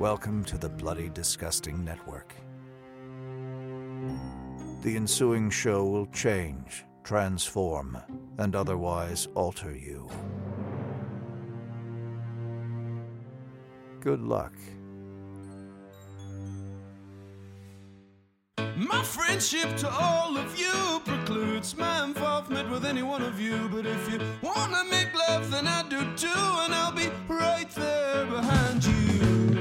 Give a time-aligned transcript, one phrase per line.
[0.00, 2.34] Welcome to the Bloody Disgusting Network.
[4.82, 7.98] The ensuing show will change, transform,
[8.38, 10.10] and otherwise alter you.
[14.00, 14.52] Good luck.
[18.76, 23.68] My friendship to all of you precludes my involvement with any one of you.
[23.72, 28.26] But if you wanna make love, then I do too, and I'll be right there
[28.26, 29.53] behind you.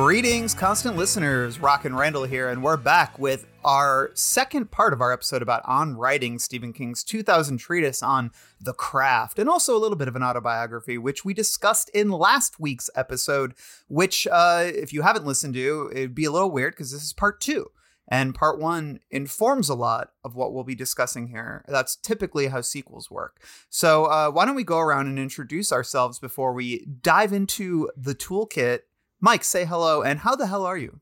[0.00, 1.58] Greetings, constant listeners.
[1.58, 5.62] Rock and Randall here, and we're back with our second part of our episode about
[5.64, 8.30] On Writing, Stephen King's 2000 treatise on
[8.60, 12.60] the craft, and also a little bit of an autobiography, which we discussed in last
[12.60, 13.54] week's episode.
[13.88, 17.12] Which, uh, if you haven't listened to, it'd be a little weird because this is
[17.12, 17.72] part two.
[18.06, 21.64] And part one informs a lot of what we'll be discussing here.
[21.66, 23.42] That's typically how sequels work.
[23.68, 28.14] So, uh, why don't we go around and introduce ourselves before we dive into the
[28.14, 28.82] toolkit?
[29.20, 31.00] Mike, say hello, and how the hell are you?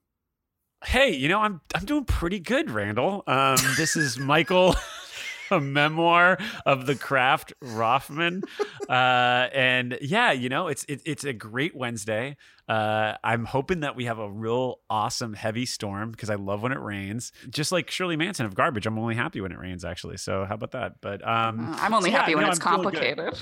[0.84, 3.22] Hey, you know, I'm I'm doing pretty good, Randall.
[3.26, 4.74] Um, this is Michael,
[5.50, 8.42] a memoir of the craft Roffman,
[8.88, 8.92] uh,
[9.52, 12.36] and yeah, you know, it's it, it's a great Wednesday.
[12.68, 16.72] Uh, I'm hoping that we have a real awesome heavy storm because I love when
[16.72, 17.32] it rains.
[17.50, 20.16] Just like Shirley Manson of Garbage, I'm only happy when it rains, actually.
[20.16, 21.00] So how about that?
[21.00, 23.34] But um, Uh, I'm only so yeah, happy when no, it's I'm complicated.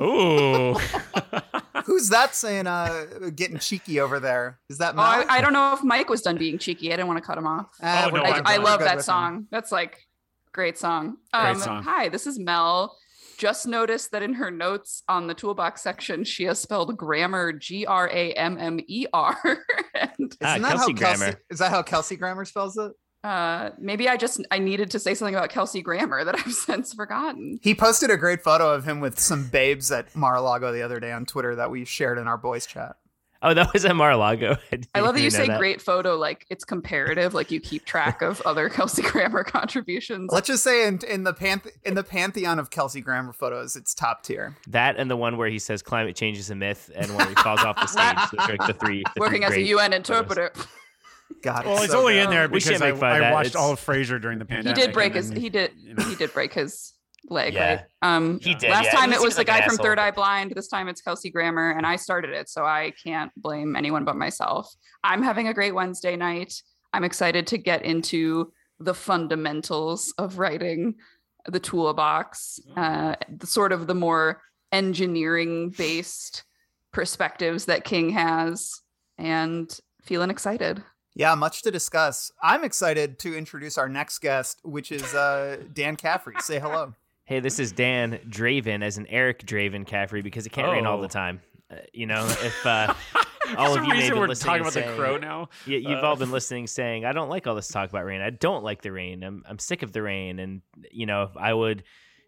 [0.00, 0.76] Ooh.
[1.86, 4.58] Who's that saying uh getting cheeky over there?
[4.68, 6.92] Is that Oh, I, I don't know if Mike was done being cheeky.
[6.92, 7.66] I didn't want to cut him off.
[7.82, 9.12] Ah, Oh, no, I, I love that with him.
[9.12, 9.46] song.
[9.50, 9.98] That's like
[10.52, 11.16] great song.
[11.32, 11.82] Great Um, song.
[11.84, 12.96] Hi, this is Mel.
[13.38, 17.86] Just noticed that in her notes on the toolbox section, she has spelled grammar G
[17.86, 19.36] R A M M E R.
[19.94, 21.40] And Ah, Isn't that Kelsey how Kelsey, Grammar.
[21.50, 22.92] is that how Kelsey Grammer spells it?
[23.22, 26.94] Uh, maybe I just I needed to say something about Kelsey Grammer that I've since
[26.94, 27.58] forgotten.
[27.62, 31.12] He posted a great photo of him with some babes at Mar-a-Lago the other day
[31.12, 32.96] on Twitter that we shared in our boys chat.
[33.42, 34.58] Oh, that was at Mar-a-Lago.
[34.94, 38.20] I love that you say know great photo like it's comparative, like you keep track
[38.20, 40.30] of other Kelsey Grammer contributions.
[40.30, 43.94] Let's just say in, in the panth- in the pantheon of Kelsey Grammer photos, it's
[43.94, 44.56] top tier.
[44.66, 47.34] That and the one where he says climate change is a myth, and when he
[47.36, 48.30] falls off the stage.
[48.30, 49.04] Those are like the three.
[49.14, 49.96] the Working three as a great UN photos.
[49.96, 50.52] interpreter.
[51.42, 52.24] God, Well, it's so only good.
[52.24, 54.44] in there because I, make fun of I watched It's- all of Frasier during the
[54.44, 54.76] pandemic.
[54.76, 54.84] He pandemic.
[54.86, 56.04] did break his he did you know.
[56.04, 56.92] he did break his
[57.28, 57.68] leg, Yeah.
[57.74, 57.84] right?
[58.02, 58.90] Um He did, last yeah.
[58.92, 59.76] time He it was the like an guy from.
[59.76, 60.52] Third Eye Blind.
[60.54, 64.16] This time it's Kelsey Grammer, and I started it, so I can't blame anyone but
[64.16, 64.72] myself.
[65.04, 66.62] I'm having a great Wednesday night.
[66.92, 70.94] I'm excited to get into the fundamentals of writing
[71.46, 74.42] the toolbox, uh, the sort of the more
[74.72, 76.44] engineering based
[76.92, 78.80] perspectives that King has,
[79.18, 80.82] and feeling excited.
[81.14, 82.30] Yeah, much to discuss.
[82.42, 86.34] I'm excited to introduce our next guest, which is uh, Dan Caffrey.
[86.40, 86.94] Say hello.
[87.24, 90.98] Hey, this is Dan Draven as an Eric Draven Caffrey because it can't rain all
[90.98, 91.02] Oh.
[91.02, 91.40] the time.
[91.70, 92.94] Uh, you know, if uh,
[93.56, 95.48] all of you may reason have been we're listening talking and about the crow now.
[95.66, 98.20] You, you've Uh, all been listening, saying, "I don't like all this talk about rain.
[98.20, 99.22] I don't like the rain.
[99.24, 101.82] I'm I'm sick of the rain." And you know, I would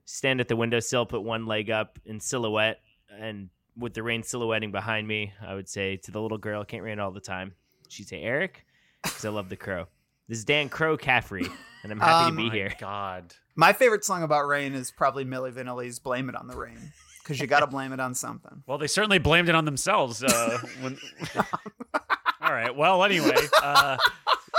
[0.05, 2.81] stand at the windowsill, put one leg up in silhouette,
[3.17, 6.83] and with the rain silhouetting behind me, I would say to the little girl, "Can't
[6.85, 7.55] rain all the time."
[7.89, 8.65] She'd say, "Eric,"
[9.03, 9.87] because I love the crow.
[10.29, 11.47] This is Dan Crow Caffrey,
[11.83, 12.75] and I'm happy Um, to be My here.
[12.79, 13.35] God.
[13.55, 16.93] My favorite song about rain is probably Milli Vanilli's "Blame It on the Rain"
[17.23, 18.63] because you got to blame it on something.
[18.67, 20.23] Well, they certainly blamed it on themselves.
[20.23, 20.99] Uh, when...
[22.41, 22.75] All right.
[22.75, 23.97] Well, anyway, uh,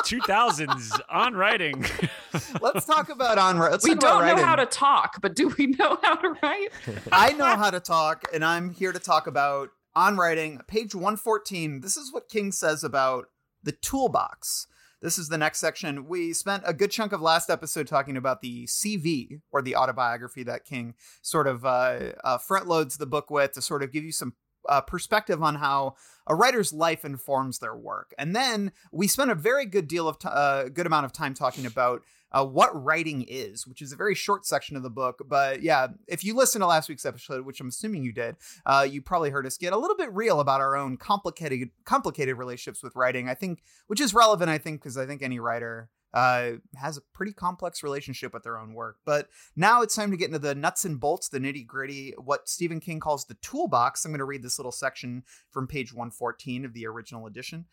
[0.05, 1.85] 2000s on writing.
[2.61, 3.57] Let's talk about on.
[3.57, 6.69] Let's we don't know how to talk, but do we know how to write?
[7.11, 11.81] I know how to talk, and I'm here to talk about on writing, page 114.
[11.81, 13.27] This is what King says about
[13.63, 14.67] the toolbox.
[15.01, 16.07] This is the next section.
[16.07, 20.43] We spent a good chunk of last episode talking about the CV or the autobiography
[20.43, 24.05] that King sort of uh, uh, front loads the book with to sort of give
[24.05, 24.33] you some
[24.69, 28.13] uh, perspective on how a writer's life informs their work.
[28.17, 31.33] And then we spent a very good deal of t- uh, good amount of time
[31.33, 32.01] talking about
[32.33, 35.21] uh, what writing is, which is a very short section of the book.
[35.25, 38.35] But yeah, if you listen to last week's episode, which I'm assuming you did,
[38.65, 42.37] uh, you probably heard us get a little bit real about our own complicated complicated
[42.37, 43.29] relationships with writing.
[43.29, 47.01] I think, which is relevant, I think, because I think any writer uh, has a
[47.13, 48.97] pretty complex relationship with their own work.
[49.05, 52.47] But now it's time to get into the nuts and bolts, the nitty gritty, what
[52.47, 54.05] Stephen King calls the toolbox.
[54.05, 57.65] I'm going to read this little section from page 114 of the original edition.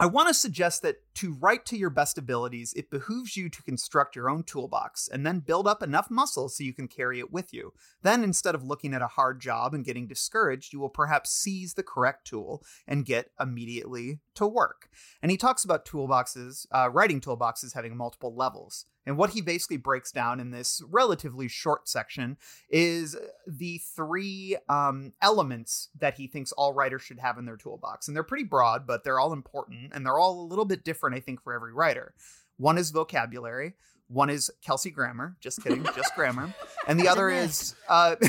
[0.00, 3.62] I want to suggest that to write to your best abilities, it behooves you to
[3.64, 7.32] construct your own toolbox and then build up enough muscle so you can carry it
[7.32, 7.72] with you.
[8.02, 11.74] Then, instead of looking at a hard job and getting discouraged, you will perhaps seize
[11.74, 14.88] the correct tool and get immediately to work.
[15.20, 18.86] And he talks about toolboxes, uh, writing toolboxes having multiple levels.
[19.08, 22.36] And what he basically breaks down in this relatively short section
[22.68, 23.16] is
[23.46, 28.06] the three um, elements that he thinks all writers should have in their toolbox.
[28.06, 31.16] And they're pretty broad, but they're all important and they're all a little bit different,
[31.16, 32.12] I think, for every writer.
[32.58, 33.76] One is vocabulary,
[34.08, 36.54] one is Kelsey grammar, just kidding, just grammar.
[36.86, 37.74] And the other is.
[37.88, 38.16] Uh,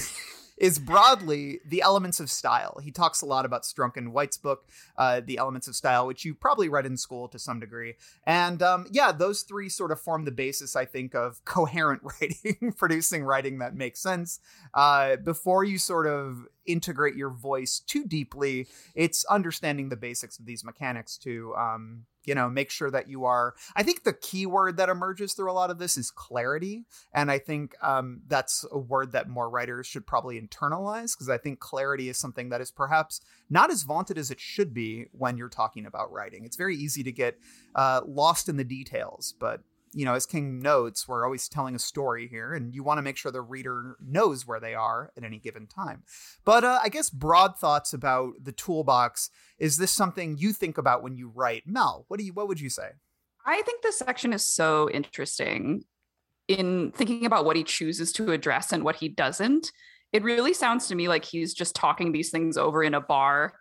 [0.60, 2.80] is broadly the elements of style.
[2.84, 4.68] He talks a lot about Strunk and White's book,
[4.98, 7.96] uh, The Elements of Style, which you probably read in school to some degree.
[8.26, 12.74] And um, yeah, those three sort of form the basis, I think, of coherent writing,
[12.74, 14.40] producing writing that makes sense.
[14.74, 20.46] Uh, before you sort of integrate your voice too deeply, it's understanding the basics of
[20.46, 24.46] these mechanics to um, you know make sure that you are i think the key
[24.46, 28.66] word that emerges through a lot of this is clarity and i think um, that's
[28.72, 32.62] a word that more writers should probably internalize because i think clarity is something that
[32.62, 36.46] is perhaps not as vaunted as it should be when you're talking about writing.
[36.46, 37.40] It's very easy to get
[37.76, 39.62] uh, lost in the details but
[39.94, 43.02] you know, as King notes, we're always telling a story here, and you want to
[43.02, 46.04] make sure the reader knows where they are at any given time.
[46.46, 49.30] But uh, I guess broad thoughts about the toolbox.
[49.58, 51.64] Is this something you think about when you write?
[51.66, 52.34] Mel, what do you?
[52.34, 52.90] What would you say?
[53.46, 55.84] I think this section is so interesting
[56.48, 59.72] in thinking about what he chooses to address and what he doesn't.
[60.12, 63.54] It really sounds to me like he's just talking these things over in a bar,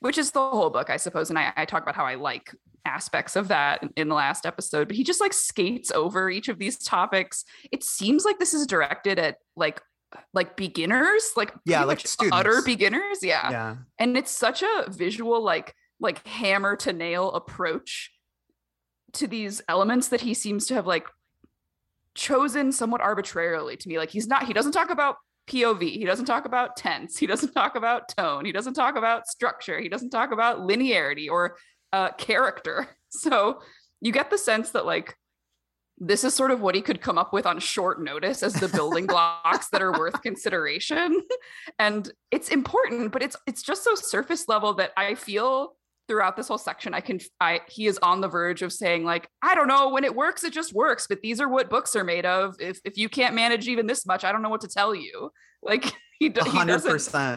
[0.00, 1.30] which is the whole book, I suppose.
[1.30, 2.54] And I, I talk about how I like
[2.84, 6.58] aspects of that in the last episode, but he just like skates over each of
[6.58, 7.44] these topics.
[7.72, 9.80] It seems like this is directed at like
[10.32, 12.36] like beginners, like yeah, like students.
[12.36, 13.50] utter beginners, yeah.
[13.50, 13.76] Yeah.
[13.98, 18.12] And it's such a visual like like hammer to nail approach
[19.14, 21.06] to these elements that he seems to have like
[22.14, 23.98] chosen somewhat arbitrarily to me.
[23.98, 25.16] Like he's not he doesn't talk about
[25.46, 25.82] POV.
[25.82, 27.18] He doesn't talk about tense.
[27.18, 28.44] He doesn't talk about tone.
[28.44, 29.78] He doesn't talk about structure.
[29.78, 31.56] He doesn't talk about linearity or
[31.94, 32.88] uh, character.
[33.16, 33.60] So
[34.00, 35.16] you get the sense that like
[35.98, 38.66] this is sort of what he could come up with on short notice as the
[38.66, 41.22] building blocks that are worth consideration.
[41.78, 45.76] And it's important, but it's it's just so surface level that I feel
[46.08, 49.28] throughout this whole section I can I he is on the verge of saying like
[49.40, 52.04] I don't know when it works it just works but these are what books are
[52.04, 54.68] made of if if you can't manage even this much I don't know what to
[54.68, 55.30] tell you
[55.62, 56.52] like he, he doesn't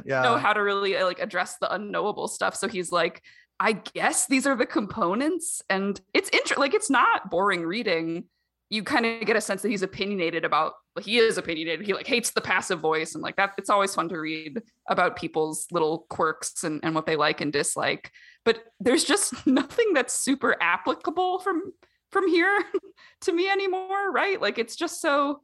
[0.06, 0.22] yeah.
[0.22, 3.24] know how to really like address the unknowable stuff so he's like
[3.60, 6.60] I guess these are the components, and it's interesting.
[6.60, 8.26] Like it's not boring reading.
[8.70, 10.74] You kind of get a sense that he's opinionated about.
[11.02, 11.86] He is opinionated.
[11.86, 13.54] He like hates the passive voice, and like that.
[13.58, 17.52] It's always fun to read about people's little quirks and and what they like and
[17.52, 18.12] dislike.
[18.46, 21.74] But there's just nothing that's super applicable from
[22.12, 22.64] from here
[23.22, 24.40] to me anymore, right?
[24.40, 25.42] Like it's just so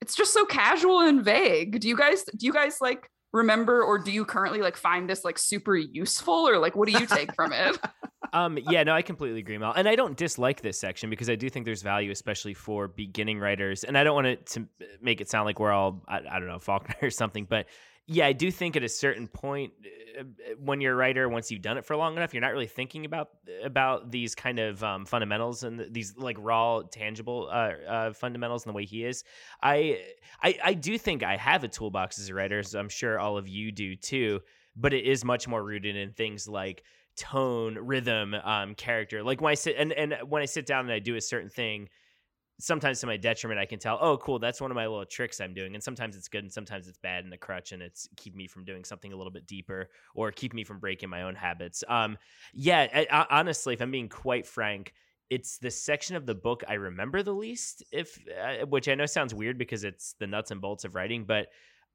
[0.00, 1.80] it's just so casual and vague.
[1.80, 5.24] Do you guys do you guys like remember or do you currently like find this
[5.24, 7.78] like super useful or like what do you take from it?
[8.30, 11.34] Um yeah no i completely agree mel and i don't dislike this section because i
[11.34, 14.68] do think there's value especially for beginning writers and i don't want it to
[15.00, 17.68] make it sound like we're all i, I don't know faulkner or something but
[18.10, 19.74] yeah, I do think at a certain point,
[20.18, 20.24] uh,
[20.58, 23.04] when you're a writer, once you've done it for long enough, you're not really thinking
[23.04, 23.28] about
[23.62, 28.70] about these kind of um, fundamentals and these like raw, tangible uh, uh, fundamentals in
[28.70, 29.24] the way he is.
[29.62, 30.00] I,
[30.42, 33.36] I I do think I have a toolbox as a writer, so I'm sure all
[33.36, 34.40] of you do too.
[34.74, 36.84] But it is much more rooted in things like
[37.14, 39.22] tone, rhythm, um, character.
[39.22, 41.50] Like when I sit and and when I sit down and I do a certain
[41.50, 41.90] thing
[42.60, 45.40] sometimes to my detriment, I can tell, oh, cool, that's one of my little tricks
[45.40, 45.74] I'm doing.
[45.74, 48.46] And sometimes it's good and sometimes it's bad and a crutch and it's keep me
[48.46, 51.84] from doing something a little bit deeper or keep me from breaking my own habits.
[51.88, 52.18] Um,
[52.52, 54.92] yeah, I, I, honestly, if I'm being quite frank,
[55.30, 59.06] it's the section of the book I remember the least, if uh, which I know
[59.06, 61.48] sounds weird because it's the nuts and bolts of writing, but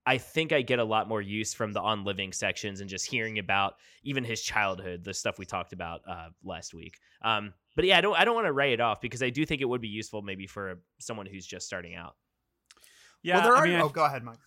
[0.06, 3.06] I think I get a lot more use from the on living sections and just
[3.06, 7.00] hearing about even his childhood, the stuff we talked about uh, last week.
[7.24, 9.46] Um, but yeah, I don't I don't want to write it off because I do
[9.46, 12.16] think it would be useful maybe for someone who's just starting out.
[13.22, 13.66] Yeah, well, there are.
[13.66, 14.38] I mean, oh, go ahead, Mike.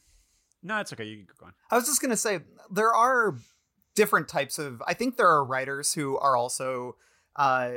[0.62, 1.04] No, it's okay.
[1.04, 1.52] You can go on.
[1.70, 2.40] I was just gonna say
[2.70, 3.36] there are
[3.94, 4.82] different types of.
[4.86, 6.96] I think there are writers who are also
[7.36, 7.70] uh,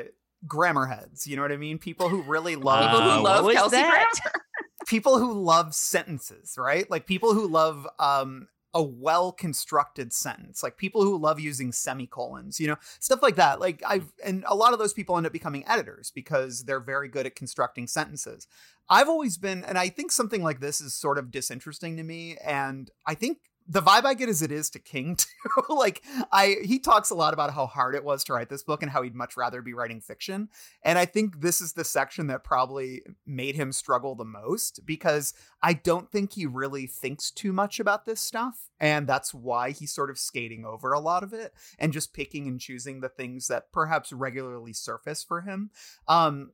[0.47, 1.25] grammar heads.
[1.27, 1.77] You know what I mean?
[1.77, 4.05] People who really love people who love Kelsey grammar
[4.87, 6.89] people who love sentences, right?
[6.89, 12.59] Like people who love um a well constructed sentence, like people who love using semicolons,
[12.59, 13.59] you know, stuff like that.
[13.59, 14.11] Like I've, mm.
[14.25, 17.35] and a lot of those people end up becoming editors because they're very good at
[17.35, 18.47] constructing sentences.
[18.89, 22.37] I've always been, and I think something like this is sort of disinteresting to me.
[22.43, 23.37] And I think
[23.71, 25.27] the vibe I get is it is to King too.
[25.69, 28.81] like I he talks a lot about how hard it was to write this book
[28.81, 30.49] and how he'd much rather be writing fiction.
[30.83, 35.33] And I think this is the section that probably made him struggle the most because
[35.61, 38.69] I don't think he really thinks too much about this stuff.
[38.79, 42.47] And that's why he's sort of skating over a lot of it and just picking
[42.47, 45.69] and choosing the things that perhaps regularly surface for him.
[46.07, 46.51] Um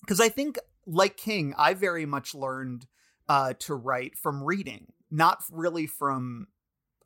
[0.00, 2.86] because I think like King, I very much learned
[3.26, 6.48] uh, to write from reading, not really from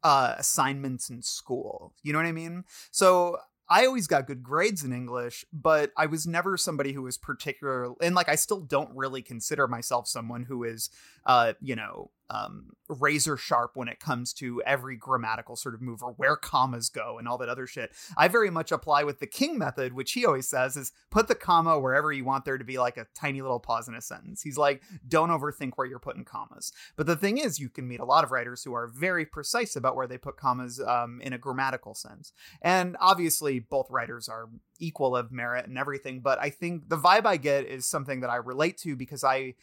[0.03, 1.93] uh, assignments in school.
[2.03, 2.65] You know what I mean?
[2.91, 3.39] So
[3.69, 7.93] I always got good grades in English, but I was never somebody who was particular
[8.01, 10.91] and like I still don't really consider myself someone who is
[11.27, 16.03] uh, you know, um, razor sharp when it comes to every grammatical sort of move
[16.03, 17.91] or where commas go and all that other shit.
[18.17, 21.35] I very much apply with the King method, which he always says is put the
[21.35, 24.43] comma wherever you want there to be like a tiny little pause in a sentence.
[24.43, 26.73] He's like, don't overthink where you're putting commas.
[26.97, 29.77] But the thing is, you can meet a lot of writers who are very precise
[29.77, 32.33] about where they put commas um, in a grammatical sense.
[32.63, 36.21] And obviously, both writers are equal of merit and everything.
[36.21, 39.55] But I think the vibe I get is something that I relate to because I.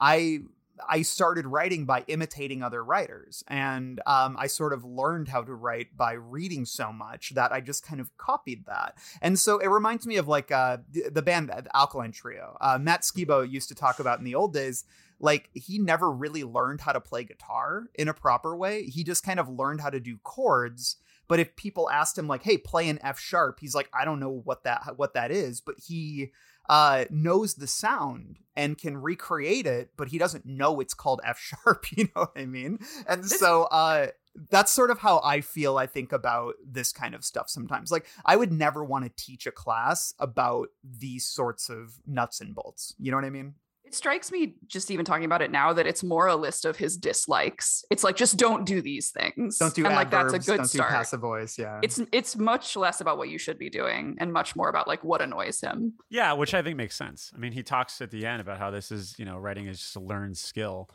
[0.00, 0.40] I
[0.88, 5.54] I started writing by imitating other writers, and um, I sort of learned how to
[5.54, 8.96] write by reading so much that I just kind of copied that.
[9.22, 12.56] And so it reminds me of like uh, the, band the Alkaline Trio.
[12.60, 14.84] Uh, Matt Skiba used to talk about in the old days.
[15.20, 18.84] Like he never really learned how to play guitar in a proper way.
[18.84, 20.96] He just kind of learned how to do chords.
[21.28, 24.20] But if people asked him like, "Hey, play an F sharp," he's like, "I don't
[24.20, 26.32] know what that what that is." But he
[26.68, 31.38] uh, knows the sound and can recreate it, but he doesn't know it's called F
[31.38, 31.86] sharp.
[31.96, 32.78] You know what I mean?
[33.06, 34.08] And so uh,
[34.50, 35.78] that's sort of how I feel.
[35.78, 37.92] I think about this kind of stuff sometimes.
[37.92, 42.54] Like I would never want to teach a class about these sorts of nuts and
[42.54, 42.94] bolts.
[42.98, 43.54] You know what I mean?
[43.94, 46.76] It strikes me just even talking about it now that it's more a list of
[46.76, 47.84] his dislikes.
[47.92, 49.56] It's like just don't do these things.
[49.56, 50.90] Don't do and adverbs, like that's a good don't start.
[50.90, 51.56] do passive voice.
[51.56, 51.78] Yeah.
[51.80, 55.04] It's it's much less about what you should be doing and much more about like
[55.04, 55.92] what annoys him.
[56.10, 57.30] Yeah, which I think makes sense.
[57.36, 59.78] I mean, he talks at the end about how this is, you know, writing is
[59.78, 60.90] just a learned skill.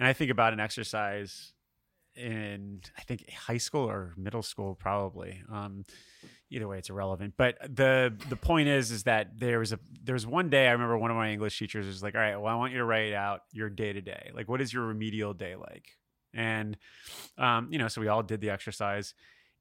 [0.00, 1.52] And I think about an exercise
[2.16, 5.40] in I think high school or middle school probably.
[5.52, 5.84] Um,
[6.50, 7.34] either way it's irrelevant.
[7.36, 10.72] But the the point is is that there was a there was one day i
[10.72, 12.84] remember one of my english teachers was like all right well i want you to
[12.84, 15.86] write out your day to day like what is your remedial day like?
[16.32, 16.76] And
[17.38, 19.14] um, you know so we all did the exercise.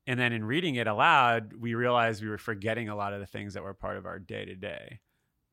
[0.07, 3.27] And then in reading it aloud we realized we were forgetting a lot of the
[3.27, 4.99] things that were part of our day to day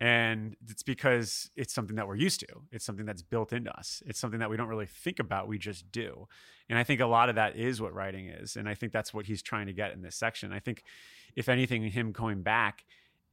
[0.00, 2.46] and it's because it's something that we're used to.
[2.70, 4.02] It's something that's built into us.
[4.06, 6.28] It's something that we don't really think about we just do.
[6.68, 9.14] And i think a lot of that is what writing is and i think that's
[9.14, 10.52] what he's trying to get in this section.
[10.52, 10.82] I think
[11.36, 12.84] if anything, him going back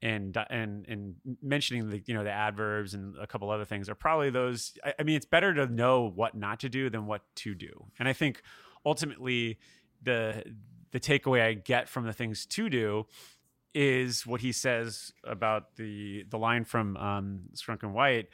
[0.01, 3.96] and and and mentioning the you know the adverbs and a couple other things are
[3.96, 4.74] probably those.
[4.84, 7.86] I, I mean, it's better to know what not to do than what to do,
[7.98, 8.41] and I think
[8.86, 9.58] ultimately
[10.01, 10.43] the
[10.91, 13.08] the takeaway I get from the things to do
[13.74, 18.30] is what he says about the the line from um, Strunk and White,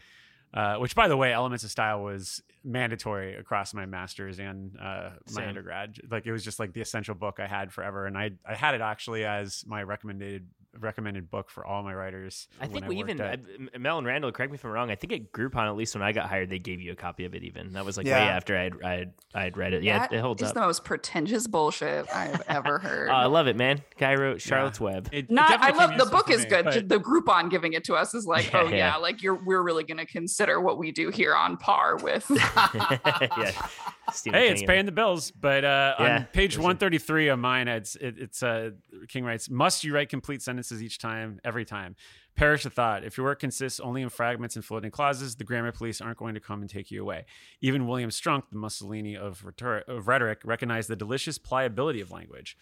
[0.54, 5.12] uh, which by the way, Elements of Style was mandatory across my master's and uh,
[5.34, 6.00] my undergrad.
[6.10, 8.76] Like it was just like the essential book I had forever, and I I had
[8.76, 12.48] it actually as my recommended recommended book for all my writers.
[12.62, 14.32] I think when we worked even at- I- M- Mel and Randall.
[14.32, 14.92] Correct me if I'm wrong.
[14.92, 17.26] I think at Groupon, at least when I got hired, they gave you a copy
[17.26, 17.44] of it.
[17.44, 18.20] Even that was like Yeah.
[18.24, 19.84] way after I had I had, I had read it.
[19.84, 20.54] Yeah, That it, it holds is up.
[20.56, 23.10] the most pretentious bullshit I've ever heard.
[23.10, 23.82] Oh, I love it, man.
[23.98, 25.10] Guy wrote Charlotte's Web.
[25.12, 26.66] It- it Not, I love the book is me, good.
[26.66, 28.96] but- The Groupon giving it to us is like, oh, Yeah, oh yeah, yeah.
[28.98, 32.26] like you're we're really gonna consider what we do here on par with.
[32.56, 33.68] yeah.
[34.14, 35.32] Stephen Hey, King it's paying the bills.
[35.32, 38.72] But uh, Yeah, on page 133 of mine, it's it, it's uh,
[39.08, 41.96] King writes, "Must you write complete sentences each time, every time?
[42.36, 43.04] Perish the thought.
[43.04, 46.36] If your work consists only in fragments and floating clauses, the grammar police aren't going
[46.36, 47.26] to come and take you away."
[47.62, 52.58] Even William Strunk, the Mussolini of, rhetor- of rhetoric, recognized the delicious pliability of language.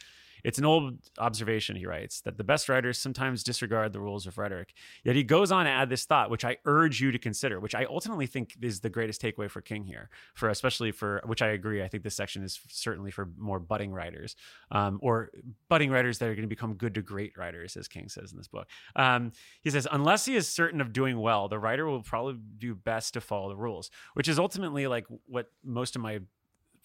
[0.48, 4.38] It's an old observation, he writes, that the best writers sometimes disregard the rules of
[4.38, 4.74] rhetoric.
[5.04, 7.76] Yet he goes on to add this thought, which I urge you to consider, which
[7.76, 11.48] I ultimately think is the greatest takeaway for King here, for especially for which I
[11.48, 11.84] agree.
[11.84, 14.38] I think this section is certainly for more budding writers,
[14.72, 15.32] um, or
[15.68, 18.38] budding writers that are going to become good to great writers, as King says in
[18.38, 18.70] this book.
[18.96, 22.74] Um, he says, unless he is certain of doing well, the writer will probably do
[22.74, 26.20] best to follow the rules, which is ultimately like what most of my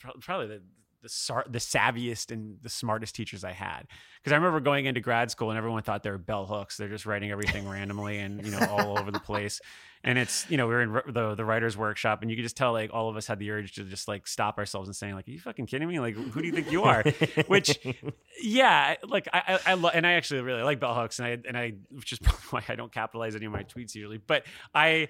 [0.00, 0.62] pro- probably the
[1.02, 3.86] the, sar- the savviest and the smartest teachers I had.
[4.20, 6.76] Because I remember going into grad school and everyone thought they were bell hooks.
[6.76, 9.60] They're just writing everything randomly and you know all over the place.
[10.04, 12.56] And it's you know we were in the the writers workshop and you could just
[12.56, 15.14] tell like all of us had the urge to just like stop ourselves and saying
[15.14, 16.00] like are you fucking kidding me?
[16.00, 17.02] Like who do you think you are?
[17.46, 17.78] Which
[18.42, 21.38] yeah like i i, I lo- and i actually really like bell hooks and i
[21.46, 24.18] and i which is probably why i don't capitalize any of my tweets usually.
[24.18, 24.44] But
[24.74, 25.08] i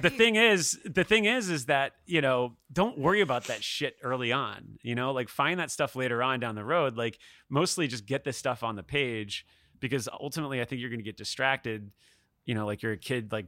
[0.00, 3.96] the thing is the thing is is that you know don't worry about that shit
[4.02, 5.12] early on you know?
[5.12, 6.96] Like find that stuff later on down the road.
[6.96, 9.46] Like mostly just get this stuff on the page
[9.80, 11.90] because ultimately i think you're going to get distracted
[12.44, 13.46] you know, like you're a kid like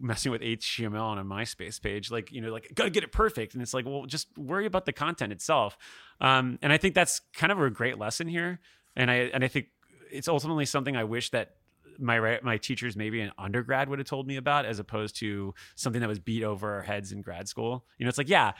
[0.00, 3.54] messing with HTML on a MySpace page, like you know, like gotta get it perfect,
[3.54, 5.76] and it's like, well, just worry about the content itself.
[6.20, 8.60] Um, and I think that's kind of a great lesson here,
[8.96, 9.66] and I and I think
[10.10, 11.56] it's ultimately something I wish that
[11.98, 16.00] my my teachers maybe in undergrad would have told me about, as opposed to something
[16.00, 17.84] that was beat over our heads in grad school.
[17.98, 18.52] You know, it's like, yeah,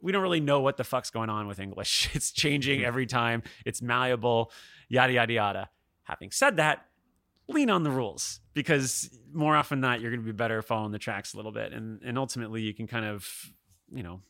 [0.00, 2.10] we don't really know what the fuck's going on with English.
[2.14, 3.42] It's changing every time.
[3.64, 4.52] It's malleable,
[4.88, 5.70] yada yada yada.
[6.04, 6.86] Having said that,
[7.50, 10.92] lean on the rules because more often than not you're going to be better following
[10.92, 13.28] the tracks a little bit and and ultimately you can kind of
[13.92, 14.20] you know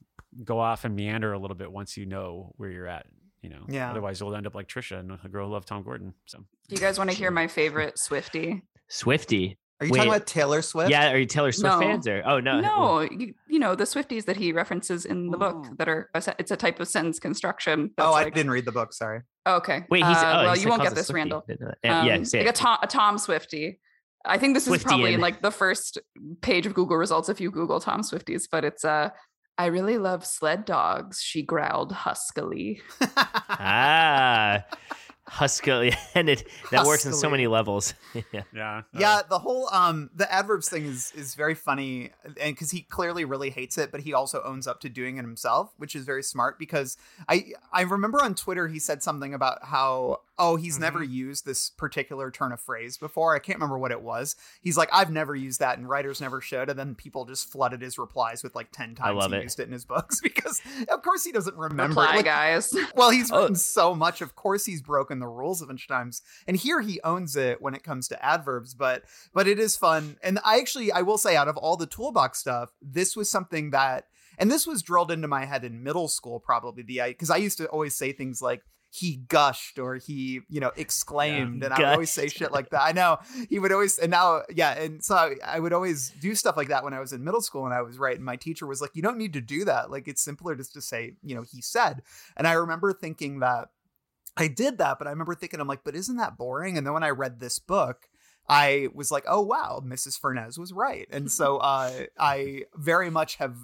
[0.44, 3.06] go off and meander a little bit once you know where you're at
[3.42, 3.90] you know Yeah.
[3.90, 6.74] otherwise you'll end up like trisha and a girl who loved tom gordon so Do
[6.74, 8.62] you guys want to hear my favorite Swifty?
[8.88, 9.58] Swifty.
[9.80, 9.98] Are you Wait.
[9.98, 10.90] talking about Taylor Swift?
[10.90, 11.80] Yeah, are you Taylor Swift No.
[11.80, 12.22] fans or?
[12.26, 15.74] Oh no, No, you, you know the Swifties that he references in the book Oh.
[15.78, 17.90] that are a, it's a type of sentence construction.
[17.96, 18.92] That's Oh, I didn't read the book.
[18.92, 19.20] Sorry.
[19.46, 19.84] Okay.
[19.88, 21.30] Wait, he's uh, oh, well, he you won't get this, Swifty.
[21.30, 21.44] Randall.
[21.82, 22.50] Yeah, Um, say like it.
[22.50, 23.80] a Tom, a Tom Swifty.
[24.26, 25.96] I think this is probably in like the first
[26.42, 29.08] page of Google results if you Google Tom Swifties, but it's uh
[29.56, 32.82] I really love sled dogs, she growled huskily.
[33.48, 34.64] ah,
[35.30, 37.94] Huskily, and it that works on so many levels.
[38.32, 38.42] yeah.
[38.52, 42.82] yeah yeah the whole um the adverbs thing is is very funny and because he
[42.82, 46.04] clearly really hates it but he also owns up to doing it himself which is
[46.04, 46.96] very smart because
[47.28, 51.12] i i remember on twitter he said something about how oh he's never mm-hmm.
[51.12, 54.88] used this particular turn of phrase before i can't remember what it was he's like
[54.92, 58.42] i've never used that and writers never should and then people just flooded his replies
[58.42, 59.42] with like 10 times love he it.
[59.42, 62.72] used it in his books because of course he doesn't remember Reply, Like, guys.
[62.94, 63.42] well, he's Oh.
[63.42, 64.20] written so much.
[64.20, 67.60] Of course, he's broken the rules a bunch of times, and here he owns it
[67.60, 68.74] when it comes to adverbs.
[68.74, 69.04] But
[69.34, 72.38] but it is fun, and I actually I will say, out of all the toolbox
[72.38, 74.06] stuff, this was something that,
[74.38, 77.58] and this was drilled into my head in middle school, probably the because I used
[77.58, 81.86] to always say things like he gushed or he you know exclaimed and i would
[81.86, 83.18] always say shit like that i know
[83.48, 86.68] he would always and now yeah and so I, I would always do stuff like
[86.68, 88.80] that when i was in middle school and i was right and my teacher was
[88.80, 91.42] like you don't need to do that like it's simpler just to say you know
[91.42, 92.02] he said
[92.36, 93.68] and i remember thinking that
[94.36, 96.78] I did that, but I remember thinking, I'm like, but isn't that boring?
[96.78, 98.08] And then when I read this book,
[98.48, 100.18] I was like, oh wow, Mrs.
[100.18, 101.06] Fernez was right.
[101.10, 103.56] And so uh, I very much have.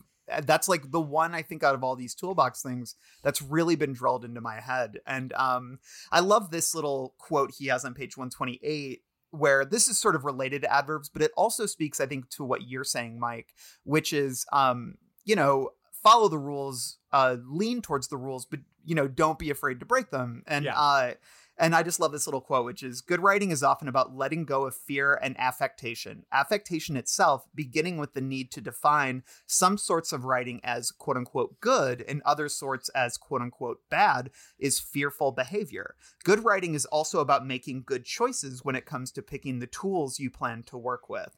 [0.42, 3.92] That's like the one I think out of all these toolbox things that's really been
[3.92, 4.98] drilled into my head.
[5.06, 5.78] And um,
[6.10, 10.24] I love this little quote he has on page 128 where this is sort of
[10.24, 13.52] related to adverbs, but it also speaks, I think, to what you're saying, Mike,
[13.84, 15.70] which is, um, you know,
[16.02, 19.86] follow the rules, uh, lean towards the rules, but you know, don't be afraid to
[19.86, 20.42] break them.
[20.46, 20.78] And Yeah.
[20.78, 21.14] uh,
[21.59, 24.45] and I just love this little quote, which is good writing is often about letting
[24.45, 26.25] go of fear and affectation.
[26.31, 31.61] Affectation itself, beginning with the need to define some sorts of writing as quote unquote
[31.61, 35.95] good and other sorts as quote unquote bad, is fearful behavior.
[36.25, 40.21] Good writing is also about making good choices when it comes to picking the tools
[40.21, 41.37] you plan to work with.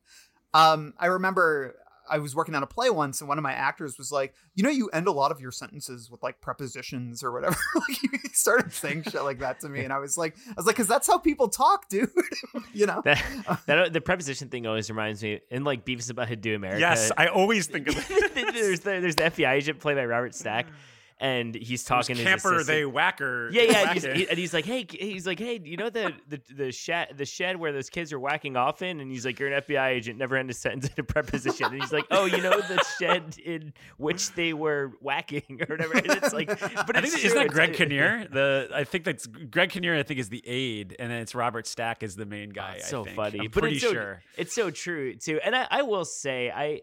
[0.55, 1.77] Um, I remember
[2.11, 4.63] I was working on a play once, and one of my actors was like, "You
[4.63, 8.09] know, you end a lot of your sentences with like prepositions or whatever." like he
[8.33, 10.89] started saying shit like that to me, and I was like, "I was like, because
[10.89, 12.11] that's how people talk, dude."
[12.73, 13.03] you know?
[13.05, 16.37] That, uh, that uh, the preposition thing always reminds me in like Beavis about Who
[16.55, 16.81] America.
[16.81, 20.35] yes i always think of that there's the, there's the FBI agent played by Robert
[20.35, 20.67] Stack,
[21.21, 24.55] and he's talking to his camper they whacker Yeah, yeah, and he's, he- and he's
[24.55, 27.91] like, hey, he's like, hey, you know the the the shed the shed where those
[27.91, 30.55] kids are whacking off in, and he's like, you're an FBI agent, never end a
[30.55, 34.53] sentence in a preposition, and he's like, oh, you know the shed in which they
[34.53, 38.27] were whacking or whatever, and it's like, but I it's think isn't that Greg Kinnear?
[38.31, 39.97] The I think that's Greg Kinnear.
[39.97, 42.75] I think is the aide, and then it's Robert Stack is the main oh, guy.
[42.77, 43.17] It's I so think.
[43.17, 44.23] funny, I'm but pretty it's so, sure.
[44.37, 45.41] it's so true too.
[45.45, 46.83] And I, I will say, I,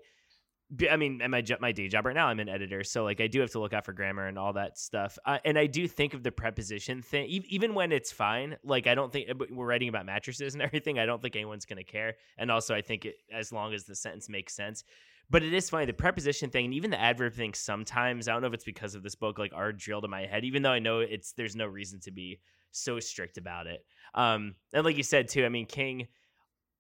[0.90, 3.28] I mean, at my my day job right now, I'm an editor, so like I
[3.28, 5.18] do have to look out for grammar and all that stuff.
[5.24, 8.58] Uh, and I do think of the preposition thing, e- even when it's fine.
[8.64, 10.98] Like I don't think we're writing about mattresses and everything.
[10.98, 12.16] I don't think anyone's gonna care.
[12.38, 14.84] And also, I think it, as long as the sentence makes sense.
[15.30, 17.54] But it is funny the preposition thing, and even the adverb thing.
[17.54, 20.26] Sometimes I don't know if it's because of this book, like are drilled in my
[20.26, 22.40] head, even though I know it's there's no reason to be
[22.72, 23.86] so strict about it.
[24.16, 26.08] Um, and like you said too, I mean King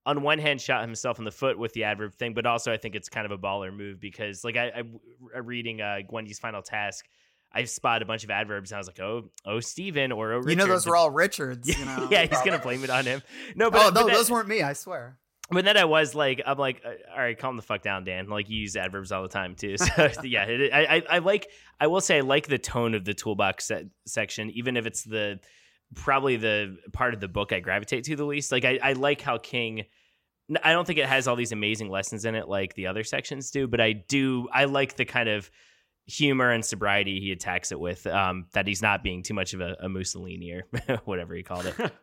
[0.05, 2.77] on one hand shot himself in the foot with the adverb thing, but also I
[2.77, 4.83] think it's kind of a baller move because like I, I
[5.35, 7.05] I'm reading uh, Gwendy's final task,
[7.51, 10.41] I spotted a bunch of adverbs and I was like, oh oh Steven or oh
[10.45, 11.67] You know, those were all Richards.
[11.77, 13.21] You know, yeah, he's gonna blame it on him.
[13.55, 14.61] No, but, oh but that- those weren't me.
[14.61, 15.17] I swear.
[15.49, 18.27] but then I was like, I'm like, uh, all right, calm the fuck down, Dan.
[18.27, 19.75] Like you use adverbs all the time too.
[19.97, 21.49] So yeah, it, I, I I like.
[21.79, 25.03] I will say I like the tone of the toolbox se- section, even if it's
[25.03, 25.39] the
[25.93, 28.51] probably the part of the book I gravitate to the least.
[28.51, 29.85] Like I, I like how King.
[30.63, 33.49] I don't think it has all these amazing lessons in it like the other sections
[33.51, 34.47] do, but I do.
[34.53, 35.49] I like the kind of
[36.05, 38.05] humor and sobriety he attacks it with.
[38.05, 40.63] Um, that he's not being too much of a, a Mussolini or
[41.05, 41.75] whatever he called it.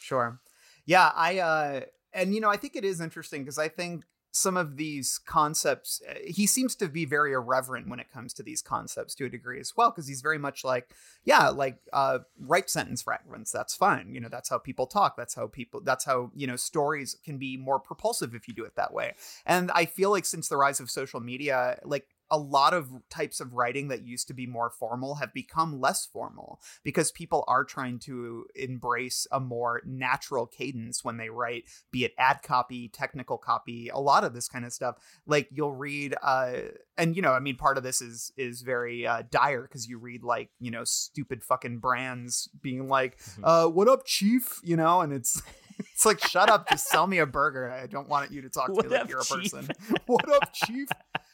[0.00, 0.38] Sure.
[0.84, 1.80] Yeah, I uh
[2.12, 6.02] and you know, I think it is interesting because I think some of these concepts
[6.10, 9.28] uh, he seems to be very irreverent when it comes to these concepts to a
[9.28, 10.90] degree as well because he's very much like
[11.24, 15.34] yeah like uh right sentence fragments that's fine you know that's how people talk that's
[15.34, 18.74] how people that's how you know stories can be more propulsive if you do it
[18.74, 19.14] that way.
[19.46, 23.38] And i feel like since the rise of social media like a lot of types
[23.40, 27.64] of writing that used to be more formal have become less formal because people are
[27.64, 33.36] trying to embrace a more natural cadence when they write be it ad copy technical
[33.38, 34.96] copy a lot of this kind of stuff.
[35.26, 36.54] Like you'll read uh
[36.96, 39.98] and you know i mean part of this is is very uh dire because you
[39.98, 44.60] read like you know stupid fucking brands being like uh what up chief?
[44.62, 45.42] You know and it's
[45.78, 47.70] it's like shut up just sell me a burger.
[47.70, 49.52] I don't want you to talk to What me like up, you're a chief?
[49.52, 49.68] person
[50.06, 50.88] what up chief?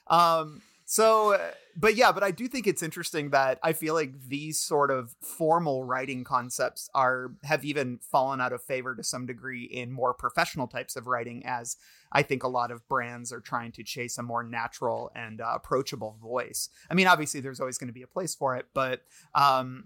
[0.06, 4.12] Um so uh, but yeah but i do think it's interesting that i feel like
[4.26, 9.24] these sort of formal writing concepts are have even fallen out of favor to some
[9.24, 11.76] degree in more professional types of writing as
[12.10, 15.52] i think a lot of brands are trying to chase a more natural and uh,
[15.54, 16.68] approachable voice.
[16.90, 19.84] I mean obviously there's always going to be a place for it but um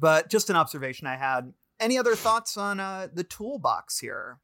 [0.00, 1.52] but just an observation i had.
[1.78, 4.38] Any other thoughts on uh the toolbox here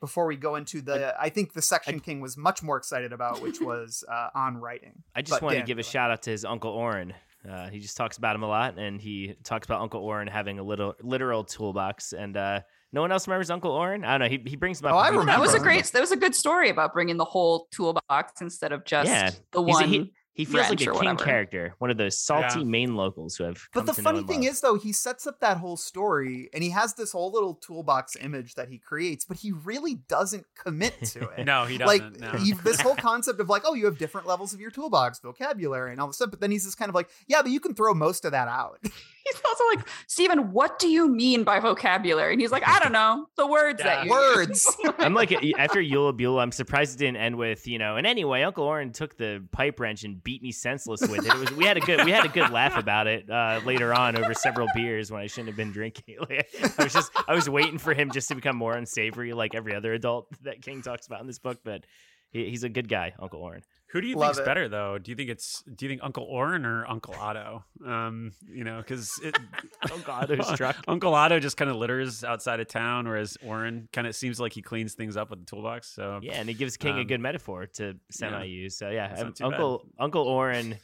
[0.00, 3.40] before we go into the i think the section king was much more excited about
[3.42, 6.22] which was uh on writing I just But want to give a go shout out
[6.22, 7.12] to his uncle Oren.
[7.48, 10.58] Uh, he just talks about him a lot, and he talks about Uncle Oren having
[10.58, 12.12] a little literal toolbox.
[12.12, 12.60] And uh,
[12.92, 14.04] no one else remembers Uncle Oren.
[14.04, 14.36] I don't know.
[14.36, 14.92] He he brings him up.
[14.92, 15.32] Oh, I a few remember.
[15.38, 15.86] That was a great.
[15.86, 19.30] That was a good story about bringing the whole toolbox instead of just Yeah.
[19.52, 19.88] the He's a- one.
[19.88, 21.24] he- He feels like a king whatever.
[21.24, 22.64] character, one of those salty Yeah.
[22.64, 23.60] main locals who have.
[23.74, 24.50] But the funny thing love.
[24.50, 28.16] is, though, he sets up that whole story and he has this whole little toolbox
[28.16, 31.44] image that he creates, but he really doesn't commit to it.
[31.44, 32.20] No, he doesn't.
[32.20, 32.30] no.
[32.32, 35.92] he- this whole concept of like, oh, you have different levels of your toolbox, vocabulary,
[35.92, 36.30] and all this stuff.
[36.30, 38.48] But then he's just kind of like, yeah, but you can throw most of that
[38.48, 38.78] out.
[39.32, 42.32] He's also like, Stephen, what do you mean by vocabulary?
[42.32, 44.76] And he's like, I don't know, the words that you Words.
[44.82, 47.96] use." I'm like after Eula Buell, I'm surprised it didn't end with you know.
[47.96, 51.26] And anyway, Uncle Oren took the pipe wrench and beat me senseless with it.
[51.26, 53.94] It was we had a good we had a good laugh about it uh, later
[53.94, 56.16] on over several beers when I shouldn't have been drinking.
[56.20, 59.54] Like, I was just I was waiting for him just to become more unsavory like
[59.54, 61.58] every other adult that King talks about in this book.
[61.64, 61.84] But
[62.30, 63.62] he, he's a good guy, Uncle Oren.
[63.92, 64.44] Who do you Love think's it.
[64.44, 64.98] better though?
[64.98, 67.64] Do you think it's do you think Uncle Oren or Uncle Otto?
[67.84, 69.20] Um, you know, because
[69.92, 70.76] Uncle Otto's truck.
[70.88, 74.52] Uncle Otto just kind of litters outside of town, whereas Oren kind of seems like
[74.52, 75.92] he cleans things up with the toolbox.
[75.94, 78.78] So Yeah, and it gives King a Um, good metaphor to semi use.
[78.78, 79.52] So yeah, um, too bad.
[79.54, 80.76] Uncle Uncle Oren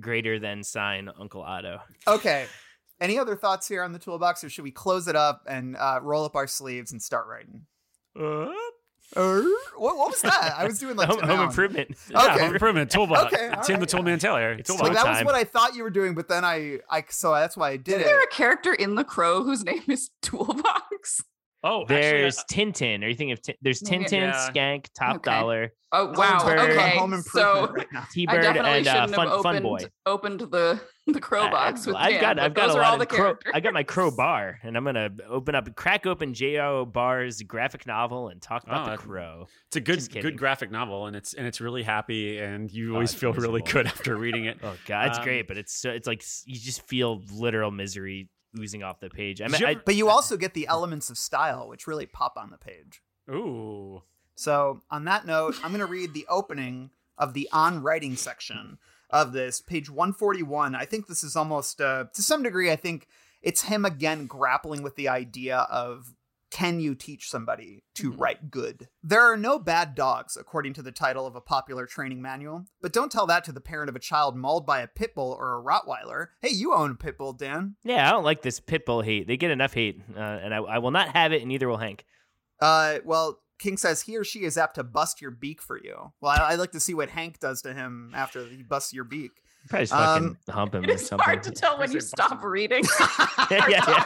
[0.00, 1.80] greater than sign Uncle Otto.
[2.06, 2.46] okay.
[2.98, 6.00] Any other thoughts here on the toolbox, or should we close it up and uh,
[6.02, 7.66] roll up our sleeves and start writing?
[8.18, 8.48] Uh,
[9.16, 9.42] Er,
[9.76, 10.54] what, what was that?
[10.56, 11.48] I was doing like home, home Allen.
[11.48, 11.96] improvement.
[12.10, 12.44] yeah, Okay.
[12.44, 13.32] home improvement toolbox.
[13.32, 14.16] Okay, all Tim the right, Toolman yeah.
[14.16, 14.52] Taylor.
[14.52, 15.02] It's Like Toolbox.
[15.02, 17.70] that was what I thought you were doing, but then I, I so that's why
[17.70, 18.04] I did Isn't it.
[18.06, 21.22] there a character in The Crow whose name is Toolbox?
[21.64, 23.02] Oh, actually, There's uh, Tintin.
[23.04, 24.50] Are you thinking of Tin- there's Tintin, Yeah.
[24.50, 25.30] Skank, Top Okay.
[25.30, 26.38] Dollar, Oh wow.
[26.40, 26.98] Home improvement- Okay.
[26.98, 28.00] home So improvement right now.
[28.02, 29.78] I T-Bird, and uh, Fun have Fun Boy.
[30.04, 32.94] opened the the crow I- box with I've Dan, got I've got those a lot
[32.94, 33.36] of the crow.
[33.54, 36.86] I got my crow bar, and I'm gonna open up crack open J.O.
[36.86, 39.46] Barr's graphic novel and talk about Oh, the crow.
[39.68, 42.94] it's a good good graphic novel, and it's and it's really happy, and you Oh,
[42.94, 44.58] always it's feel really good after reading it.
[44.64, 48.28] Oh god, it's Um, great, but it's so it's like you just feel literal misery
[48.58, 49.40] oozing off the page.
[49.40, 52.36] I mean, you I, But you also get the elements of style, which really pop
[52.36, 53.02] on the page.
[53.30, 54.02] Ooh,
[54.34, 58.78] So, on that note, I'm going to read the opening of the on writing section
[59.10, 60.74] of this, page 141.
[60.74, 63.08] I think this is almost, uh, to some degree, I think
[63.42, 66.14] it's him again grappling with the idea of
[66.50, 68.20] can you teach somebody to Mhm.
[68.20, 68.88] write good?
[69.02, 72.92] There are no bad dogs, according to the title of a popular training manual, but
[72.92, 75.58] don't tell that to the parent of a child mauled by a pit bull or
[75.58, 76.28] a Rottweiler.
[76.40, 77.76] Hey, you own a pit bull, Dan.
[77.82, 79.26] yeah, I don't like this pit bull hate.
[79.26, 81.78] They get enough hate, uh, and I, I will not have it, and neither will
[81.78, 82.04] Hank.
[82.60, 86.12] Uh, well, King says he or she is apt to bust your beak for you.
[86.20, 89.04] Well, I, I'd like to see what Hank does to him after he busts your
[89.04, 89.32] beak.
[89.68, 91.24] Probably just fucking Um, hump him It's something.
[91.24, 92.84] hard to tell when you stop reading.
[93.50, 94.04] yeah, yeah.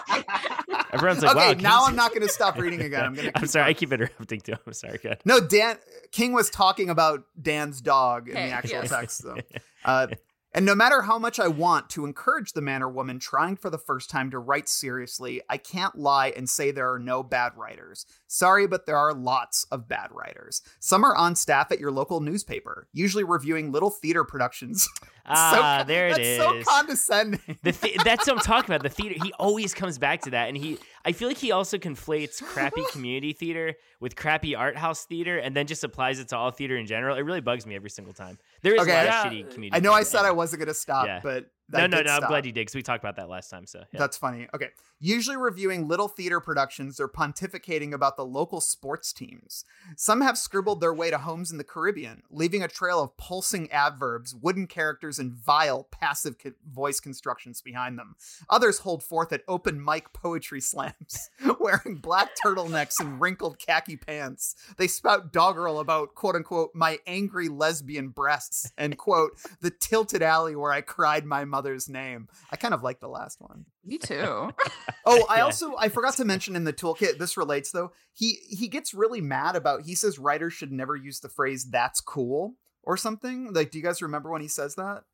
[0.93, 1.61] Everyone's like, okay, wow.
[1.61, 3.05] now I'm not going to stop reading again.
[3.05, 3.39] I'm going to.
[3.39, 4.55] I'm sorry, I keep interrupting too.
[4.67, 5.19] I'm sorry, good.
[5.25, 5.77] No, Dan
[6.13, 8.91] King was talking about Dan's dog in the actual yes.
[8.91, 9.37] text, though.
[9.83, 10.09] Uh,
[10.53, 13.71] and no matter how much I want to encourage the man or woman trying for
[13.71, 17.53] the first time to write seriously, I can't lie and say there are no bad
[17.57, 18.05] writers.
[18.27, 20.63] Sorry, but there are lots of bad writers.
[20.81, 24.89] Some are on staff at your local newspaper, usually reviewing little theater productions.
[25.33, 26.39] Ah, so, there it that's is.
[26.39, 27.59] so condescending.
[27.63, 28.83] The th- that's what I'm talking about.
[28.83, 29.15] The theater.
[29.23, 30.79] He always comes back to that, and he.
[31.05, 35.55] I feel like he also conflates crappy community theater with crappy art house theater, and
[35.55, 37.17] then just applies it to all theater in general.
[37.17, 38.39] It really bugs me every single time.
[38.63, 39.27] There is Okay, a lot yeah.
[39.27, 39.77] of shitty community.
[39.77, 41.21] I know I said I wasn't going to stop, Yeah.
[41.23, 42.11] but No, no, no.
[42.11, 43.67] I'm glad you did because we talked about that last time.
[43.67, 43.99] So yeah.
[43.99, 44.49] That's funny.
[44.55, 44.69] Okay.
[44.99, 49.65] Usually reviewing little theater productions or pontificating about the local sports teams.
[49.97, 53.71] Some have scribbled their way to homes in the Caribbean, leaving a trail of pulsing
[53.73, 58.15] adverbs, wooden characters, and vile passive co- voice constructions behind them.
[58.51, 64.55] Others hold forth at open mic poetry slams, wearing black turtlenecks and wrinkled khaki pants.
[64.77, 70.57] They spout doggerel about quote unquote my angry lesbian breasts and quote the tilted alley
[70.57, 72.29] where I cried my mother's name.
[72.51, 73.67] I kind of like the last one.
[73.85, 74.51] Me too.
[75.07, 75.45] Oh, I Yeah.
[75.45, 77.19] also I forgot to mention in the toolkit.
[77.19, 77.93] This relates though.
[78.13, 79.83] He he gets really mad about.
[79.83, 83.53] He says writers should never use the phrase "that's cool" or something.
[83.53, 85.05] Like, do you guys remember when he says that?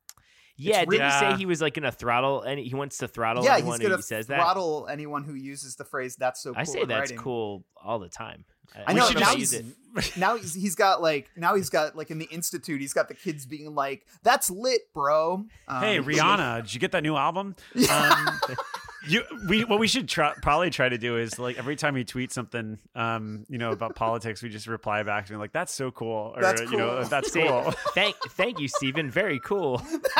[0.57, 0.79] Yeah.
[0.81, 3.53] Did really- he say he was like gonna throttle and he wants to throttle yeah,
[3.55, 4.37] he's anyone gonna who says that?
[4.37, 7.17] throttle anyone who uses the phrase "that's so cool." I say in that's writing.
[7.17, 8.45] cool all the time.
[8.85, 9.09] I We know.
[9.11, 9.63] Now he's,
[10.17, 13.13] now he's, he's got like now he's got like in the institute he's got the
[13.13, 17.55] kids being like, "That's lit, bro." Um, Hey Rihanna, did you get that new album?
[17.89, 18.39] Um,
[19.07, 22.03] you, we what we should try, probably try to do is like every time we
[22.03, 25.73] tweet something, um, you know, about politics, we just reply back to him like, "That's
[25.73, 27.05] so cool," or That's you know, cool.
[27.05, 29.09] "That's Say, cool." thank, thank you, Stephen.
[29.09, 29.81] Very cool.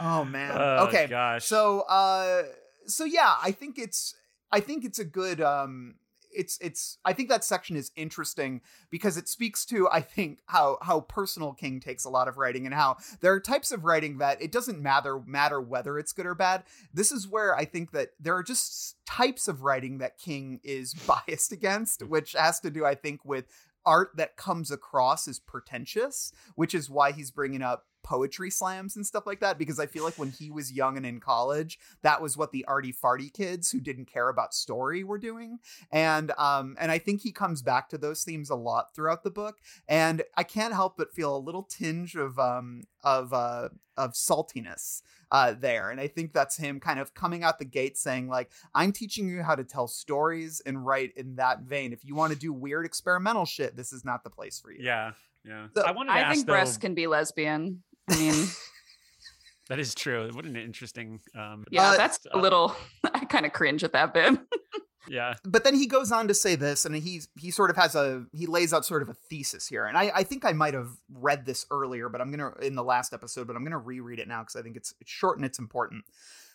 [0.00, 0.52] oh man.
[0.54, 1.06] Oh, okay.
[1.06, 1.44] gosh.
[1.44, 2.42] So uh
[2.86, 4.14] so yeah, I think it's
[4.50, 5.96] I think it's a good um
[6.38, 10.78] it's it's I think that section is interesting because it speaks to I think how
[10.80, 14.18] how personal King takes a lot of writing and how there are types of writing
[14.18, 16.62] that it doesn't matter matter whether it's good or bad.
[16.94, 20.94] This is where I think that there are just types of writing that King is
[21.28, 22.08] biased against, mm.
[22.08, 23.46] which has to do I think with
[23.84, 29.06] art that comes across as pretentious, which is why he's bringing up poetry slams and
[29.06, 32.22] stuff like that because I feel like when he was young and in college, that
[32.22, 35.58] was what the arty farty kids who didn't care about story were doing.
[35.92, 39.30] And um and I think he comes back to those themes a lot throughout the
[39.30, 43.68] book and I can't help but feel a little tinge of um of uh
[43.98, 47.98] of saltiness uh there and I think that's him kind of coming out the gate
[47.98, 51.92] saying like I'm teaching you how to tell stories and write in that vein.
[51.92, 54.78] If you want to do weird experimental shit, this is not the place for you.
[54.82, 55.12] yeah,
[55.44, 55.66] yeah.
[55.74, 56.52] So- I wanted to I ask think though.
[56.54, 57.82] breasts can be lesbian.
[58.08, 58.46] I mean,
[59.68, 60.30] That is true.
[60.32, 61.20] What an interesting.
[61.34, 62.74] Um, yeah, Uh, that's a little.
[63.14, 64.38] I kind of cringe at that bit.
[65.08, 65.34] yeah.
[65.44, 68.24] but then he goes on to say this and he's he sort of has a
[68.32, 70.90] he lays out sort of a thesis here and i i think i might have
[71.10, 74.28] read this earlier but i'm gonna in the last episode but i'm gonna reread it
[74.28, 76.04] now because i think it's, it's short and it's important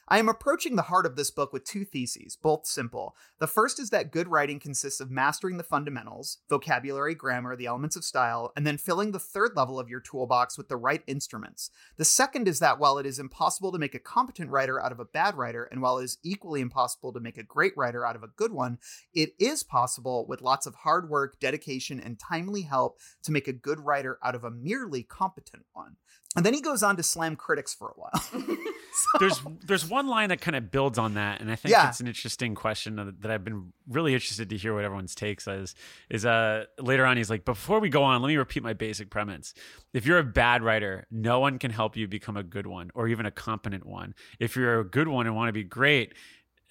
[0.07, 3.15] I am approaching the heart of this book with two theses, both simple.
[3.39, 7.95] The first is that good writing consists of mastering the fundamentals, vocabulary, grammar, the elements
[7.95, 11.69] of style, and then filling the third level of your toolbox with the right instruments.
[11.95, 14.99] The second is that while it is impossible to make a competent writer out of
[14.99, 18.17] a bad writer, and while it is equally impossible to make a great writer out
[18.17, 18.79] of a good one,
[19.13, 23.53] it is possible with lots of hard work, dedication, and timely help to make a
[23.53, 25.95] good writer out of a merely competent one.
[26.36, 28.58] And then he goes on to slam critics for a while.
[29.19, 31.89] there's there's one line that kind of builds on that, and I think Yeah.
[31.89, 35.48] it's an interesting question that- that I've been really interested to hear what everyone's takes
[35.48, 35.76] is.
[36.10, 39.10] Is uh later on he's like, before we go on, let me repeat my basic
[39.10, 39.54] premise.
[39.93, 43.08] If you're a bad writer, no one can help you become a good one or
[43.08, 44.15] even a competent one.
[44.39, 46.13] If you're a good one and want to be great.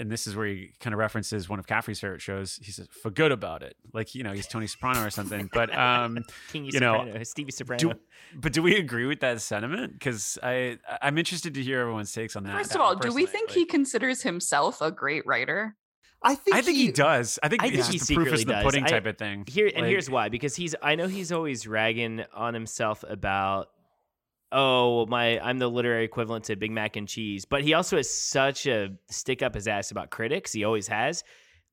[0.03, 2.59] And this is where he kind of references one of Caffrey's favorite shows.
[2.61, 5.49] He says, "For good about it," like you know he's Tony Soprano or something.
[5.53, 7.79] But um, King You know, Soprano, Stevie Soprano.
[7.79, 7.93] do,
[8.35, 9.93] but do we agree with that sentiment?
[9.93, 12.53] Because I I'm interested to hear everyone's takes on that.
[12.57, 15.77] First of all, do we think like- he considers himself a great writer?
[16.21, 17.39] I think I think he, does.
[17.41, 18.65] I think I think he just the proof is secretly the does.
[18.65, 19.45] pudding I- type of thing.
[19.49, 23.69] Here and Like, here's why because he's I know he's always ragging on himself about
[24.53, 27.45] oh my I'm the literary equivalent to Big Mac and cheese.
[27.45, 31.25] But he also has such a stick up his ass about critics he always has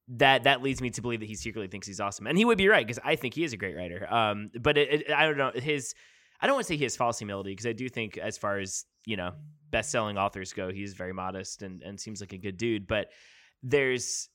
[0.08, 2.26] that that leads me to believe that he secretly thinks he's awesome.
[2.26, 4.12] And he would be right because I think he is a great writer.
[4.12, 5.94] Um but it, it, I don't know his
[6.42, 8.60] I don't want to say he has false humility because I do think as far
[8.60, 9.34] as you know
[9.70, 12.88] best selling authors go he's very modest and and seems like a good dude.
[12.88, 13.10] But
[13.62, 14.30] there's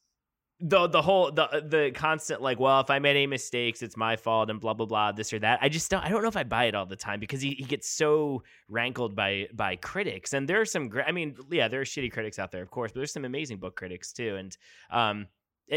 [0.60, 4.14] the the whole the the constant like well if i made any mistakes it's my
[4.14, 5.58] fault and blah blah blah this or that.
[5.60, 7.50] I just don't i don't know if i buy it all the time because he,
[7.54, 10.32] he gets so rankled by by critics.
[10.32, 12.70] And there are some great i mean yeah there are shitty critics out there of
[12.70, 14.36] course but there's some amazing book critics too.
[14.36, 14.56] And
[14.90, 15.26] um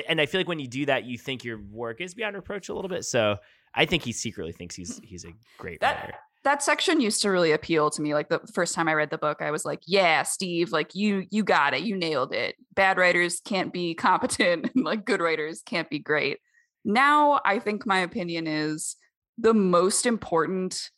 [0.08, 2.70] and i feel like when you do that you think your work is beyond reproach
[2.70, 3.04] a little bit.
[3.04, 3.38] So
[3.74, 7.30] i think he secretly thinks he's he's a great That- writer That section used to
[7.32, 8.14] really appeal to me.
[8.14, 11.26] Like the first time I read the book, I was like, "Yeah, Steve, like you
[11.30, 11.82] you got it.
[11.82, 12.56] You nailed it.
[12.74, 16.40] Bad writers can't be competent, and like good writers can't be great."
[16.86, 18.96] Now, I think my opinion is
[19.38, 20.90] the most important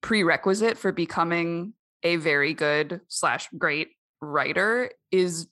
[0.00, 3.88] prerequisite for becoming a very good slash great
[4.20, 5.46] writer is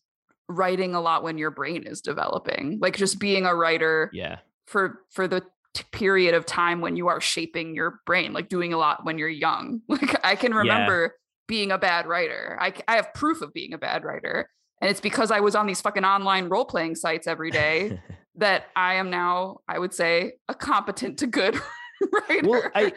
[0.48, 4.38] writing a lot when your brain is developing like just being a writer Yeah.
[4.66, 5.42] for for the
[5.90, 9.28] period of time when you are shaping your brain like doing a lot when you're
[9.28, 11.14] young like i can remember
[11.48, 14.48] being a bad writer I, I have proof of being a bad writer
[14.80, 18.00] and it's because i was on these fucking online role-playing sites every day
[18.36, 21.58] that i am now i would say a competent to good
[22.28, 22.92] writer well, I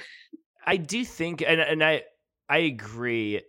[0.65, 2.03] I do think, and and I
[2.49, 3.41] I agree,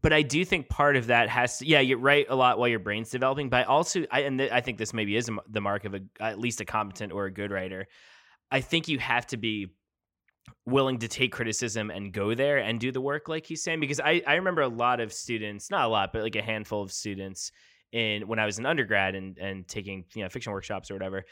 [0.00, 1.66] but I do think part of that has to.
[1.66, 4.52] Yeah, you're right a lot while your brain's developing, but I also I and th-
[4.52, 7.30] I think this maybe is the mark of a at least a competent or a
[7.30, 7.86] good writer.
[8.50, 9.68] I think you have to be
[10.66, 14.00] willing to take criticism and go there and do the work like he's saying because
[14.00, 16.92] I, I remember a lot of students not a lot but like a handful of
[16.92, 17.52] students
[17.92, 21.24] in when I was an undergrad and and taking you know fiction workshops or whatever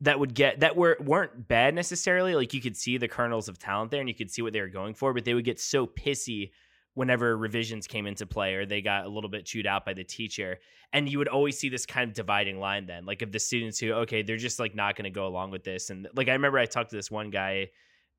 [0.00, 3.58] that would get that were weren't bad necessarily like you could see the kernels of
[3.58, 5.60] talent there and you could see what they were going for but they would get
[5.60, 6.50] so pissy
[6.94, 10.04] whenever revisions came into play or they got a little bit chewed out by the
[10.04, 10.58] teacher
[10.92, 13.78] and you would always see this kind of dividing line then like of the students
[13.78, 16.32] who okay they're just like not going to go along with this and like i
[16.32, 17.68] remember i talked to this one guy i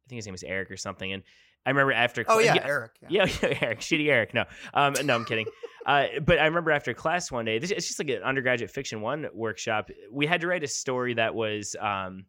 [0.09, 1.21] think his name was eric or something and
[1.65, 2.91] i remember after Oh yeah, yeah, Eric.
[3.01, 3.07] Yeah.
[3.09, 4.33] yeah, yeah, Eric, shitty Eric.
[4.33, 5.45] No, um, no, I'm kidding.
[5.85, 9.01] Uh, but I remember after class one day, this, it's just like an undergraduate fiction
[9.01, 9.89] one workshop.
[10.09, 12.23] We had to write a story that was, um,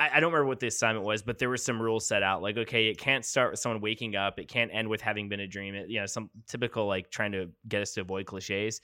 [0.00, 2.40] I, I don't remember what the assignment was, but there were some rules set out.
[2.40, 4.38] Like, okay, it can't start with someone waking up.
[4.38, 5.74] It can't end with having been a dream.
[5.74, 8.80] It, you know, some typical like trying to get us to avoid cliches.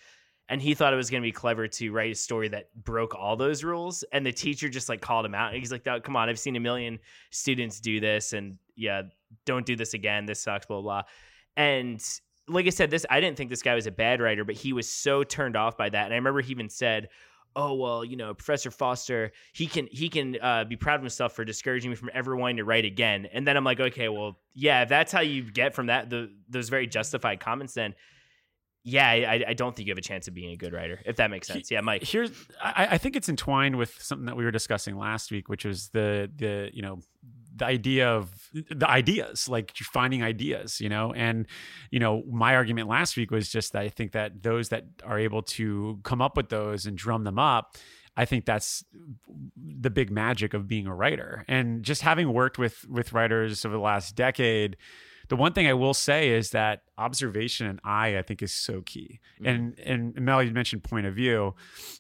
[0.49, 3.15] And he thought it was going to be clever to write a story that broke
[3.15, 4.05] all those rules.
[4.13, 5.55] And the teacher just like called him out.
[5.55, 7.01] He's like, "Oh, "Come on, I've seen a million
[7.31, 9.03] students do this, and yeah,
[9.45, 10.25] don't do this again.
[10.27, 11.03] This sucks." Blah blah.
[11.57, 12.01] And
[12.47, 14.73] like I said, this I didn't think this guy was a bad writer, but he
[14.73, 16.05] was so turned off by that.
[16.05, 17.09] And I remember he even said,
[17.57, 21.35] "Oh well, you know, Professor Foster, he can he can uh, be proud of himself
[21.35, 24.39] for discouraging me from ever wanting to write again." And then I'm like, okay, well,
[24.55, 27.95] yeah, if that's how you get from that the those very justified comments, then
[28.89, 31.17] yeah, I, I don't think you have a chance of being a good writer, if
[31.17, 31.73] that makes sense.
[31.73, 32.05] Yeah, Mike.
[32.05, 32.31] Here's,
[32.63, 35.89] I, I think it's entwined with something that we were discussing last week, which was
[35.89, 37.01] the the you know
[37.57, 41.47] the idea of the ideas, like finding ideas, you know, and
[41.91, 45.19] you know my argument last week was just that I think that those that are
[45.19, 47.77] able to come up with those and drum them up.
[48.19, 48.83] I think that's
[49.57, 51.45] the big magic of being a writer.
[51.49, 54.77] And just having worked with with writers over the last decade,
[55.29, 58.83] the one thing I will say is that observation and eye, I think, is so
[58.83, 59.21] key.
[59.41, 59.47] Mm-hmm.
[59.47, 61.55] And and Mel, you mentioned point of view,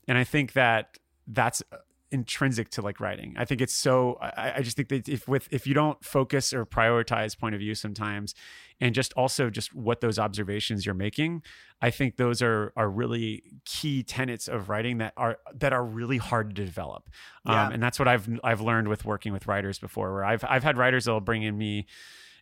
[0.09, 1.63] and I think that that's
[2.11, 3.35] intrinsic to like writing.
[3.37, 4.19] I think it's so.
[4.21, 7.61] I, I just think that if with if you don't focus or prioritize point of
[7.61, 8.35] view sometimes,
[8.81, 11.43] and just also just what those observations you're making,
[11.81, 16.19] I think those are are really key tenets of writing that are that are really
[16.19, 17.09] hard to develop.
[17.45, 17.67] Yeah.
[17.67, 20.65] Um, and that's what I've I've learned with working with writers before, where I've I've
[20.65, 21.87] had writers that'll bring in me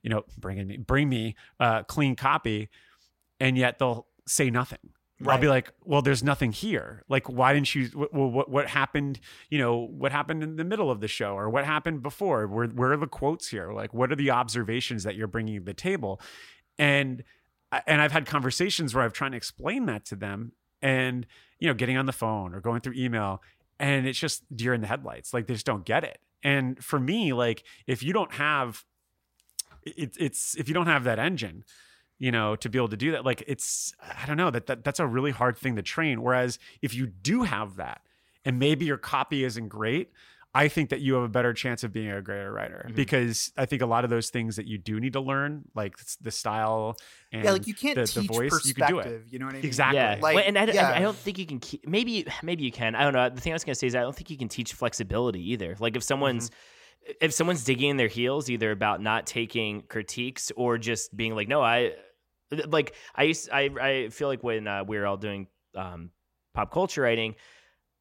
[0.04, 2.68] you know, bring in me, bring me uh, clean copy,
[3.40, 4.90] and yet they'll say nothing.
[5.26, 7.04] I'll be like, well, there's nothing here.
[7.08, 7.86] Like, why didn't you?
[7.94, 9.20] What, what what happened?
[9.48, 12.46] You know, what happened in the middle of the show, or what happened before?
[12.46, 13.72] Where where are the quotes here?
[13.72, 16.20] Like, what are the observations that you're bringing to the table?
[16.78, 17.22] And
[17.70, 21.26] uh, and I've had conversations where I've tried to explain that to them, and
[21.58, 23.40] you know, getting on the phone or going through email,
[23.78, 25.32] and it's just deer in the headlights.
[25.32, 26.18] Like they just don't get it.
[26.42, 28.84] And for me, like if you don't have
[29.82, 31.64] it, it's if you don't have that engine
[32.24, 34.82] you know to be able to do that like it's i don't know that, that
[34.84, 38.00] that's a really hard thing to train whereas if you do have that
[38.46, 40.06] and maybe your copy isn't great
[40.54, 42.96] i think that you have a better chance of being a greater writer Mm-hmm.
[42.96, 45.94] because i think a lot of those things that you do need to learn like
[46.26, 46.96] the style
[47.32, 49.22] and yeah, like you can't the, the teach voice you can do perspective.
[49.26, 49.66] it You know what I mean?
[49.66, 50.90] exactly Yeah, Like, Well, and I, yeah.
[50.90, 51.58] I, I don't think you can.
[51.58, 52.94] Keep, maybe, maybe you can.
[52.94, 53.28] I don't know.
[53.28, 55.74] The thing I was gonna say is I don't think you can teach flexibility either.
[55.78, 57.12] Like if someone's Mm-hmm.
[57.26, 61.48] if someone's digging in their heels, either about not taking critiques or just being like,
[61.48, 61.92] no, I
[62.68, 66.10] like I used I I feel like when uh, we were all doing um,
[66.54, 67.34] pop culture writing.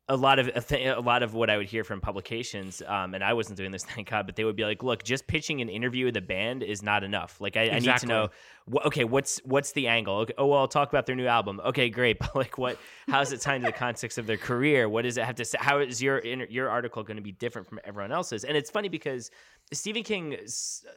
[0.09, 3.13] A lot of a, th- a lot of what I would hear from publications, um,
[3.13, 4.25] and I wasn't doing this, thank God.
[4.25, 7.05] But they would be like, "Look, just pitching an interview with a band is not
[7.05, 7.39] enough.
[7.39, 8.29] Like, I, I need to know
[8.69, 10.17] wh- okay, what's what's the angle?
[10.17, 11.61] Okay, oh, well, I'll talk about their new album.
[11.63, 12.77] Okay, great, but like, what?
[13.07, 14.89] How is it tied to the context of their career?
[14.89, 15.57] What does it have to say?
[15.61, 18.43] How is your your article going to be different from everyone else's?
[18.43, 19.31] And it's funny because
[19.71, 20.35] Stephen King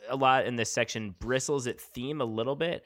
[0.08, 2.84] a lot in this section bristles at theme a little bit,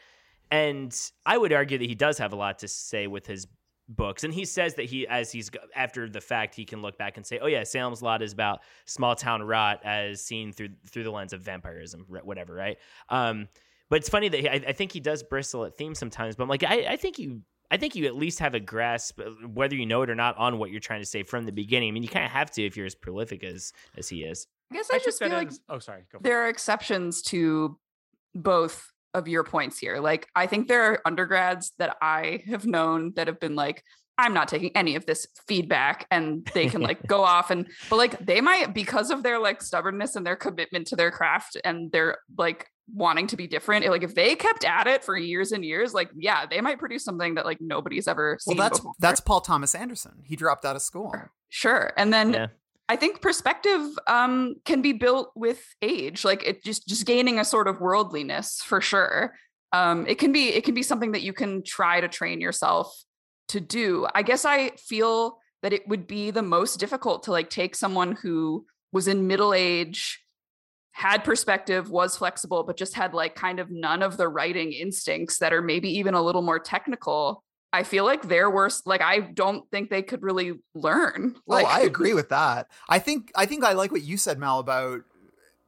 [0.50, 3.46] and I would argue that he does have a lot to say with his
[3.88, 7.16] books and he says that he as he's after the fact he can look back
[7.16, 11.02] and say oh yeah salem's lot is about small town rot as seen through through
[11.02, 13.48] the lens of vampirism whatever right um
[13.88, 16.44] but it's funny that he, I, I think he does bristle at themes sometimes but
[16.44, 19.31] i'm like I, I think you I think you at least have a grasp, uh,
[19.46, 21.88] whether you know it or not, on what you're trying to say from the beginning.
[21.88, 24.48] I mean, you kind of have to if you're as prolific as as he is.
[24.72, 26.02] I guess I, took just feel like as- oh, sorry.
[26.10, 26.25] Go it.
[26.25, 27.79] there are exceptions to
[28.35, 29.98] both of your points here.
[29.98, 33.83] Like, I think there are undergrads that I have known that have been like,
[34.19, 37.96] I'm not taking any of this feedback, and they can like go off and, but
[37.96, 41.90] like, they might, because of their like stubbornness and their commitment to their craft and
[41.90, 45.65] their like wanting to be different, like, if they kept at it for years and
[45.65, 48.56] years, like, yeah, they might produce something that like nobody's ever Well, seen.
[48.58, 48.92] that's before.
[48.98, 50.23] that's Paul Thomas Anderson.
[50.25, 51.15] He dropped out of school.
[51.48, 51.92] Sure.
[51.96, 52.46] And then Yeah.
[52.90, 57.44] I think perspective um, can be built with age, like it just just gaining a
[57.44, 59.36] sort of worldliness for sure.
[59.72, 62.92] Um, it can be it can be something that you can try to train yourself
[63.50, 64.08] to do.
[64.12, 68.16] I guess I feel that it would be the most difficult to like take someone
[68.20, 70.24] who was in middle age,
[70.90, 75.38] had perspective, was flexible, but just had like kind of none of the writing instincts
[75.38, 77.44] that are maybe even a little more technical.
[77.73, 78.83] I feel like they're worse.
[78.85, 81.37] Like I don't think they could really learn.
[81.46, 82.68] Like oh, I agree with that.
[82.88, 85.02] I think I think I like what you said, Mel, about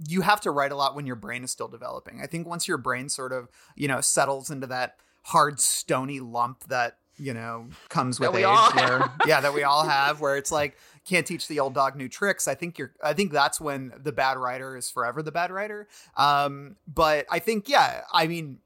[0.09, 2.21] you have to write a lot when your brain is still developing.
[2.23, 6.65] I think once your brain sort of, you know, settles into that hard, stony lump
[6.65, 8.45] that, you know, comes with age.
[8.75, 12.09] where, yeah, that we all have, where it's like, can't teach the old dog new
[12.09, 12.49] tricks.
[12.49, 15.89] I think you're I think that's when the bad writer is forever the bad writer.
[16.17, 18.59] Um, but I think, yeah, I mean,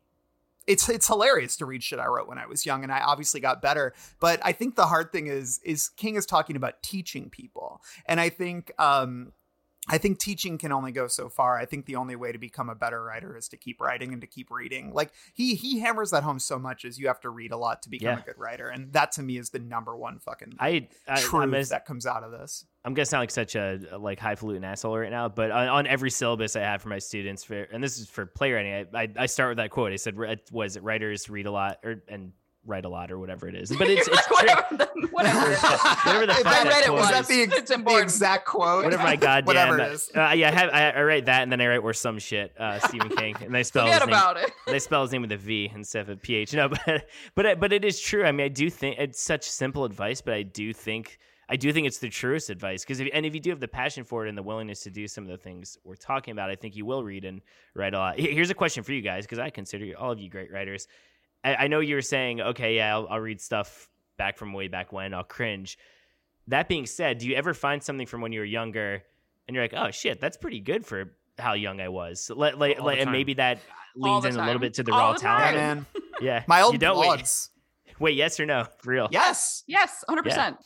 [0.67, 3.41] it's it's hilarious to read shit I wrote when I was young, and I obviously
[3.41, 3.95] got better.
[4.21, 8.21] But I think the hard thing is is King is talking about teaching people, and
[8.21, 9.33] I think um,
[9.89, 11.57] I think teaching can only go so far.
[11.59, 14.21] I think the only way to become a better writer is to keep writing and
[14.21, 14.93] to keep reading.
[14.93, 17.83] Like he he hammers that home so much is you have to read a lot
[17.83, 18.23] to become Yeah.
[18.23, 21.43] a good writer, and that to me is the number one fucking I, I truth
[21.43, 22.65] I'm, that comes out of this.
[22.85, 25.87] I'm gonna sound like such a a, like highfalutin asshole right now, but on, on
[25.87, 29.09] every syllabus I have for my students, for, and this is for playwriting, I, I
[29.19, 29.93] I start with that quote.
[29.93, 30.17] I said,
[30.53, 32.33] "Was it writers read a lot or and
[32.67, 34.37] write a lot or whatever it is?" But it's, it's like, true.
[34.37, 35.51] whatever, the- whatever.
[35.51, 35.63] it is.
[36.07, 37.29] Whatever the If fuck I that read it, quote was that is.
[37.29, 38.85] the, ex- It's the exact quote?
[38.85, 40.11] Whatever my goddamn, Whatever it is.
[40.15, 42.53] Uh, yeah, I have I, I write that and then I write or some shit,
[42.59, 44.17] uh, Stephen King, and they spell Forget his name.
[44.17, 44.51] about it.
[44.67, 46.55] they spell his name with a V instead of a PH.
[46.55, 48.25] No, but but but it is true.
[48.25, 51.73] I mean, I do think it's such simple advice, but I do think I do
[51.73, 54.27] think it's the truest advice because if, and if you do have the passion for
[54.27, 56.75] it and the willingness to do some of the things we're talking about, I think
[56.77, 57.41] you will read and
[57.75, 58.19] write a lot.
[58.19, 60.89] Here's a question for you guys because I consider all of you great writers.
[61.47, 63.89] I, I know you were saying, okay, yeah, I'll, I'll read stuff
[64.19, 65.15] back from way back when.
[65.15, 65.79] I'll cringe.
[66.49, 69.05] That being said, do you ever find something from when you were younger
[69.47, 72.21] and you're like, oh shit, that's pretty good for how young I was?
[72.21, 73.61] So let, like, like, and maybe that
[73.95, 75.55] leans the in a little bit to the All raw the talent.
[75.55, 75.87] Yeah, man.
[76.19, 77.21] Yeah, My old you don't wait.
[77.21, 77.51] blogs.
[78.01, 78.67] Wait, yes or no?
[78.79, 79.09] For real?
[79.11, 79.65] Yes.
[79.67, 80.57] Yes, 100%.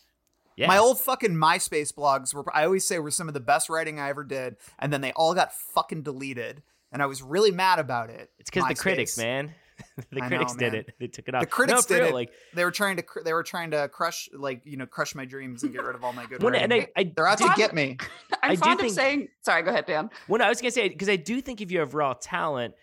[0.57, 0.69] Yeah.
[0.69, 3.99] My old fucking MySpace blogs were I always say were some of the best writing
[3.99, 6.63] I ever did, and then they all got fucking deleted,
[6.93, 8.31] and I was really mad about it.
[8.39, 9.55] It's because the critics, man.
[10.11, 10.95] the I critics know, did it.
[10.99, 11.43] They took it off.
[11.43, 12.15] The critics no, did real, it.
[12.15, 15.15] Like They were trying to cr- they were trying to crush like you know crush
[15.15, 17.39] my dreams and get rid of all my good when, and I, I They're out
[17.39, 17.57] to Fun.
[17.57, 17.97] get me.
[18.43, 20.11] I'm I do fond of saying, sorry, go ahead, Dan.
[20.27, 22.75] when I was gonna say because I do think if you have raw talent,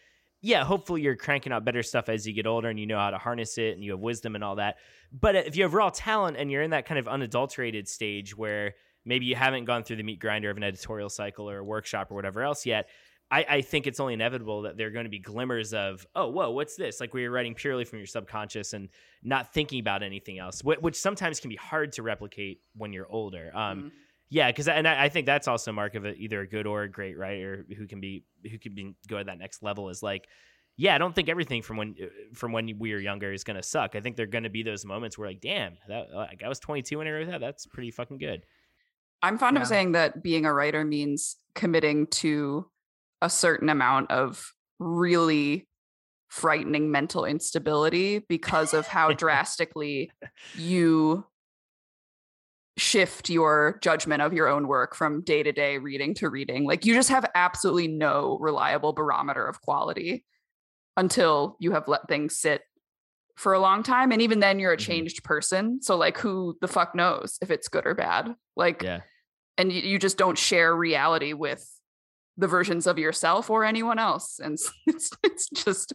[0.42, 3.10] yeah, hopefully you're cranking out better stuff as you get older and you know how
[3.10, 4.78] to harness it and you have wisdom and all that.
[5.12, 8.76] But if you have raw talent and you're in that kind of unadulterated stage where
[9.06, 12.12] maybe you haven't gone through the meat grinder of an editorial cycle or a workshop
[12.12, 12.88] or whatever else yet.
[13.30, 16.30] I, I think it's only inevitable that there are going to be glimmers of, oh,
[16.30, 17.02] whoa, what's this?
[17.02, 18.88] Like where you're writing purely from your subconscious and
[19.22, 23.08] not thinking about anything else, wh- which sometimes can be hard to replicate when you're
[23.12, 23.52] older.
[23.54, 23.92] Um, Mhm.
[24.30, 26.66] yeah, because and I, I think that's also a mark of a, either a good
[26.66, 29.90] or a great writer who can be who can be go to that next level
[29.90, 30.28] is like,
[30.78, 33.64] yeah, I don't think everything from when uh, from when we were younger is gonna
[33.64, 33.96] suck.
[33.96, 36.60] I think there are gonna be those moments where like, damn, that like I was
[36.60, 37.42] 22 when I wrote that.
[37.42, 38.46] That's pretty fucking good.
[39.22, 39.64] I'm fond Yeah.
[39.64, 42.70] of saying that being a writer means committing to
[43.22, 45.68] a certain amount of really
[46.30, 50.12] frightening mental instability because of how drastically
[50.56, 51.26] you
[52.78, 56.64] shift your judgment of your own work from day to day reading to reading.
[56.66, 60.24] Like you just have absolutely no reliable barometer of quality
[60.96, 62.62] until you have let things sit
[63.36, 64.12] for a long time.
[64.12, 64.82] And even then you're a Mhm.
[64.86, 65.82] changed person.
[65.82, 68.36] So like who the fuck knows if it's good or bad?
[68.56, 69.02] Like Yeah,
[69.58, 71.68] and you, you just don't share reality with
[72.38, 74.58] the versions of yourself or anyone else and
[74.88, 75.94] it's, it's just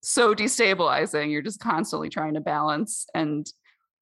[0.00, 3.52] so destabilizing you're just constantly trying to balance and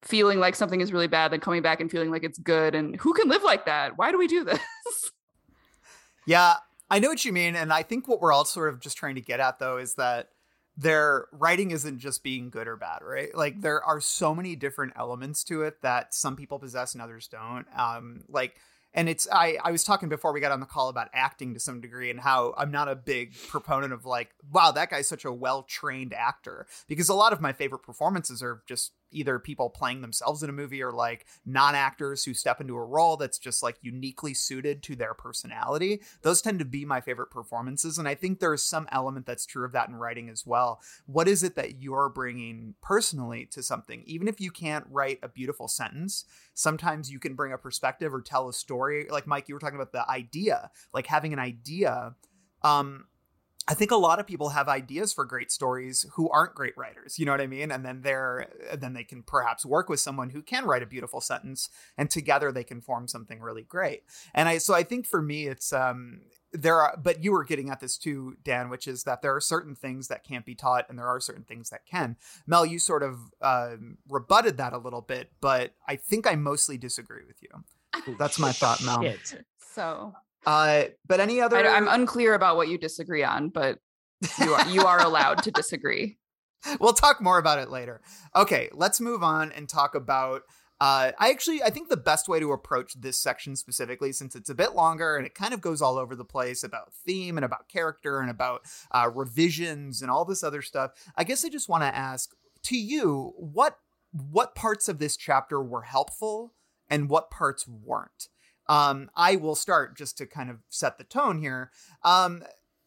[0.03, 2.95] feeling like something is really bad then coming back and feeling like it's good and
[2.95, 4.43] who can live like that why do we do
[4.85, 5.11] this
[6.25, 6.55] Yeah,
[6.89, 9.15] I know what you mean, and I think what we're all sort of just trying
[9.15, 10.29] to get at though is that
[10.77, 13.35] their writing isn't just being good or bad, right?
[13.35, 17.27] Like there are so many different elements to it that some people possess and others
[17.27, 17.65] don't.
[17.77, 18.55] Um, like,
[18.93, 21.59] and it's I I was talking before we got on the call about acting to
[21.59, 25.25] some degree and how I'm not a big proponent of like wow, that guy's such
[25.25, 26.67] a well trained actor.
[26.87, 30.53] Because a lot of my favorite performances are just either people playing themselves in a
[30.53, 34.83] movie or like non actors who step into a role that's just like uniquely suited
[34.83, 36.01] to their personality.
[36.21, 37.97] Those tend to be my favorite performances.
[37.97, 40.81] And I think there's some element that's true of that in writing as well.
[41.05, 44.03] What is it that you're bringing personally to something?
[44.05, 48.21] Even if you can't write a beautiful sentence, sometimes you can bring a perspective or
[48.21, 49.07] tell a story.
[49.09, 52.15] Like Mike, you were talking about the idea, like having an idea.
[52.63, 53.05] Um,
[53.71, 57.17] I think a lot of people have ideas for great stories who aren't great writers.
[57.17, 57.71] You know what I mean?
[57.71, 61.21] And then they're then they can perhaps work with someone who can write a beautiful
[61.21, 64.03] sentence, and together they can form something really great.
[64.33, 66.19] And I so I think for me it's um
[66.51, 69.39] there are but you were getting at this too dan which is that there are
[69.39, 72.77] certain things that can't be taught and there are certain things that can mel you
[72.77, 77.37] sort of um, rebutted that a little bit but i think i mostly disagree with
[77.41, 79.01] you that's my thought mel
[79.73, 80.13] So
[80.45, 83.79] uh, but any other I, am unclear about what you disagree on, but
[84.39, 86.17] you are you are allowed to disagree.
[86.79, 88.01] we'll talk more about it later.
[88.35, 90.41] Okay, let's move on and talk about.
[90.79, 94.49] Uh, I actually I think the best way to approach this section specifically, since it's
[94.49, 97.45] a bit longer and it kind of goes all over the place about theme and
[97.45, 98.61] about character and about
[98.91, 100.91] uh, revisions and all this other stuff.
[101.15, 102.31] I guess I just want to ask
[102.63, 103.77] to you what
[104.11, 106.53] what parts of this chapter were helpful
[106.89, 108.27] and what parts weren't.
[108.71, 111.71] Um, I will start just to kind of set the tone here.
[112.05, 112.43] Um,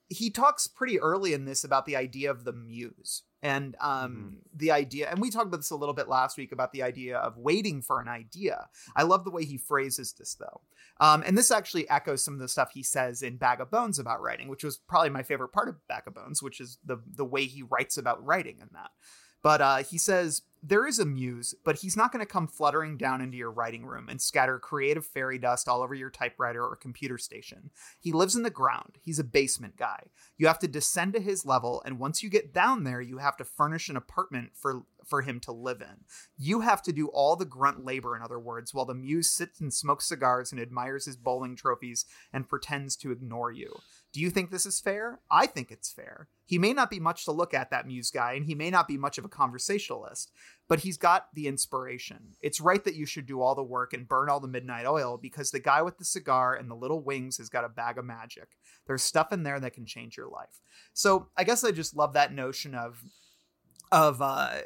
[0.08, 4.70] he talks pretty early in this about the idea of the muse and um, the
[4.70, 7.36] idea, and we talked about this a little bit last week about the idea of
[7.36, 8.68] waiting for an idea.
[8.96, 10.62] I love the way he phrases this though.
[11.00, 13.98] Um, and this actually echoes some of the stuff he says in Bag of Bones
[13.98, 16.96] about writing, which was probably my favorite part of Bag of Bones, which is the
[17.14, 18.92] the way he writes about writing in that.
[19.44, 22.96] But uh, he says there is a muse, but he's not going to come fluttering
[22.96, 26.74] down into your writing room and scatter creative fairy dust all over your typewriter or
[26.76, 27.70] computer station.
[28.00, 28.96] He lives in the ground.
[29.02, 30.04] He's a basement guy.
[30.38, 33.36] You have to descend to his level, and once you get down there, you have
[33.36, 36.04] to furnish an apartment for for him to live in.
[36.38, 39.60] You have to do all the grunt labor, in other words, while the muse sits
[39.60, 43.76] and smokes cigars and admires his bowling trophies and pretends to ignore you.
[44.14, 45.18] Do you think this is fair?
[45.28, 46.28] I think it's fair.
[46.46, 48.86] He may not be much to look at, that muse guy, and he may not
[48.86, 50.30] be much of a conversationalist,
[50.68, 52.36] but he's got the inspiration.
[52.40, 55.18] It's right that you should do all the work and burn all the midnight oil
[55.20, 58.04] because the guy with the cigar and the little wings has got a bag of
[58.04, 58.50] magic.
[58.86, 60.60] There's stuff in there that can change your life.
[60.92, 63.02] So I guess I just love that notion of
[63.90, 64.60] of uh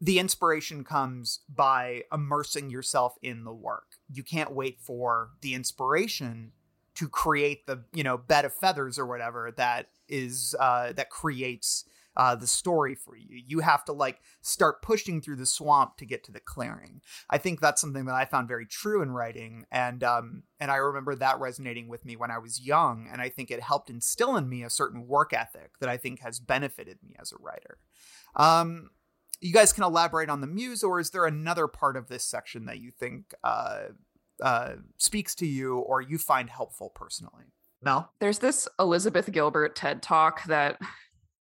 [0.00, 3.96] the inspiration comes by immersing yourself in the work.
[4.12, 6.52] You can't wait for the inspiration
[6.98, 11.84] to create the you know bed of feathers or whatever that is uh, that creates
[12.16, 13.40] uh, the story for you.
[13.46, 17.00] You have to like start pushing through the swamp to get to the clearing.
[17.30, 20.76] I think that's something that I found very true in writing, and um, and I
[20.76, 24.36] remember that resonating with me when I was young, and I think it helped instill
[24.36, 27.78] in me a certain work ethic that I think has benefited me as a writer.
[28.34, 28.90] Um,
[29.40, 32.66] you guys can elaborate on the muse, or is there another part of this section
[32.66, 33.82] that you think uh,
[34.42, 37.44] uh, speaks to you or you find helpful personally?
[37.82, 38.12] Mel?
[38.20, 40.80] There's this Elizabeth Gilbert TED talk that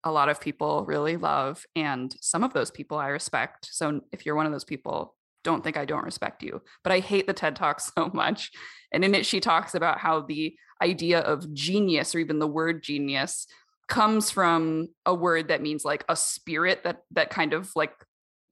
[0.04, 3.68] a lot of people really love, and some of those people I respect.
[3.70, 5.14] So if you're one of those people,
[5.44, 6.62] don't think I don't respect you.
[6.82, 8.50] But I hate the TED talk so much.
[8.92, 12.82] And in it, she talks about how the idea of genius or even the word
[12.82, 13.46] genius
[13.88, 17.92] comes from a word that means like a spirit that that kind of like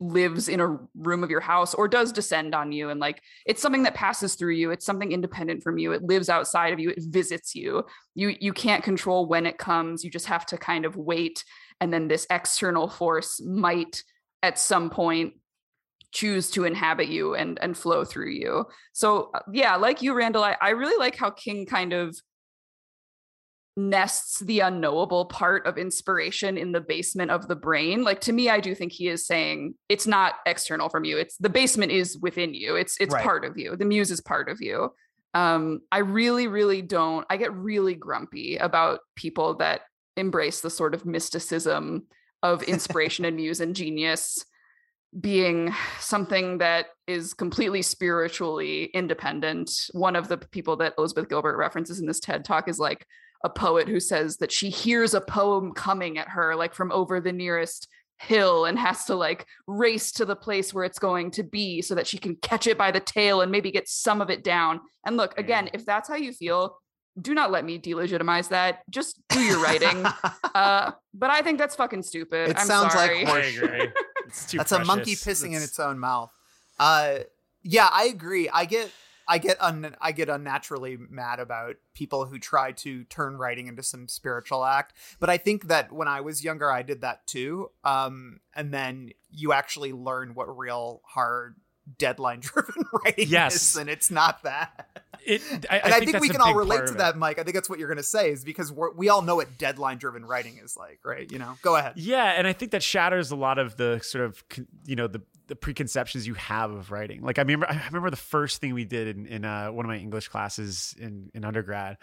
[0.00, 3.60] lives in a room of your house or does descend on you and like it's
[3.60, 6.88] something that passes through you it's something independent from you it lives outside of you
[6.88, 7.84] it visits you.
[8.14, 11.44] You you can't control when it comes you just have to kind of wait
[11.80, 14.02] and then this external force might
[14.42, 15.34] at some point
[16.12, 18.64] choose to inhabit you and and flow through you.
[18.92, 22.18] So uh, yeah like you randall I, I really like how king kind of
[23.76, 28.02] nests the unknowable part of inspiration in the basement of the brain.
[28.02, 31.16] Like to me i do think he is saying it's not external from you.
[31.18, 32.76] It's the basement is within you.
[32.76, 33.22] It's it's Right.
[33.24, 33.76] part of you.
[33.76, 34.92] The muse is part of you.
[35.34, 39.82] Um i really really don't i get really grumpy about people that
[40.16, 42.06] embrace the sort of mysticism
[42.42, 44.44] of inspiration and muse and genius
[45.18, 49.70] being something that is completely spiritually independent.
[49.92, 53.04] One of the people that Elizabeth Gilbert references in this TED talk is like
[53.44, 57.20] a poet who says that she hears a poem coming at her, like from over
[57.20, 57.88] the nearest
[58.18, 61.94] hill, and has to like race to the place where it's going to be so
[61.94, 64.80] that she can catch it by the tail and maybe get some of it down.
[65.06, 66.76] And look, again, if that's how you feel,
[67.20, 68.80] do not let me delegitimize that.
[68.90, 70.04] Just do your writing.
[70.54, 72.50] uh, but I think that's fucking stupid.
[72.50, 73.24] It I'm sounds like sorry.
[73.24, 73.88] hor- I agree.
[74.26, 75.42] It's too That's a monkey precious.
[75.42, 76.30] pissing in It's- its own mouth.
[76.78, 77.20] Uh,
[77.62, 78.48] yeah, I agree.
[78.48, 78.90] I get.
[79.30, 83.82] I get un I get unnaturally mad about people who try to turn writing into
[83.84, 84.92] some spiritual act.
[85.20, 87.70] But I think that when I was younger, I did that too.
[87.84, 91.54] Um, and then you actually learn what real hard
[91.96, 93.54] deadline driven writing Yes.
[93.54, 94.88] is, and it's not that.
[95.24, 97.38] It, I, And I, think, that's we can all relate to that, Mike.
[97.38, 99.58] I think that's what you're going to say, is because we're, we all know what
[99.58, 101.30] deadline driven writing is like, right?
[101.30, 101.92] You know, go ahead.
[101.96, 104.42] Yeah, and I think that shatters a lot of the sort of
[104.86, 107.20] you know the the preconceptions you have of writing.
[107.22, 109.88] Like I remember, I remember the first thing we did in, in uh, one of
[109.90, 111.98] my English classes in in undergrad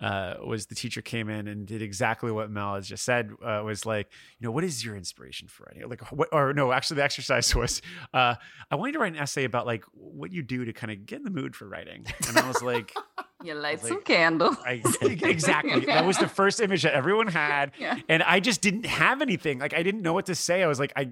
[0.00, 3.30] uh, was the teacher came in and did exactly what Mel has just said.
[3.44, 4.08] Uh, was like,
[4.38, 5.88] you know, what is your inspiration for writing?
[5.88, 6.28] Like, what?
[6.32, 7.82] Or no, actually, the exercise was,
[8.14, 8.36] uh,
[8.70, 11.04] I want you to write an essay about like what you do to kind of
[11.04, 12.06] get in the mood for writing.
[12.28, 12.94] And I was like,
[13.44, 14.56] You light Like- some candles.
[14.64, 15.84] I, exactly.
[15.86, 17.98] That was the first image that everyone had Yeah.
[18.08, 19.58] and I just didn't have anything.
[19.58, 20.62] Like I didn't know what to say.
[20.62, 21.10] I was like, I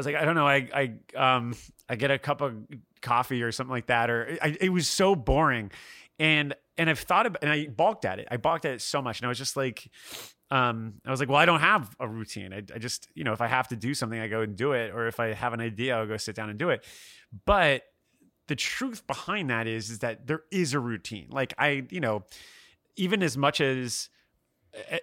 [0.00, 0.46] was like, I don't know.
[0.46, 0.68] I,
[1.16, 1.54] I, um,
[1.88, 2.54] I get a cup of
[3.00, 5.70] coffee or something like that, or I, it was so boring,
[6.18, 8.28] and and I've thought about, and I balked at it.
[8.30, 9.90] I balked at it so much, and I was just like,
[10.50, 12.52] um, I was like, well, I don't have a routine.
[12.52, 14.72] I, I just, you know, if I have to do something, I go and do
[14.72, 16.84] it, or if I have an idea, I'll go sit down and do it.
[17.44, 17.82] But
[18.48, 21.28] the truth behind that is, is that there is a routine.
[21.30, 22.24] Like I, you know,
[22.96, 24.08] even as much as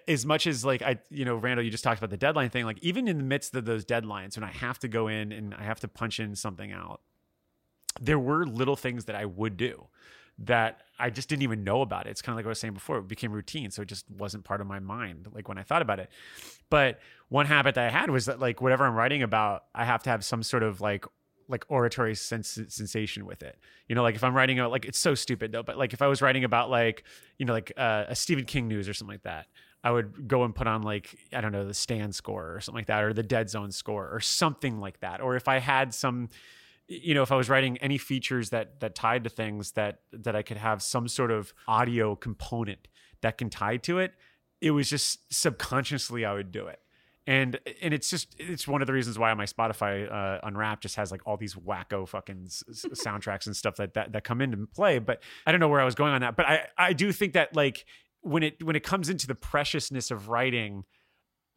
[0.06, 2.64] as much as like I, you know, Randall, you just talked about the deadline thing.
[2.64, 5.54] Like even in the midst of those deadlines, when I have to go in and
[5.54, 7.00] I have to punch in something out,
[8.00, 9.88] there were little things that I would do
[10.40, 12.10] that I just didn't even know about it.
[12.10, 12.98] It's kind of like I was saying before.
[12.98, 15.28] It became routine, so it just wasn't part of my mind.
[15.32, 16.10] Like when I thought about it.
[16.70, 20.02] But one habit that I had was that like whatever I'm writing about, I have
[20.04, 21.06] to have some sort of like
[21.48, 23.58] like oratory sens- sensation with it.
[23.88, 26.02] You know, like if I'm writing about like it's so stupid though, but like if
[26.02, 27.04] I was writing about like
[27.38, 29.46] you know like uh, a Stephen King news or something like that,
[29.82, 32.78] I would go and put on like I don't know the Stand score or something
[32.78, 35.20] like that, or the Dead Zone score or something like that.
[35.20, 36.28] Or if I had some,
[36.86, 40.36] you know, if I was writing any features that that tied to things that that
[40.36, 42.88] I could have some sort of audio component
[43.22, 44.12] that can tie to it,
[44.60, 46.80] it was just subconsciously I would do it
[47.28, 50.96] and and it's just it's one of the reasons why my Spotify uh, Unwrapped just
[50.96, 54.40] has like all these wacko fucking s- s- soundtracks and stuff that, that that come
[54.40, 54.98] into play.
[54.98, 56.36] But I don't know where I was going on that.
[56.36, 57.84] But I I do think that like
[58.22, 60.84] when it when it comes into the preciousness of writing.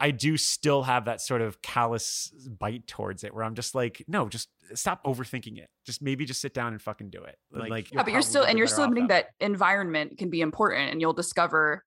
[0.03, 4.03] I do still have that sort of callous bite towards it where I'm just like,
[4.07, 5.69] no, just stop overthinking it.
[5.85, 7.37] Just maybe just sit down and fucking do it.
[7.51, 10.99] Like, yeah, but you're still and you're still admitting that environment can be important and
[11.01, 11.83] you'll discover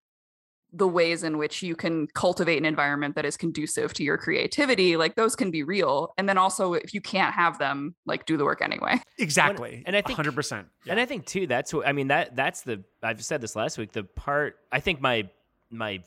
[0.77, 4.97] the ways in which you can cultivate an environment that is conducive to your creativity
[4.97, 8.37] like those can be real and then also if you can't have them like do
[8.37, 9.83] the work anyway exactly.
[9.87, 10.65] and I think- 100%.
[10.89, 13.79] And I think too that's what I mean that that's the I've said this last
[13.79, 15.29] week the part I think my
[15.71, 16.01] my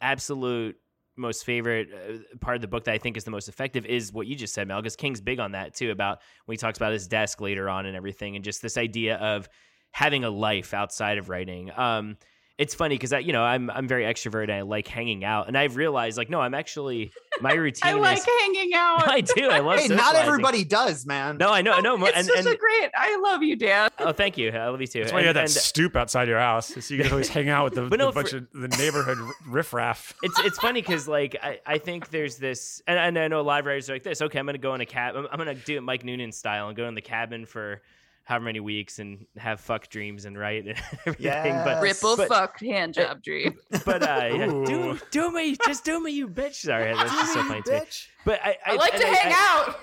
[0.00, 0.76] absolute
[1.16, 4.12] most favorite uh, part of the book that I think is the most effective is
[4.12, 6.78] what you just said Mel because King's big on that too about when he talks
[6.78, 9.48] about his desk later on and everything and just this idea of
[9.90, 12.16] having a life outside of writing um
[12.58, 14.44] it's funny because I, you know, I'm I'm very extroverted.
[14.44, 17.80] And I like hanging out, and I've realized, like, no, I'm actually my routine.
[17.84, 19.48] i like is, hanging out I do.
[19.48, 19.80] I love.
[19.80, 21.38] Hey, not everybody does, man.
[21.38, 21.96] No, I know, I know.
[21.98, 24.50] Oh, it's and, such and, a great i love you dan oh, thank you.
[24.50, 25.00] I love you too.
[25.00, 27.28] That's why you And- have that and- stoop outside your house, so you can always
[27.28, 30.14] hang out with the, But no, the bunch for- of the neighborhood riffraff.
[30.22, 33.42] it's it's funny because like I, I think there's this and, and I know a
[33.42, 34.20] lot of writers are like this.
[34.20, 35.16] Okay, I'm gonna go in a cab.
[35.16, 37.80] I'm, I'm gonna do it Mike Noonan style and go in the cabin for
[38.24, 41.52] however many weeks and have fuck dreams and write and everything.
[41.64, 46.00] But ripple but- fuck hand job dream but uh, yeah, do do me, just do
[46.00, 46.54] me, you bitch.
[46.54, 47.70] Sorry, that's just so funny to.
[47.72, 48.06] Bitch.
[48.24, 49.78] But I, i, like to I- hang I- out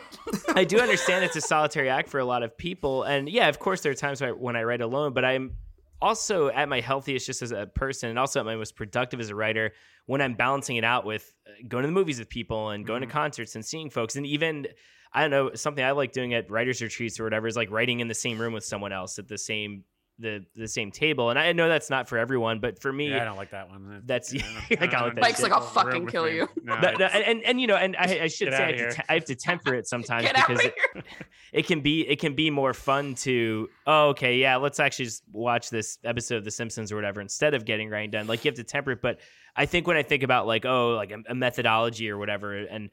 [0.58, 3.60] I do understand it's a solitary act for a lot of people, and yeah, of
[3.60, 5.56] course there are times when I, when I write alone, but I'm
[6.02, 9.30] also at my healthiest just as a person, and also at my most productive as
[9.30, 9.74] a writer
[10.06, 13.02] when I'm balancing it out with uh, going to the movies with people and going
[13.02, 14.68] to concerts and seeing folks, and even
[15.12, 18.00] I don't know something I like doing at writers retreats or whatever is like writing
[18.00, 19.84] in the same room with someone else at the same
[20.22, 23.22] the the same table, and I know that's not for everyone, but for me, Yeah,
[23.22, 24.02] I don't like that one.
[24.06, 25.44] That's- Yeah, I kinda like that Mike's shit.
[25.50, 26.36] like, I'll fucking kill me.
[26.36, 26.50] you.
[26.62, 28.96] No, No, no, and, and and you know, and I, I should say I have,
[28.96, 31.06] to I have to temper it sometimes get out because of it,
[31.54, 35.24] it can be it can be more fun to oh okay yeah let's actually just
[35.32, 38.28] watch this episode of The Simpsons or whatever instead of getting writing done.
[38.28, 39.22] Like you have to temper it, but
[39.56, 42.90] I think when I think about like oh like a, a methodology or whatever and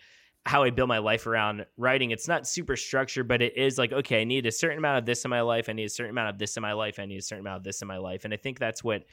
[0.46, 3.92] how I build my life around writing, it's not super structured, but it is like
[3.92, 6.10] okay, I need a certain amount of this in my life, I need a certain
[6.10, 7.98] amount of this in my life, I need a certain amount of this in my
[7.98, 9.04] life, and I think that's what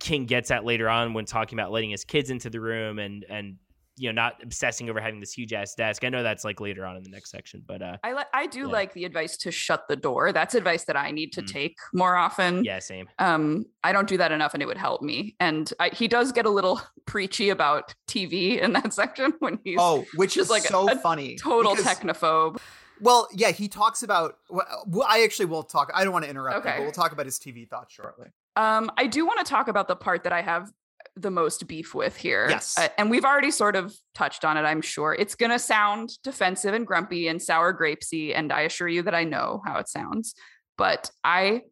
[0.00, 3.24] King gets at later on when talking about letting his kids into the room and
[3.28, 3.56] and
[3.98, 6.04] you know not obsessing over having this huge ass desk.
[6.04, 8.46] I know that's like later on in the next section, but uh I like I
[8.46, 8.66] do Yeah.
[8.66, 10.32] like the advice to shut the door.
[10.32, 11.52] That's advice that I need to Mm.
[11.52, 12.64] take more often.
[12.64, 13.08] yeah, same.
[13.18, 15.36] Um, I don't do that enough, and it would help me.
[15.40, 19.78] And I, he does get a little preachy about TV in that section when he's
[19.80, 21.36] Oh, which is like so a funny.
[21.36, 22.58] total because- technophobe.
[23.00, 24.38] Well, yeah, he talks about.
[24.48, 25.90] Well, well, I actually will talk.
[25.94, 26.78] I don't want to interrupt, you, Okay.
[26.78, 28.28] but we'll talk about his TV thoughts shortly.
[28.56, 30.72] Um, I do want to talk about the part that I have
[31.16, 32.46] the most beef with here.
[32.50, 32.78] Yes.
[32.78, 35.14] Uh, and we've already sort of touched on it, I'm sure.
[35.14, 38.36] It's going to sound defensive and grumpy and sour grapesy.
[38.36, 40.34] And I assure you that I know how it sounds.
[40.76, 41.62] But I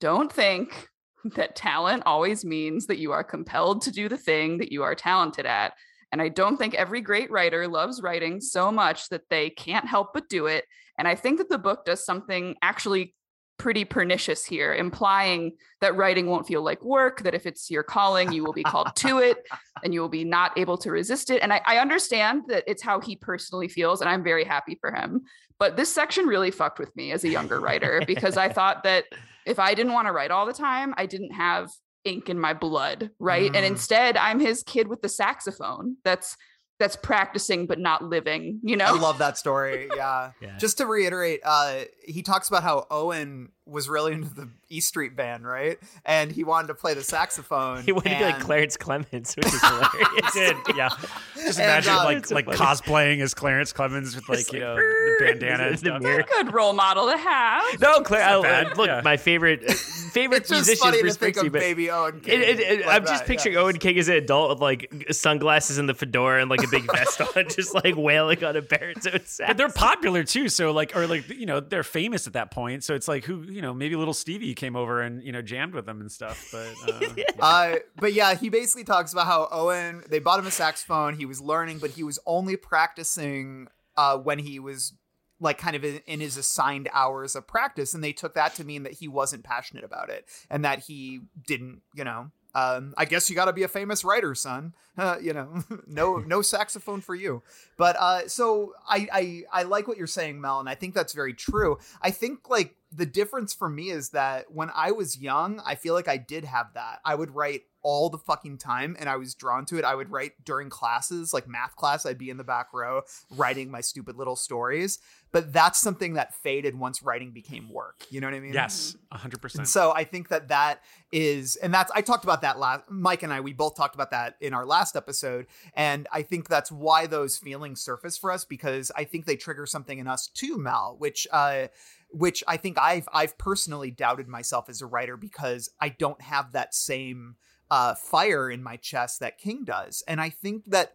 [0.00, 0.88] don't think
[1.36, 4.94] that talent always means that you are compelled to do the thing that you are
[4.94, 5.72] talented at.
[6.12, 10.14] And I don't think every great writer loves writing so much that they can't help
[10.14, 10.64] but do it.
[10.96, 13.14] And I think that the book does something actually
[13.58, 18.32] pretty pernicious here, implying that writing won't feel like work, that if it's your calling,
[18.32, 19.38] you will be called to it
[19.82, 21.42] and you will be not able to resist it.
[21.42, 24.92] And I, I understand that it's how he personally feels, and I'm very happy for
[24.92, 25.22] him.
[25.58, 29.04] But this section really fucked with me as a younger writer because I thought that
[29.46, 31.70] if I didn't want to write all the time, I didn't have
[32.04, 33.54] ink in my blood, right?
[33.54, 33.68] And Mm.
[33.68, 36.36] instead, I'm his kid with the saxophone that's
[36.78, 38.86] that's practicing but not living, you know?
[38.86, 39.88] I love that story.
[39.94, 40.32] Yeah.
[40.40, 40.56] Yeah.
[40.58, 45.16] Just to reiterate, uh, he talks about how Owen was really into the E Street
[45.16, 45.78] Band, right?
[46.04, 47.82] And he wanted to play the saxophone.
[47.84, 50.32] He wanted to be like Clarence Clemons, which is hilarious.
[50.34, 50.88] did yeah.
[51.34, 52.58] Just And, imagine uh, like It's so like funny.
[52.58, 56.18] cosplaying as Clarence Clemons with like Just you like, know the bandana in and the
[56.18, 57.80] a good role model to have.
[57.80, 58.22] No, Claire.
[58.24, 59.00] I, look, yeah.
[59.04, 62.16] my favorite favorite It's just musician funny Bruce to think Springsteen, of but baby Owen.
[62.16, 63.60] it, King it, it- like I'm just that, picturing yeah.
[63.62, 66.84] Owen King as an adult with like sunglasses and the fedora and like a big
[66.92, 69.40] vest on, just like wailing on a baritone sax.
[69.48, 72.84] But they're popular too, so like, or like, you know, they're famous at that point.
[72.84, 75.74] So it's like, who, you know, maybe little Stevie came over and you know jammed
[75.74, 76.48] with them and stuff.
[76.50, 77.24] But uh, yeah.
[77.38, 81.14] Uh, but yeah, he basically talks about how Owen they bought him a saxophone.
[81.14, 84.94] He was learning, but he was only practicing uh, when he was
[85.38, 88.64] like kind of in, in his assigned hours of practice, and they took that to
[88.64, 92.30] mean that he wasn't passionate about it and that he didn't, you know.
[92.56, 94.74] Um, I guess you got to be a famous writer, son.
[94.96, 97.42] Uh, you know, no, no saxophone for you.
[97.76, 101.12] But uh, so I, I, I like what you're saying, Mel, and I think that's
[101.12, 101.78] very true.
[102.00, 105.94] I think like the difference for me is that when I was young, I feel
[105.94, 107.00] like I did have that.
[107.04, 109.84] I would write all the fucking time and I was drawn to it.
[109.84, 113.02] I would write during classes, like math class, I'd be in the back row
[113.36, 114.98] writing my stupid little stories.
[115.32, 118.06] But that's something that faded once writing became work.
[118.08, 118.54] You know what I mean?
[118.54, 119.68] yes, hundred And percent.
[119.68, 120.80] so I think that that
[121.12, 124.12] is, and that's, I talked about that last, Mike and I, we both talked about
[124.12, 125.46] that in our last episode.
[125.74, 129.66] And I think that's why those feelings surface for us because I think they trigger
[129.66, 131.66] something in us too, Mal, which, uh,
[132.14, 136.52] which I think I've, I've personally doubted myself as a writer because I don't have
[136.52, 137.36] that same,
[137.70, 140.02] uh, fire in my chest that King does.
[140.06, 140.94] And I think that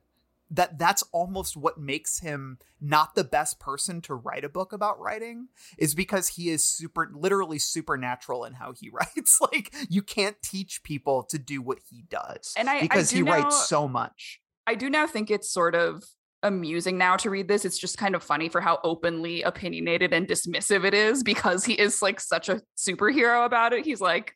[0.52, 5.00] that that's almost what makes him not the best person to write a book about
[5.00, 5.48] writing
[5.78, 10.82] is because he is super literally supernatural in how he writes like you can't teach
[10.82, 13.88] people to do what he does And I- I because do he now- writes so
[13.88, 16.04] much I do now think it's sort of
[16.44, 17.66] amusing now to read this.
[17.66, 21.74] It's just kind of funny for how openly opinionated and dismissive it is because he
[21.74, 23.86] is like such a superhero about it.
[23.86, 24.34] He's like,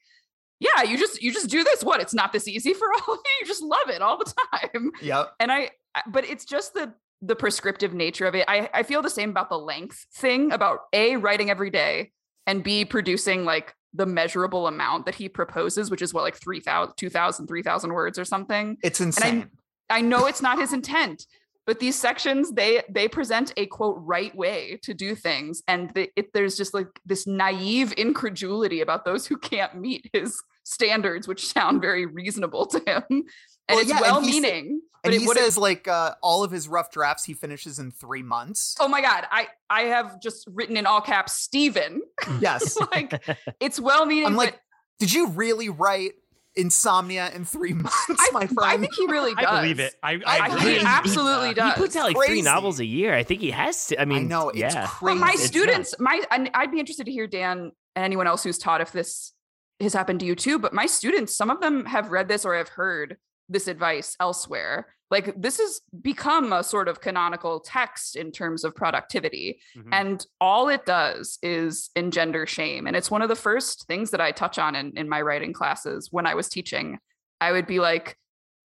[0.59, 1.83] yeah, you just you just do this.
[1.83, 2.01] What?
[2.01, 3.31] It's not this easy for all of you.
[3.41, 4.91] You just love it all the time.
[5.01, 8.45] yep And I I- but it's just the the prescriptive nature of it.
[8.47, 12.11] I I feel the same about the length thing about A writing every day
[12.47, 16.95] and B producing like the measurable amount that he proposes, which is what like 3,000
[16.97, 18.75] 2,000 3,000 words or something.
[18.83, 19.49] it's insane
[19.89, 21.25] I know it's not his intent,
[21.65, 26.09] but these sections they they present a quote right way to do things, and the,
[26.15, 31.45] it, there's just like this naive incredulity about those who can't meet his standards, which
[31.47, 33.23] sound very reasonable to him, and
[33.69, 34.81] Well, it's yeah, and he well-meaning.
[35.03, 38.23] but and he says like uh, all of his rough drafts he finishes in three
[38.23, 42.01] months "Oh my god, I I have just written in all caps, Stephen."
[42.39, 43.21] yes like
[43.59, 44.25] it's well-meaning.
[44.27, 44.59] i'm but like
[44.99, 46.13] did you really write
[46.55, 49.45] insomnia in three months I, my friend I think he really does.
[49.49, 49.95] I believe it.
[50.03, 50.59] I, I, I agree.
[50.61, 51.73] believe he absolutely He does.
[51.73, 52.33] He puts out like Crazy.
[52.33, 53.13] three novels a year.
[53.15, 53.99] I think he has to.
[54.01, 54.87] I mean, i know it's yeah.
[54.87, 58.27] crazy But my It's students, my and I'd be interested to hear Dan and anyone
[58.27, 59.33] else who's taught if this
[59.79, 60.59] has happened to you too.
[60.59, 63.17] But my students, some of them have read this or have heard
[63.49, 64.87] this advice elsewhere.
[65.13, 69.59] Like this has become a sort of canonical text in terms of productivity.
[69.77, 69.89] Mhm.
[69.91, 72.87] And all it does is engender shame.
[72.87, 75.53] And it's one of the first things that I touch on in, in my writing
[75.53, 76.97] classes when I was teaching.
[77.39, 78.17] I would be like,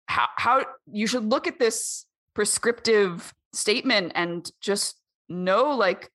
[0.06, 2.04] how, how you should look at this
[2.34, 6.10] prescriptive statement and just know like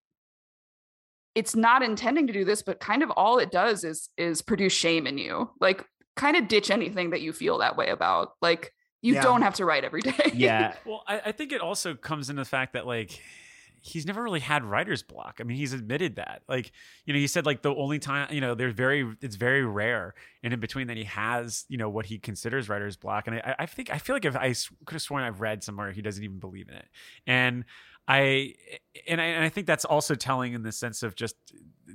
[1.34, 4.74] it's not intending to do this but kind of all it does is is produce
[4.74, 5.86] shame in you like
[6.18, 9.22] kind of ditch anything that you feel that way about like you Yeah.
[9.22, 10.76] don't have to write every day yeah.
[10.86, 13.22] Well, I, I think it also comes into the fact that like
[13.82, 15.38] he's never really had writer's block.
[15.39, 16.41] I mean, he's admitted that.
[16.50, 16.74] Like,
[17.06, 20.16] you know, he said like the only time, you know, there's very, it's very rare,
[20.43, 23.28] and in between that he has, you know, what he considers writer's block.
[23.28, 24.54] And I, I think I feel like if I
[24.86, 26.88] could have sworn I've read somewhere he doesn't even believe in it,
[27.26, 27.64] and
[28.06, 28.56] I,
[29.08, 31.36] and I, and I think that's also telling in the sense of just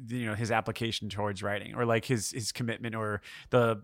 [0.08, 3.82] you know his application towards writing or like his his commitment or the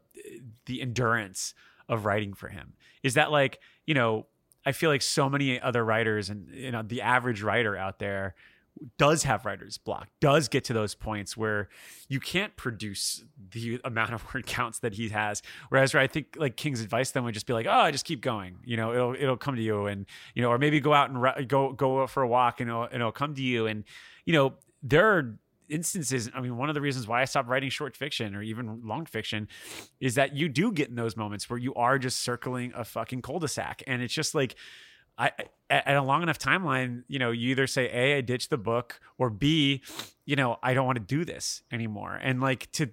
[0.66, 1.52] the endurance
[1.88, 4.26] of writing for him is that like you know
[4.64, 8.34] I feel like so many other writers and you know the average writer out there
[8.98, 11.68] does have writer's block, does get to those points where
[12.08, 15.42] you can't produce the amount of word counts that he has.
[15.68, 18.56] Whereas I think like King's advice then would just be like, oh, just keep going.
[18.64, 21.48] You know, it'll it'll come to you, and you know, or maybe go out and
[21.48, 23.66] go go for a walk, and it'll, and it'll come to you.
[23.66, 23.84] And
[24.24, 25.38] you know, there are
[25.70, 28.80] instances i mean one of the reasons why i stopped writing short fiction or even
[28.84, 29.48] long fiction
[30.00, 33.22] is that you do get in those moments where you are just circling a fucking
[33.22, 34.56] cul-de-sac and it's just like
[35.20, 35.32] I,
[35.68, 39.00] at a long enough timeline, you know, you either say A, I ditch the book,
[39.18, 39.82] or B,
[40.24, 42.18] you know, I don't want to do this anymore.
[42.22, 42.88] And like to,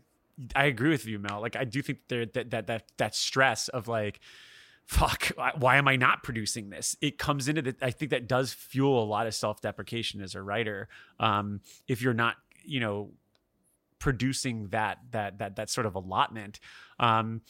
[0.53, 1.41] I agree with you, Mel.
[1.41, 4.19] Like I do think there that that that that stress of like,
[4.85, 6.97] fuck, why am I not producing this?
[7.01, 7.75] It comes into the.
[7.81, 10.89] I think that does fuel a lot of self deprecation as a writer.
[11.19, 12.35] Um, if you're not
[12.67, 13.09] you know
[13.99, 16.59] producing that that that that sort of allotment
[16.99, 17.41] um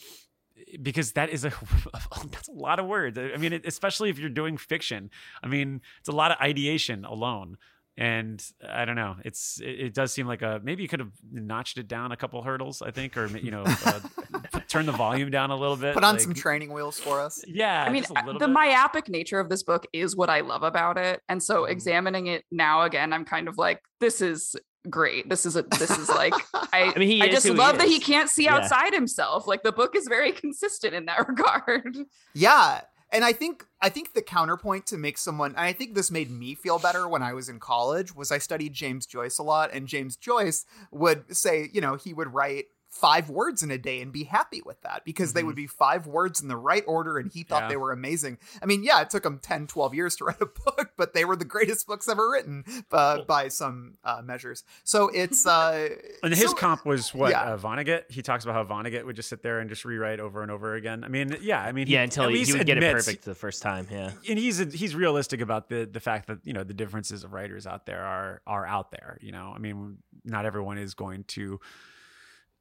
[0.82, 1.52] because that is a
[2.30, 5.10] that's a lot of words i mean especially if you're doing fiction
[5.42, 7.58] i mean it's a lot of ideation alone
[7.98, 9.16] and I don't know.
[9.24, 12.16] It's it, it, does seem like a maybe you could have notched it down a
[12.16, 14.00] couple hurdles, I think, or you know, uh,
[14.68, 15.94] turn the volume down a little bit.
[15.94, 17.42] Put on like, some training wheels for us.
[17.48, 18.50] Yeah, I mean, the bit.
[18.50, 21.70] myopic nature of this book is what I love about it, and so mm.
[21.70, 24.54] examining it now again, I'm kind of like, this is
[24.90, 25.28] great.
[25.28, 28.00] This is a this is like I, I mean I just love he that he
[28.00, 28.56] can't see yeah.
[28.56, 29.46] outside himself.
[29.46, 31.96] Like the book is very consistent in that regard.
[32.34, 32.82] Yeah.
[33.10, 36.54] And I think I think the counterpoint to make someone I think this made me
[36.54, 39.88] feel better when I was in college was I studied James Joyce a lot and
[39.88, 44.12] James Joyce would say, you know, he would write five words in a day and
[44.12, 45.38] be happy with that because mm-hmm.
[45.38, 45.62] they would mm-hmm.
[45.62, 47.68] be five words in the right order and he thought yeah.
[47.68, 48.38] they were amazing.
[48.62, 51.24] I mean, yeah, it took him 10, 12 years to write a book, but they
[51.24, 53.24] were the greatest books ever written uh, cool.
[53.24, 54.64] by some uh, measures.
[54.84, 55.46] So it's.
[55.46, 55.90] Uh,
[56.22, 57.30] and his so, comp was what?
[57.30, 57.42] Yeah.
[57.42, 58.10] Uh, Vonnegut?
[58.10, 60.74] He talks about how Vonnegut would just sit there and just rewrite over and over
[60.74, 61.04] again.
[61.04, 63.34] I mean, yeah, I mean, yeah, until he, he would admits, get it perfect the
[63.34, 63.86] first time.
[63.90, 64.12] Yeah.
[64.28, 67.66] And he's, he's realistic about the, the fact that, you know, the differences of writers
[67.66, 69.18] out there are, are out there.
[69.20, 71.60] You know, I mean, not everyone is going to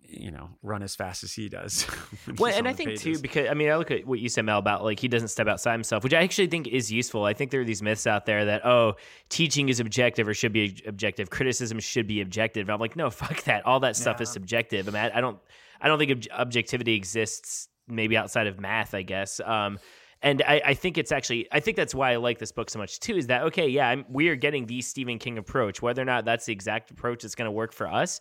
[0.09, 1.85] you know run as fast as he does.
[2.37, 3.03] well, and I think pages.
[3.03, 5.27] too because I mean I look at what you said Mel about like he doesn't
[5.29, 7.25] step outside himself, which I actually think is useful.
[7.25, 8.95] I think there are these myths out there that oh
[9.29, 12.69] teaching is objective or should be objective, criticism should be objective.
[12.69, 13.65] I'm like no, fuck that.
[13.65, 14.23] All that stuff yeah.
[14.23, 14.87] is subjective.
[14.87, 15.39] I mean I, I don't
[15.81, 18.93] I don't think ob- objectivity exists maybe outside of math.
[18.93, 19.39] I guess.
[19.39, 19.79] Um,
[20.23, 22.79] and I, I, think it's actually I think that's why I like this book so
[22.79, 23.15] much too.
[23.15, 23.67] Is that okay?
[23.67, 25.81] Yeah, I'm, we are getting the Stephen King approach.
[25.81, 28.19] Whether or not that's the exact approach that's going to work for us,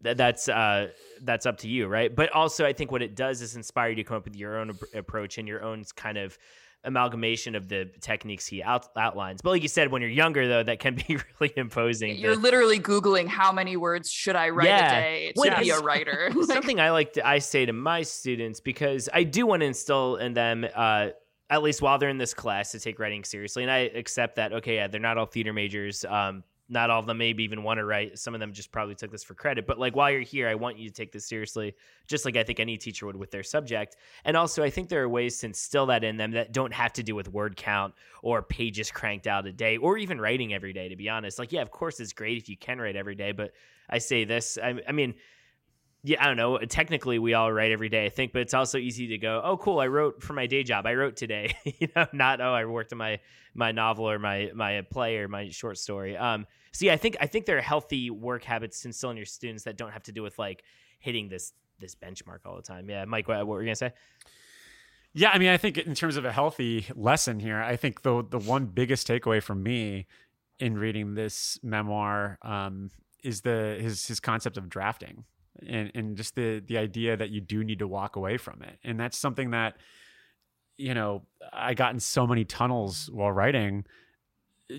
[0.00, 0.88] that's uh,
[1.22, 2.14] that's up to you, right?
[2.14, 4.58] But also, I think what it does is inspire you to come up with your
[4.58, 6.38] own approach and your own kind of
[6.84, 9.42] amalgamation of the techniques he out- outlines.
[9.42, 12.16] But like you said, when you're younger, though, that can be really imposing.
[12.16, 12.40] You're to...
[12.40, 14.86] literally googling how many words should I write yeah.
[14.86, 15.60] a day to yeah.
[15.60, 16.30] be a writer.
[16.42, 20.16] Something I like to I say to my students because I do want to instill
[20.16, 20.66] in them.
[20.74, 21.08] Uh,
[21.50, 24.52] at least while they're in this class to take writing seriously and i accept that
[24.52, 27.78] okay yeah they're not all theater majors um, not all of them maybe even want
[27.78, 28.18] to write.
[28.18, 29.66] Some of them just probably took this for credit.
[29.66, 31.74] But like while you're here, I want you to take this seriously,
[32.06, 33.96] just like I think any teacher would with their subject.
[34.24, 36.92] And also, I think there are ways to instill that in them that don't have
[36.94, 40.72] to do with word count or pages cranked out a day or even writing every
[40.72, 40.88] day.
[40.88, 43.32] To be honest, like yeah, of course it's great if you can write every day.
[43.32, 43.52] But
[43.88, 45.14] I say this, I, I mean
[46.08, 46.56] yeah, I don't know.
[46.58, 49.58] Technically, we all write every day, I think, but it's also easy to go, oh,
[49.58, 50.86] cool, I wrote for my day job.
[50.86, 53.20] I wrote today, you know, not oh, I worked on my
[53.54, 56.16] my novel or my my play or my short story.
[56.16, 59.18] Um, so yeah, I think I think there are healthy work habits to instill in
[59.18, 60.64] your students that don't have to do with like
[60.98, 62.88] hitting this this benchmark all the time.
[62.88, 63.92] Yeah, Mike, what, what were you gonna say?
[65.12, 68.24] Yeah, I mean, I think in terms of a healthy lesson here, I think the
[68.26, 70.06] the one biggest takeaway from me
[70.58, 72.90] in reading this memoir um,
[73.22, 75.24] is the his his concept of drafting
[75.66, 78.78] and and just the the idea that you do need to walk away from it.
[78.84, 79.76] And that's something that
[80.78, 83.84] you know i got in so many tunnels while writing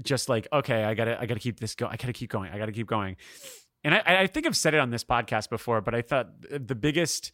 [0.02, 2.58] just like okay i gotta i gotta keep this going i gotta keep going i
[2.58, 3.18] gotta keep going.
[3.84, 6.76] And I, I think i've said it on this podcast before but i thought the
[6.76, 7.32] biggest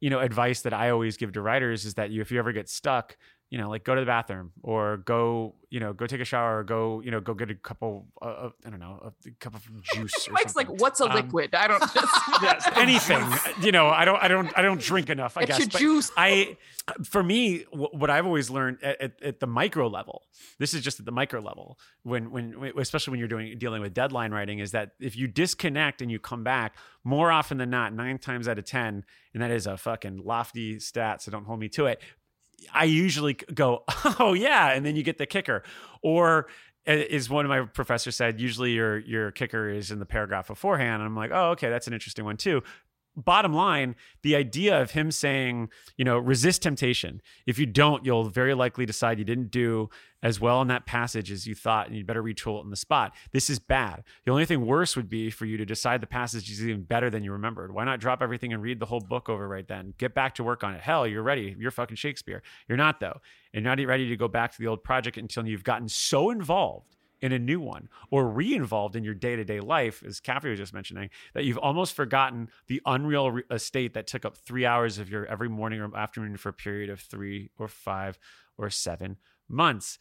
[0.00, 2.52] you know advice that i always give to writers is that you if you ever
[2.52, 3.16] get stuck
[3.52, 6.60] you know, like go to the bathroom or go, you know, go take a shower
[6.60, 9.54] or go, you know, go get a couple, uh, uh, I don't know, a cup
[9.54, 10.26] of juice.
[10.26, 11.54] Or Mike's like, what's a Um, liquid?
[11.54, 11.82] I don't
[12.42, 13.22] yes, anything.
[13.62, 15.36] You know, I don't, I don't, I don't drink enough.
[15.36, 15.58] I It's guess.
[15.58, 16.10] your juice.
[16.16, 16.56] I,
[17.04, 20.22] for me, wh- what I've always learned at, at, at the micro level,
[20.58, 23.82] this is just at the micro level, when, when, when- especially when you're doing dealing
[23.82, 26.74] with deadline writing, is that if you disconnect and you come back,
[27.04, 30.78] more often than not, nine times out of ten, and that is a fucking lofty
[30.80, 32.00] stat, so don't hold me to it.
[32.72, 33.84] I usually go,
[34.18, 35.62] oh yeah, and then you get the kicker,
[36.02, 36.48] or
[36.86, 40.48] eh, as one of my professors said, usually your your kicker is in the paragraph
[40.48, 41.02] beforehand.
[41.02, 42.62] And I'm like, oh okay, that's an interesting one too.
[43.14, 47.20] Bottom line, the idea of him saying, you know, resist temptation.
[47.46, 49.90] If you don't, you'll very likely decide you didn't do
[50.22, 52.76] as well in that passage as you thought, and you'd better retool it in the
[52.76, 53.12] spot.
[53.32, 54.04] This is bad.
[54.24, 57.10] The only thing worse would be for you to decide the passage is even better
[57.10, 57.74] than you remembered.
[57.74, 59.94] Why not drop everything and read the whole book over right then?
[59.98, 60.80] Get back to work on it.
[60.80, 61.54] Hell, you're ready.
[61.58, 62.42] You're fucking Shakespeare.
[62.68, 63.20] You're not though.
[63.52, 66.30] And you're not ready to go back to the old project until you've gotten so
[66.30, 70.74] involved in a new one or re-involved in your day-to-day life as Caffrey was just
[70.74, 75.08] mentioning that you've almost forgotten the unreal re- estate that took up three hours of
[75.08, 78.18] your every morning or afternoon for a period of three or five
[78.58, 79.16] or seven
[79.48, 79.98] months.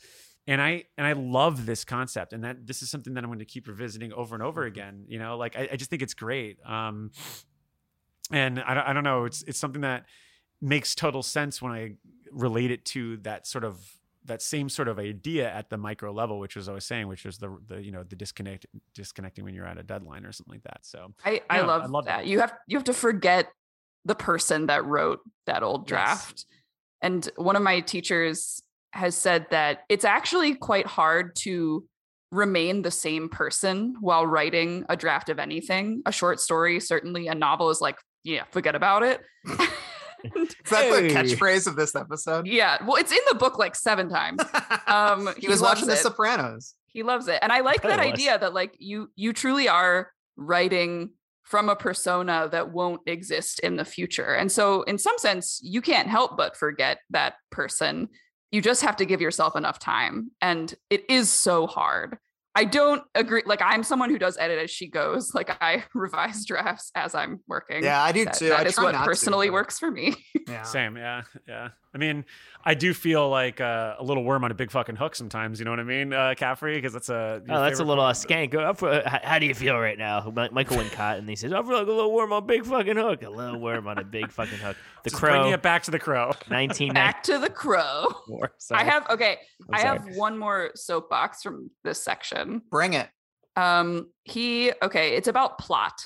[0.47, 3.38] And i and i love this concept and that this is something that i'm going
[3.39, 5.38] to keep revisiting over and over again you know?
[5.38, 7.11] Like i, I just think it's great um
[8.32, 10.05] and I, don't- I don't know it's it's something that
[10.59, 11.93] makes total sense when i
[12.32, 13.86] relate it to that sort of
[14.26, 17.26] that same sort of idea at the micro level which was i was saying which
[17.26, 20.53] is the the you know the disconnect disconnecting when you're at a deadline or something
[20.53, 22.17] like that so I, I Yeah, love, I love that.
[22.19, 22.28] that.
[22.28, 23.47] You have you have to forget
[24.05, 25.89] the person that wrote that old Yes.
[25.89, 26.45] draft.
[27.01, 28.61] And one of my teachers
[28.93, 31.86] has said that it's actually quite hard to
[32.32, 36.01] remain the same person while writing a draft of anything.
[36.05, 39.22] A short story, certainly a novel is like, yeah, forget about it.
[40.24, 42.47] And- Is that the catchphrase of this episode?
[42.47, 44.41] yeah, well, it's in the book like seven times.
[44.88, 45.95] Um, he was loves watching The.
[45.95, 46.76] Sopranos.
[46.88, 47.39] He loves it.
[47.41, 48.07] And I like I that was.
[48.13, 51.11] idea that like you you truly are writing
[51.43, 54.34] from a persona that won't exist in the future.
[54.36, 58.09] And so in some sense you can't help but forget that person.
[58.51, 62.17] You just have to give yourself enough time and it is so hard.
[62.54, 65.34] I don't agree like I'm someone who does edit as she goes.
[65.34, 67.84] Like I revise drafts as I'm working.
[67.84, 68.49] Yeah, I do That- too.
[68.49, 70.16] that I is what not to, personally works for me.
[70.47, 70.64] Yeah.
[70.64, 71.70] Same, yeah, yeah.
[71.93, 72.26] I mean,
[72.66, 75.60] I do feel like uh, a little worm on a big fucking hook sometimes.
[75.60, 76.76] You know what I mean, uh, Caffrey?
[76.76, 78.54] Because that's a Oh, that's a little uh, skank.
[78.56, 80.30] Uh, for- how, how do you feel right now?
[80.52, 82.97] Michael Wincott, and he says, "I feel like a little worm on a big fucking
[82.97, 83.22] hook.
[83.24, 85.91] A little worm on a big fucking hook." The Just Crow, Bringing it back to
[85.91, 86.32] the crow.
[86.49, 88.08] nineteen ninety Back to the crow.
[88.28, 88.52] four.
[88.72, 89.38] I have okay,
[89.70, 89.99] I'm I sorry.
[89.99, 92.40] have one more soapbox from this section.
[92.69, 93.09] Bring it.
[93.55, 96.05] Um, he okay, it's about plot.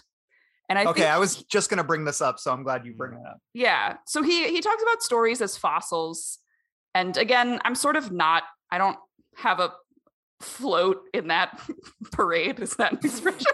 [0.67, 2.93] And I okay, think I was just gonna bring this up, so I'm glad you
[2.93, 3.37] bring it up.
[3.53, 3.97] yeah.
[4.07, 6.39] So he he talks about stories as fossils.
[6.95, 8.97] And again, I'm sort of not, I don't
[9.35, 9.73] have a
[10.41, 11.59] float in that
[12.11, 12.59] parade.
[12.59, 13.45] Is that an expression?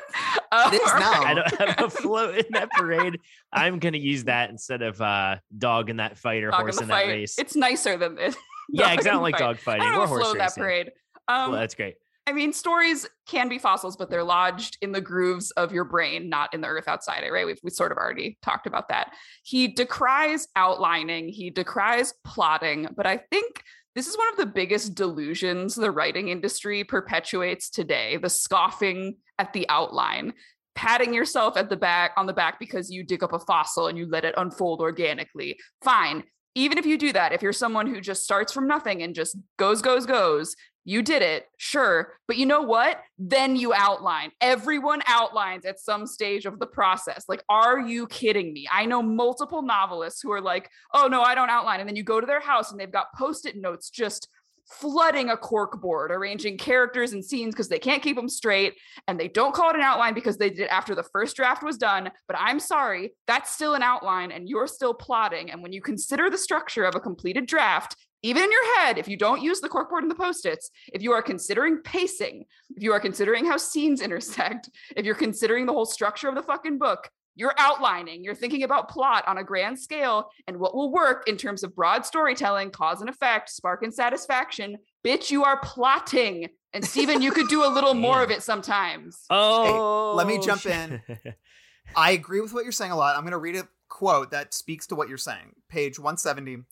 [0.51, 1.21] Um, It is now.
[1.23, 3.19] I don't have a float in that parade.
[3.51, 6.77] I'm gonna use that instead of uh, dog in that fight or Dog in horse
[6.77, 7.07] the in fight.
[7.07, 7.39] that race.
[7.39, 8.35] It's nicer than this.
[8.69, 9.39] yeah, dog because I don't like fight.
[9.39, 10.91] dog I fighting don't or horse float in that parade.
[11.27, 11.95] Um, well, that's great.
[12.27, 16.29] I mean, stories can be fossils, but they're lodged in the grooves of your brain,
[16.29, 17.45] not in the earth outside it, right?
[17.45, 19.13] We've we sort of already talked about that.
[19.43, 23.63] He decries outlining, he decries plotting, but I think
[23.95, 29.53] this is one of the biggest delusions the writing industry perpetuates today the scoffing at
[29.53, 30.33] the outline
[30.75, 33.97] patting yourself at the back on the back because you dig up a fossil and
[33.97, 36.23] you let it unfold organically fine
[36.55, 39.37] even if you do that if you're someone who just starts from nothing and just
[39.57, 42.13] goes goes goes you did it, sure.
[42.27, 42.99] But you know what?
[43.19, 44.31] Then you outline.
[44.41, 47.25] Everyone outlines at some stage of the process.
[47.27, 48.67] Like, are you kidding me?
[48.71, 51.79] I know multiple novelists who are like, oh, no, I don't outline.
[51.79, 54.27] And then you go to their house and they've got post it notes just
[54.71, 58.75] flooding a cork board, arranging characters and scenes because they can't keep them straight.
[59.07, 61.63] And they don't call it an outline because they did it after the first draft
[61.63, 62.09] was done.
[62.27, 65.51] But I'm sorry, that's still an outline and you're still plotting.
[65.51, 69.07] And when you consider the structure of a completed draft, even in your head, if
[69.07, 72.45] you don't use the corkboard and the post-its, if you are considering pacing,
[72.75, 76.43] if you are considering how scenes intersect, if you're considering the whole structure of the
[76.43, 80.91] fucking book, you're outlining, you're thinking about plot on a grand scale and what will
[80.91, 84.77] work in terms of broad storytelling, cause and effect, spark and satisfaction.
[85.03, 86.49] Bitch, you are plotting.
[86.73, 89.25] And Stephen, you could do a little more of it sometimes.
[89.29, 91.01] Oh, let me jump in.
[91.95, 93.15] I agree with what you're saying a lot.
[93.15, 95.55] I'm going to read a quote that speaks to what you're saying.
[95.69, 96.63] Page 170.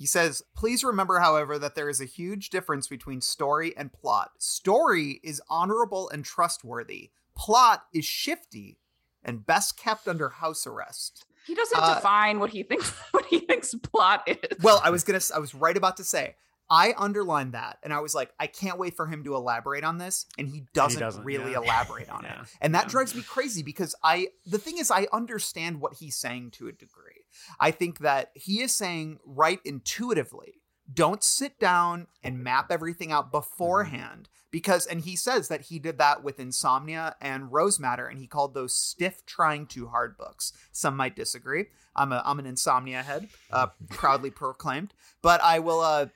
[0.00, 4.30] He says, Please remember, however, that there is a huge difference between story and plot.
[4.38, 8.78] Story is honorable and trustworthy, plot is shifty
[9.22, 11.26] and best kept under house arrest.
[11.46, 14.62] He doesn't Uh, define what he thinks what he thinks plot is.
[14.62, 15.20] Well, I was gonna.
[15.36, 16.34] I was right about to say.
[16.70, 19.98] I underlined that and I was like, I can't wait for him to elaborate on
[19.98, 20.24] this.
[20.38, 21.58] And he doesn't, doesn't, really yeah.
[21.58, 22.48] elaborate on Yeah, it.
[22.60, 22.90] And that yeah.
[22.90, 26.72] drives me crazy because I, the thing is, I understand what he's saying to a
[26.72, 27.19] degree.
[27.58, 30.60] I think that he is saying, right intuitively,
[30.92, 35.98] don't sit down and map everything out beforehand because and he says that he did
[35.98, 40.52] that with insomnia and Rose Madder and he called those stiff trying too hard books.
[40.72, 41.66] Some might disagree.
[41.94, 44.94] I'm a i'm an insomnia head uh, proudly proclaimed.
[45.22, 46.06] But i will uh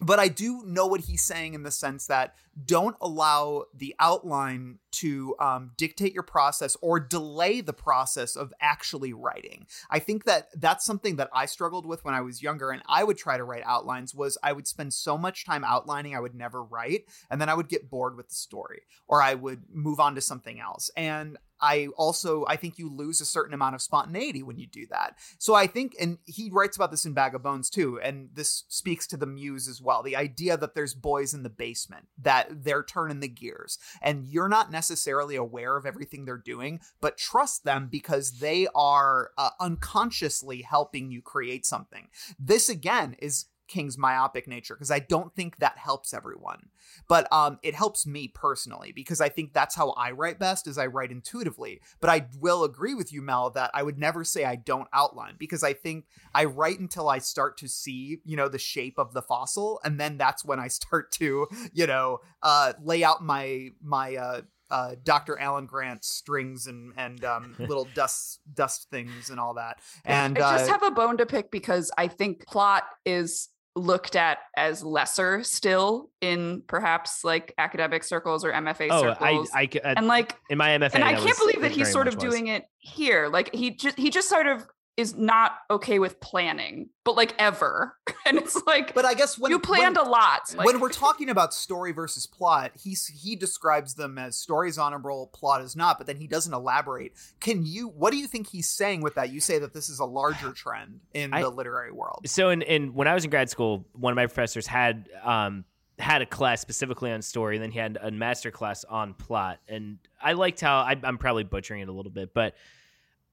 [0.00, 2.34] but I do know what he's saying in the sense that
[2.64, 9.12] don't allow the outline to um, dictate your process or delay the process of actually
[9.12, 9.66] writing.
[9.90, 13.04] I think that that's something that I struggled with when I was younger, and I
[13.04, 14.14] would try to write outlines.
[14.14, 17.54] Was I would spend so much time outlining, I would never write, and then I
[17.54, 20.90] would get bored with the story, or I would move on to something else.
[20.96, 24.86] And I also I think you lose a certain amount of spontaneity when you do
[24.90, 25.16] that.
[25.38, 28.64] So I think and he writes about this in Bag of Bones too and this
[28.68, 30.02] speaks to the muse as well.
[30.02, 34.48] The idea that there's boys in the basement that they're turning the gears and you're
[34.48, 40.62] not necessarily aware of everything they're doing, but trust them because they are uh, unconsciously
[40.62, 42.08] helping you create something.
[42.38, 46.68] This again is King's myopic nature because I don't think that helps everyone.
[47.08, 50.78] But um it helps me personally because I think that's how I write best is
[50.78, 51.80] I write intuitively.
[52.00, 55.34] But I will agree with you Mel that I would never say I don't outline
[55.38, 59.12] because I think I write until I start to see, you know, the shape of
[59.12, 63.70] the fossil and then that's when I start to, you know, uh lay out my
[63.82, 64.40] my uh
[64.70, 65.38] uh, Dr.
[65.38, 69.80] Alan Grant strings and and um, little dust dust things and all that.
[70.04, 74.16] And I just uh, have a bone to pick because I think plot is looked
[74.16, 79.50] at as lesser still in perhaps like academic circles or MFA Oh, circles.
[79.54, 81.92] I, I, c- uh, and like in my MFA, and I can't believe that he's
[81.92, 82.24] sort of was.
[82.24, 83.28] doing it here.
[83.28, 84.66] Like he just he just sort of
[84.96, 87.96] is not okay with planning, but like ever.
[88.26, 90.52] And it's like but I guess when you planned when, a lot.
[90.56, 95.30] Like, when we're talking about story versus plot, he's he describes them as stories honorable,
[95.32, 97.12] plot is not, but then he doesn't elaborate.
[97.38, 99.30] Can you what do you think he's saying with that?
[99.30, 102.22] You say that this is a larger trend in I- the literary world.
[102.26, 105.64] So in, in when I was in grad school, one of my professors had um
[106.00, 109.60] had a class specifically on story, and then he had a master class on plot.
[109.68, 112.56] And I liked how I, I'm probably butchering it a little bit, but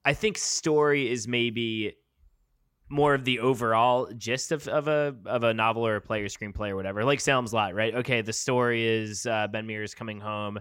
[0.05, 1.95] I think story is maybe
[2.89, 6.27] more of the overall gist of, of a of a novel or a play or
[6.27, 7.03] screenplay or whatever.
[7.03, 7.95] Like Salem's Lot, right?
[7.95, 10.59] Okay, the story is uh, Ben Mears coming home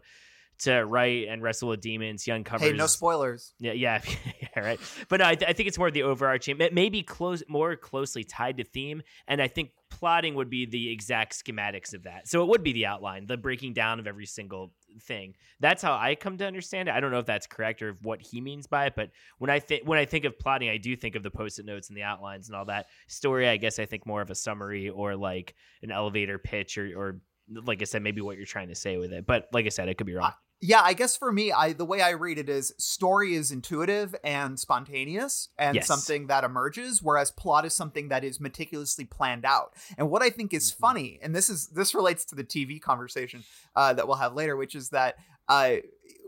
[0.63, 2.25] to write and wrestle with demons.
[2.25, 3.55] He uncovers Hey, no spoilers.
[3.59, 4.01] yeah, yeah,
[4.41, 4.81] yeah, right.
[5.09, 7.43] But no, I, th- I think it's more of the overarching, it may be close,
[7.49, 12.05] more closely tied to theme, and I think plotting would be the exact schematics of
[12.05, 12.27] that.
[12.27, 15.35] So it would be the outline, the breaking down of every single thing.
[15.61, 16.95] That's how I come to understand it.
[16.95, 19.59] I don't know if that's correct or what he means by it, but when I
[19.59, 22.03] think when I think of plotting, I do think of the post-it notes and the
[22.03, 22.87] outlines and all that.
[23.07, 26.87] Story, I guess I think more of a summary or like an elevator pitch or
[26.97, 29.27] or like I said, maybe what you're trying to say with it.
[29.27, 30.33] But like I said, I could be wrong.
[30.65, 34.15] Yeah, I guess for me, I the way I read it is story is intuitive
[34.23, 35.89] and spontaneous and Yes.
[35.89, 39.75] something that emerges, whereas plot is something that is meticulously planned out.
[39.99, 40.77] And what I think is Mhm.
[40.79, 43.43] funny, and this is this relates to the TV conversation
[43.75, 45.17] uh, that we'll have later, which is that
[45.49, 45.77] uh,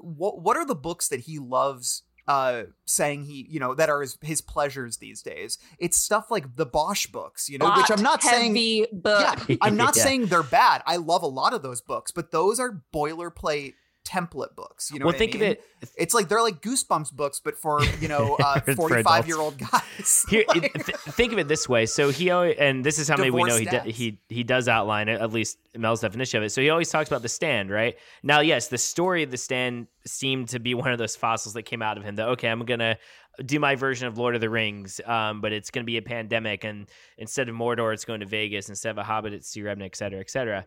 [0.00, 4.00] what what are the books that he loves uh saying he you know that are
[4.00, 8.02] his, his pleasures these days it's stuff like the bosch books you know which i'm
[8.02, 8.54] not saying
[8.92, 9.20] book.
[9.20, 10.04] yeah, I'm not Yeah.
[10.04, 10.82] saying they're bad.
[10.86, 13.74] I love a lot of those books, but those are boilerplate
[14.04, 14.90] template books.
[14.92, 15.62] You know, well, what I think of it.
[15.96, 19.38] It's like they're like Goosebumps books, but for you know, uh, For- for forty-five year
[19.38, 20.24] old guys.
[20.30, 21.86] Here, Like- th- think of it this way.
[21.86, 23.96] So he always, and this is how many we know he dads.
[23.96, 26.50] he he does outline at least Mel's definition of it.
[26.50, 27.96] So he always talks about the stand, right?
[28.22, 31.62] Now, yes, the story of the stand seemed to be one of those fossils that
[31.62, 32.16] came out of him.
[32.16, 32.98] That okay, I'm gonna
[33.44, 36.62] do my version of Lord of the Rings, um, but it's gonna be a pandemic,
[36.64, 36.88] and
[37.18, 38.68] instead of Mordor, it's going to Vegas.
[38.68, 40.64] Instead of a Hobbit, it's Sea Rebna, et cetera, et cetera.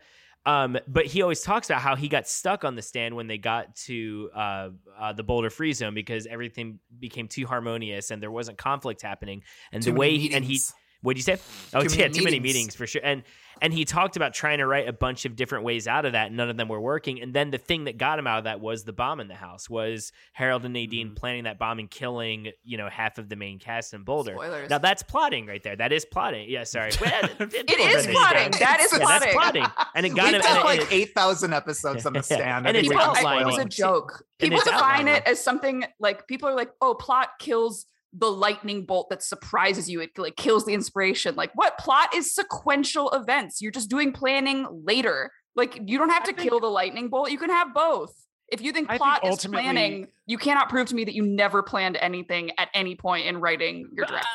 [0.47, 3.37] Um, but he always talks about how he got stuck on the stand when they
[3.37, 8.31] got to uh, uh, the Boulder Free Zone because everything became too harmonious and there
[8.31, 9.43] wasn't conflict happening.
[9.73, 10.61] And Too the way he, and he.
[11.01, 11.37] What'd you say?
[11.73, 12.55] Oh, Too yeah, many too many meetings.
[12.55, 13.01] meetings for sure.
[13.03, 13.23] And
[13.59, 16.27] and he talked about trying to write a bunch of different ways out of that.
[16.27, 17.19] and None of them were working.
[17.23, 19.33] And then the thing that got him out of that was the bomb in the
[19.35, 19.67] house.
[19.67, 21.13] Was Harold and Nadine Mm-hmm.
[21.15, 24.33] planning that bomb and killing you know half of the main cast in Boulder?
[24.33, 24.69] Spoilers.
[24.69, 25.75] Now that's plotting right there.
[25.75, 26.49] That is plotting.
[26.49, 26.89] Yeah, sorry.
[26.99, 28.51] it is plotting.
[28.59, 29.07] That is Yeah, plotting.
[29.07, 29.65] that's plotting.
[29.95, 30.41] And it got We've him.
[30.41, 32.67] done and like it- eight thousand episodes on the stand.
[32.67, 34.23] And I it's People, can I, it spoil was a joke.
[34.39, 35.13] People define outlining.
[35.15, 39.89] it as something like people are like, "Oh, plot kills the lightning bolt that surprises
[39.89, 40.01] you.
[40.01, 43.61] It like kills the inspiration." Like, what plot is sequential events?
[43.61, 45.31] You're just doing planning later.
[45.55, 47.31] Like, you don't have to think- kill the lightning bolt.
[47.31, 48.13] You can have both.
[48.49, 51.23] If you think I think plot is planning, you cannot prove to me that you
[51.23, 54.27] never planned anything at any point in writing your draft.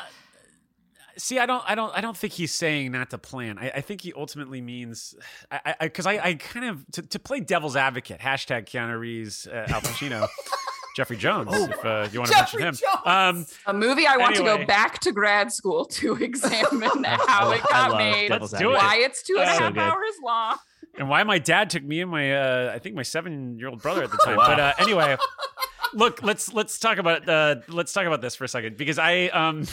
[1.17, 3.57] See, I don't, I don't, I don't think he's saying not to plan.
[3.59, 5.15] I, I think he ultimately means,
[5.51, 8.19] I, because I, I, I, kind of to, to, play devil's advocate.
[8.19, 10.27] Hashtag Keanu Reeves, uh, Al Pacino.
[10.95, 12.75] Jeffrey Jones, oh, if uh, you want to mention him.
[13.03, 14.51] Um, a movie I want anyway.
[14.51, 18.41] to go back to grad school to examine how it got made, it.
[18.41, 20.57] why it's two and a half so hours long,
[20.97, 24.11] and why my dad took me and my, uh, I think my seven-year-old brother at
[24.11, 24.37] the time.
[24.37, 24.47] wow.
[24.47, 25.17] But uh, anyway,
[25.93, 29.27] look, let's let's talk about uh, let's talk about this for a second because I
[29.27, 29.65] um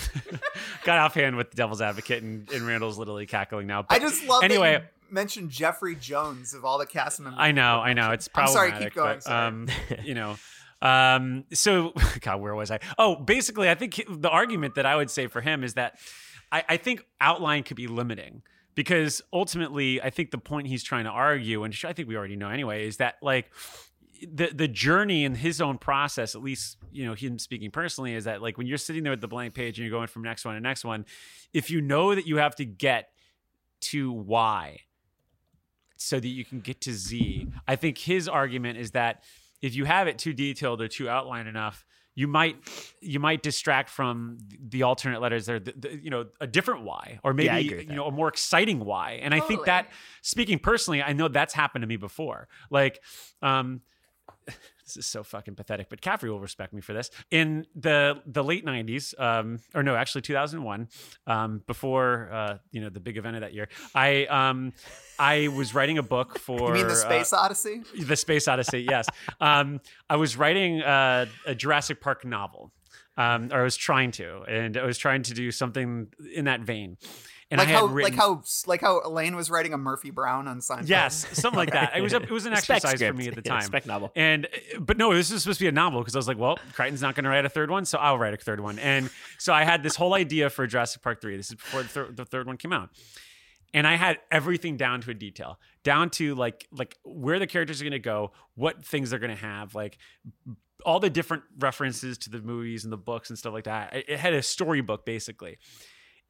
[0.85, 3.83] got offhand with the Devil's Advocate and, and Randall's literally cackling now.
[3.83, 4.85] But I just love anyway.
[5.13, 7.41] Mention Jeffrey Jones of all the cast members.
[7.41, 8.13] I know, I know.
[8.13, 8.75] It's problematic.
[8.75, 9.21] I'm sorry, keep going.
[9.25, 9.69] But, um,
[10.05, 10.37] you know,
[10.83, 12.81] um, so, God, where was I?
[12.99, 15.99] Oh, basically, I think the argument that I would say for him is that
[16.51, 18.43] I, I think outline could be limiting
[18.75, 22.37] because ultimately, I think the point he's trying to argue, and I think we already
[22.37, 23.51] know anyway, is that like
[24.27, 28.25] the the journey in his own process, at least you know him speaking personally, is
[28.25, 30.45] that like when you're sitting there with the blank page and you're going from next
[30.45, 31.05] one to next one,
[31.53, 33.11] if you know that you have to get
[33.81, 34.81] to Y
[35.97, 39.23] so that you can get to Z, I think his argument is that
[39.63, 41.85] if you have it too detailed or too outlined enough,
[42.15, 42.57] you might
[43.01, 44.39] you might distract from
[44.69, 47.95] the alternate letters there the, the, you know a different why or maybe yeah, you
[47.95, 49.13] know a more exciting why.
[49.23, 49.41] And totally.
[49.41, 49.89] i think that
[50.23, 52.49] speaking personally i know that's happened to me before.
[52.71, 53.01] Like
[53.43, 53.81] um
[54.95, 57.11] this is so fucking pathetic, but Caffrey will respect me for this.
[57.31, 60.89] In the the late '90s, um, or no, actually 2001,
[61.27, 64.73] um, before uh, you know the big event of that year, I um,
[65.19, 66.61] I was writing a book for.
[66.71, 67.83] You mean the Space uh, Odyssey?
[67.99, 69.07] The Space Odyssey, yes.
[69.41, 72.71] um, I was writing uh, a Jurassic Park novel,
[73.17, 76.61] um, or I was trying to, and I was trying to do something in that
[76.61, 76.97] vein.
[77.51, 80.61] And like how, written, like how, like how Elaine was writing a Murphy Brown on
[80.61, 80.89] Seinfeld.
[80.89, 81.97] Yes, something like that.
[81.97, 83.61] It was a, it was an exercise for me at the time.
[83.61, 84.13] Yeah, spec novel.
[84.15, 84.47] And
[84.79, 87.03] but no, this is supposed to be a novel because I was like, well, Crichton's
[87.03, 88.79] not going to write a third one, so I'll write a third one.
[88.79, 91.37] And so I had this whole idea for Jurassic Park three.
[91.37, 92.91] This is before the, thir- the third one came out
[93.73, 97.81] and I had everything down to a detail, down to like like where the characters
[97.81, 99.99] are going to go, what things they're going to have, like
[100.85, 103.95] all the different references to the movies and the books and stuff like that.
[103.95, 105.59] It had a storybook basically.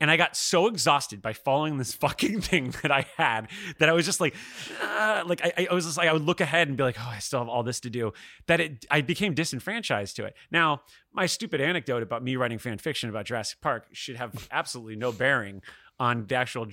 [0.00, 3.48] And I got so exhausted by following this fucking thing that I had
[3.78, 4.34] that I was just like,
[4.82, 7.08] uh, like I, I was just like, I would look ahead and be like, oh,
[7.08, 8.12] I still have all this to do.
[8.46, 10.34] That it, I became disenfranchised to it.
[10.50, 10.82] Now,
[11.12, 15.12] my stupid anecdote about me writing fan fiction about Jurassic Park should have absolutely no
[15.12, 15.62] bearing
[15.98, 16.66] on the actual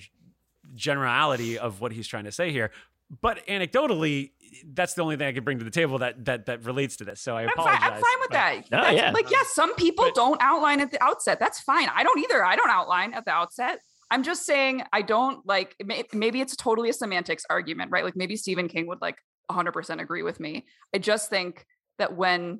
[0.75, 2.71] generality of what he's trying to say here
[3.09, 4.31] but anecdotally,
[4.65, 7.05] that's the only thing I can bring to the table that that that relates to
[7.05, 7.21] this.
[7.21, 7.79] So I I'm apologize.
[7.79, 8.71] Fine, I'm fine with that.
[8.71, 9.11] No, yeah.
[9.11, 11.39] Like, yes, some people but, don't outline at the outset.
[11.39, 11.89] That's fine.
[11.93, 12.43] I don't either.
[12.43, 13.79] I don't outline at the outset.
[14.09, 15.75] I'm just saying I don't like.
[16.13, 18.03] Maybe it's totally a semantics argument, right?
[18.03, 19.17] Like maybe Stephen King would like
[19.51, 20.65] 100% agree with me.
[20.93, 21.65] I just think
[21.99, 22.59] that when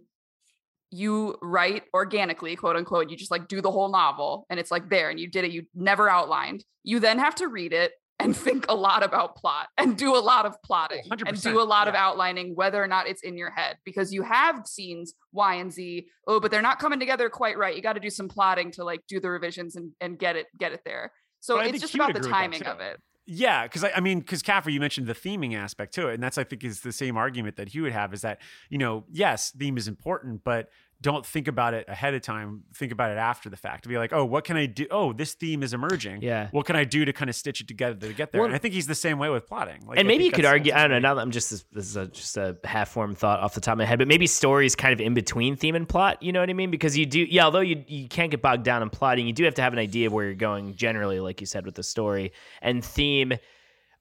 [0.92, 4.90] you write organically, quote unquote, you just like do the whole novel and it's like
[4.90, 6.64] there and you did it, you never outlined.
[6.84, 10.20] You then have to read it and think a lot about plot and do a
[10.20, 11.90] lot of plotting oh, and do a lot yeah.
[11.90, 15.72] of outlining whether or not it's in your head because you have scenes Y and
[15.72, 16.08] Z.
[16.26, 17.76] Oh, but they're not coming together quite right.
[17.76, 20.48] You got to do some plotting to like do the revisions and, and get it
[20.58, 21.12] get it there.
[21.40, 23.00] So it's just about the timing of it.
[23.30, 26.24] Yeah, because I, I, mean, because Caffrey, you mentioned the theming aspect to it, and
[26.24, 28.40] that's I think is the same argument that he would have is that
[28.70, 32.64] you know, yes, theme is important, but don't think about it ahead of time.
[32.74, 33.88] Think about it after the fact.
[33.88, 34.88] Be like, oh, what can I do?
[34.90, 36.24] Oh, this theme is emerging.
[36.24, 36.48] Yeah.
[36.52, 38.42] What can I do to kind of stitch it together to get there?
[38.42, 39.86] Well, and I think he's the same way with plotting.
[39.86, 40.74] Like, and maybe you could argue.
[40.74, 41.00] I don't know.
[41.00, 43.62] Now that I'm just this, this is a, just a half formed thought off the
[43.62, 46.22] top of my head, but maybe stories kind of in between theme and plot.
[46.24, 46.72] You know what I mean?
[46.72, 47.46] Because you do, yeah.
[47.46, 49.80] Although you you can't get bogged down in plotting, you do have to have an
[49.80, 50.76] idea of where you're going.
[50.76, 53.34] Generally, like you said with the story and theme.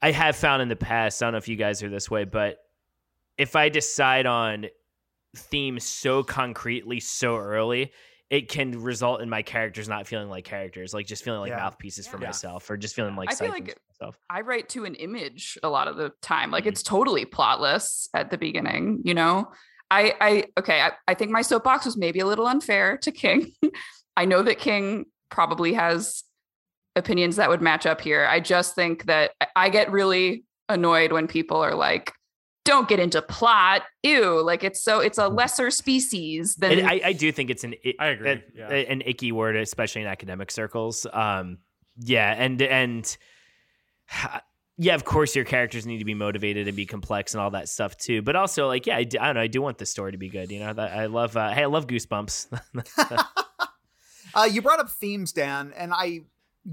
[0.02, 1.22] I have found in the past.
[1.22, 2.58] I don't know if you guys are this way, but
[3.38, 4.66] if I decide on
[5.34, 7.92] theme so concretely so early
[8.28, 11.58] it can result in my characters not feeling like characters, like just feeling like yeah.
[11.58, 12.26] mouthpieces for yeah.
[12.26, 14.18] myself, or just feeling like I feel like myself.
[14.28, 16.50] I write to an image a lot of the time.
[16.50, 16.70] Like mm-hmm.
[16.70, 19.48] it's totally plotless at the beginning, you know.
[19.90, 23.52] I, I okay, I, I think my soapbox was maybe a little unfair to King.
[24.16, 26.24] I know that King probably has
[26.96, 28.26] opinions that would match up here.
[28.28, 32.12] I just think that I get really annoyed when people are like,
[32.66, 33.82] don't get into plot.
[34.02, 35.36] Ew, like it's so it's a mm-hmm.
[35.36, 36.84] lesser species than.
[36.84, 38.68] I, I, do think it's an I agree a, yeah.
[38.68, 41.06] an icky word, especially in academic circles.
[41.12, 41.58] Um,
[41.98, 43.16] yeah, and and
[44.76, 47.68] yeah, of course your characters need to be motivated and be complex and all that
[47.68, 48.20] stuff too.
[48.20, 50.18] But also, like, yeah, I, do, I don't know, I do want the story to
[50.18, 50.50] be good.
[50.50, 51.36] You know, that I love.
[51.36, 52.60] Uh, hey, I love Goosebumps.
[54.34, 56.22] uh, you brought up themes, Dan, and I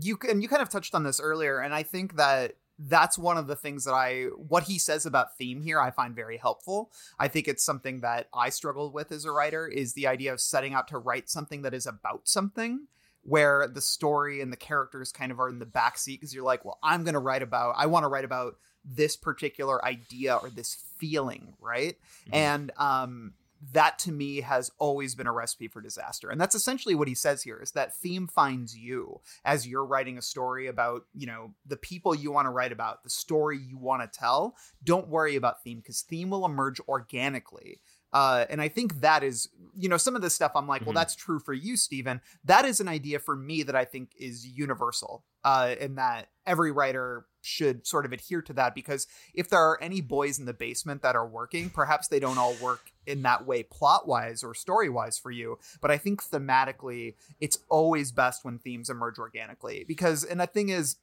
[0.01, 2.53] you and you kind of touched on this earlier, and I think that
[2.85, 6.15] that's one of the things that I what he says about theme here I find
[6.15, 6.91] very helpful.
[7.19, 10.41] I think it's something that I struggle with as a writer is the idea of
[10.41, 12.87] setting out to write something that is about something
[13.23, 16.65] where the story and the characters kind of are in the backseat because you're like,
[16.65, 20.49] well, I'm going to write about, I want to write about this particular idea or
[20.49, 21.95] this feeling, right?
[22.27, 22.33] Mhm.
[22.33, 23.33] And um,
[23.71, 26.29] that to me has always been a recipe for disaster.
[26.29, 30.17] And that's essentially what he says here is that theme finds you as you're writing
[30.17, 33.77] a story about, you know, the people you want to write about, the story you
[33.77, 34.55] want to tell.
[34.83, 37.79] Don't worry about theme because theme will emerge organically.
[38.13, 40.91] Uh, and I think that is, you know, some of this stuff I'm like, well,
[40.91, 40.95] Mhm.
[40.95, 42.21] that's true for you, Stephen.
[42.45, 46.71] That is an idea for me that I think is universal, uh, in that every
[46.71, 50.53] writer should sort of adhere to that because if there are any boys in the
[50.53, 54.53] basement that are working, perhaps they don't all work in that way plot wise or
[54.53, 55.57] story wise for you.
[55.81, 60.69] But I think thematically, it's always best when themes emerge organically because, and the thing
[60.69, 60.97] is,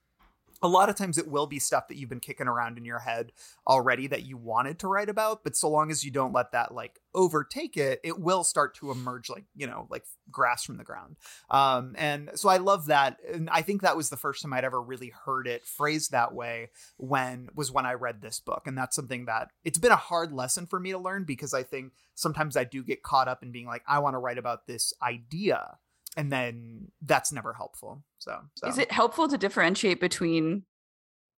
[0.62, 2.99] a lot of times it will be stuff that you've been kicking around in your
[2.99, 3.32] head
[3.66, 6.74] already that you wanted to write about but so long as you don't let that
[6.74, 10.85] like overtake it it will start to emerge like you know like grass from the
[10.85, 11.16] ground.
[11.51, 14.65] Um and so i love that and i think that was the first time i'd
[14.65, 18.77] ever really heard it phrased that way when was when i read this book and
[18.77, 21.93] that's something that it's been a hard lesson for me to learn because i think
[22.15, 24.93] sometimes i do get caught up in being like i want to write about this
[25.03, 25.78] idea
[26.16, 28.69] and then that's never helpful so, so.
[28.69, 30.65] Is it helpful to differentiate between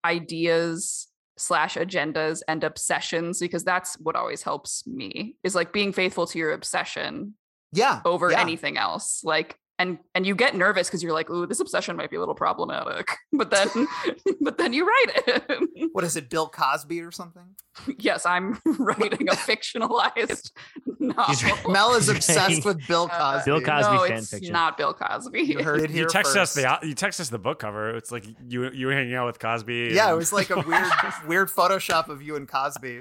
[0.04, 1.06] ideas
[1.38, 3.38] slash agendas and obsessions?
[3.38, 7.34] Because that's what always helps me is like being faithful to your obsession
[7.72, 8.40] yeah over yeah.
[8.40, 9.22] anything else.
[9.24, 12.20] Like and and you get nervous because you're like, ooh, this obsession might be a
[12.20, 13.08] little problematic.
[13.32, 13.68] But then
[14.40, 15.88] but then you write it.
[15.92, 17.42] what is it bill cosby or something
[17.98, 20.50] yes, I'm writing a fictionalized
[20.98, 21.72] novel.
[21.72, 24.52] mel is obsessed with bill Uh, cosby Bill Cosby no, fan it's fiction.
[24.52, 25.40] not Bill Cosby.
[25.42, 27.96] you heard it here You text us the you text us the book cover.
[27.96, 29.90] It's like you you were hanging out with Cosby.
[29.92, 30.92] yeah it was like a weird
[31.26, 33.00] weird photoshop of you and cosby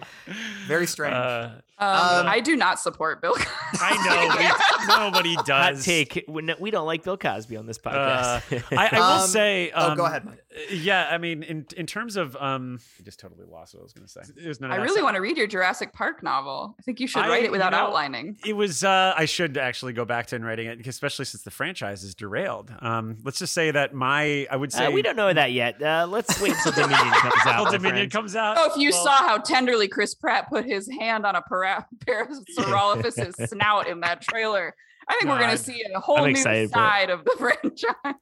[0.67, 1.87] very strange Uh, Um,
[2.21, 3.33] Um, I do not support Bill.
[3.33, 3.47] Cosby.
[3.81, 5.83] I know we, nobody Hot does.
[5.83, 6.23] take.
[6.27, 8.63] We no- we don't like Bill Cosby on this Uh, podcast.
[8.77, 9.71] I, I will Um, say.
[9.75, 10.41] oh, Um, go ahead, Mike.
[10.69, 13.93] Yeah, I mean, in in terms of, um, I just totally lost what I was
[13.93, 14.21] going to say.
[14.37, 15.03] It was none I really stuff.
[15.03, 16.75] want to read your Jurassic Park novel.
[16.79, 18.37] I think you should I- write you it without know, outlining.
[18.45, 18.83] It was.
[18.83, 22.15] Uh, I should actually go back to and writing it, especially since the franchise is
[22.15, 22.71] derailed.
[22.79, 25.81] Um, let's just say that my, I would say, Uh, we don't know that yet.
[25.81, 27.59] Uh, let's wait until Dominion comes out.
[27.59, 28.11] Until Dominion friend.
[28.11, 28.57] comes out.
[28.59, 31.87] Oh, if you well, saw how tenderly Chris Pratt put his hand on a para-
[32.05, 34.75] Parasaurolophus's snout in that trailer,
[35.07, 36.81] I think we're going to see a whole I'm new excited for it.
[36.81, 38.15] side of the franchise.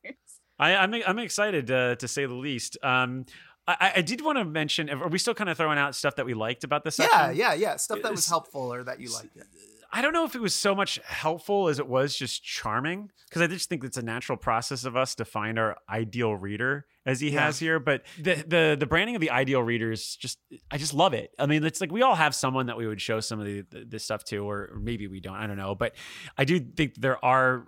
[0.58, 2.78] I, I'm I'm excited uh, to say the least.
[2.84, 3.26] Um,
[3.68, 4.90] I, I did want to mention.
[4.90, 7.00] Are we still kind of throwing out stuff that we liked about this?
[7.00, 9.46] yeah yeah yeah stuff that was helpful or that you liked it
[9.92, 13.42] I don't know if it was so much helpful as it was just charming because
[13.42, 17.20] I just think it's a natural process of us to find our ideal reader as
[17.22, 17.46] he Yeah.
[17.46, 17.80] has here.
[17.80, 20.38] But the the the branding of the ideal readers just
[20.70, 21.32] I just love it.
[21.40, 23.66] I mean, it's like we all have someone that we would show some of the,
[23.72, 25.36] this stuff to, or maybe we don't.
[25.36, 25.96] I don't know, but
[26.38, 27.68] I do think there are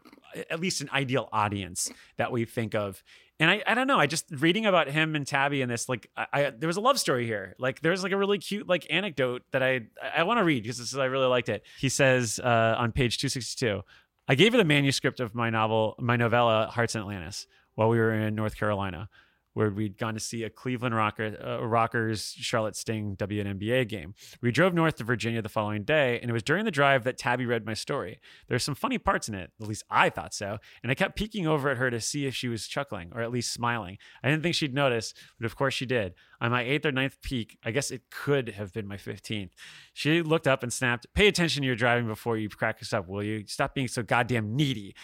[0.50, 3.04] at least an ideal audience that we think of.
[3.42, 3.98] And I, I don't know.
[3.98, 6.82] I just reading about him and Tabby in this, like, I, I there was a
[6.82, 7.56] love story here.
[7.58, 9.82] Like, there's like a really cute like anecdote that I
[10.16, 11.64] I want to read because I really liked it.
[11.80, 13.82] He says uh, on page 262,
[14.28, 17.98] I gave her the manuscript of my novel, my novella, Hearts in Atlantis, while we
[17.98, 19.10] were in North Carolina,
[19.54, 24.14] where we'd gone to see a Cleveland Rocker, uh, Rockers Charlotte Sting WNBA game.
[24.42, 27.18] We drove north to Virginia the following day, and it was during the drive that
[27.18, 28.20] Tabby read my story.
[28.48, 31.48] There's some funny parts in it, at least I thought so, and I kept peeking
[31.48, 33.98] over at her to see if she was chuckling or at least smiling.
[34.24, 36.14] I didn't think she'd notice, but of course she did.
[36.42, 39.52] On my eighth or ninth peek, I guess it could have been my 15th.
[39.94, 43.08] She looked up and snapped, Pay attention to your driving before you crack us up,
[43.08, 43.46] will you?
[43.46, 44.96] Stop being so goddamn needy.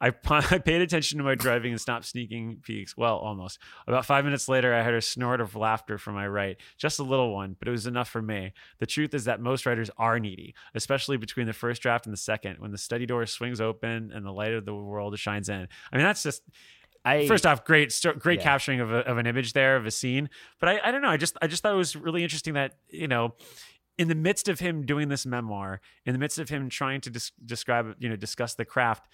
[0.00, 2.96] I, I paid attention to my driving and stopped sneaking peeks.
[2.96, 3.58] Well, almost.
[3.86, 6.56] About five minutes later, I heard a snort of laughter from my right.
[6.78, 8.54] Just a little one, but it was enough for me.
[8.78, 12.18] The truth is that most writers are needy, especially between the first draft and the
[12.18, 15.68] second, when the study door swings open and the light of the world shines in.
[15.92, 16.42] I mean, that's just
[17.06, 18.44] I first off great great Yeah.
[18.44, 20.28] capturing of, a, of an image there of a scene
[20.60, 22.74] but I, I don't know i just i just thought it was really interesting that
[22.90, 23.34] you know
[23.98, 27.10] in the midst of him doing this memoir in the midst of him trying to
[27.10, 29.06] dis- describe you know discuss the craft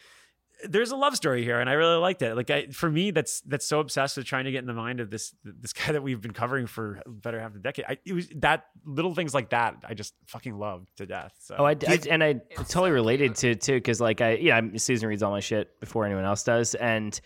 [0.68, 2.36] there's a love story here and i really liked it.
[2.36, 5.00] Like I, for me that's that's so obsessed with trying to get in the mind
[5.00, 7.84] of this this guy that we've been covering for better half a decade.
[7.88, 11.56] I, it was that little things like that i just fucking love to death so.
[11.58, 12.34] Oh, I, I- and I
[12.68, 16.24] totally related to too because like I yeah Susan reads all my shit before anyone
[16.24, 17.18] else does, and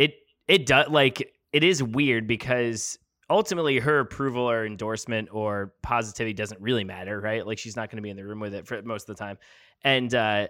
[0.00, 0.14] it
[0.48, 2.98] it does like it is weird because
[3.28, 7.46] ultimately her approval or endorsement or positivity doesn't really matter, right?
[7.46, 9.22] Like she's not going to be in the room with it for most of the
[9.22, 9.36] time,
[9.84, 10.48] and uh,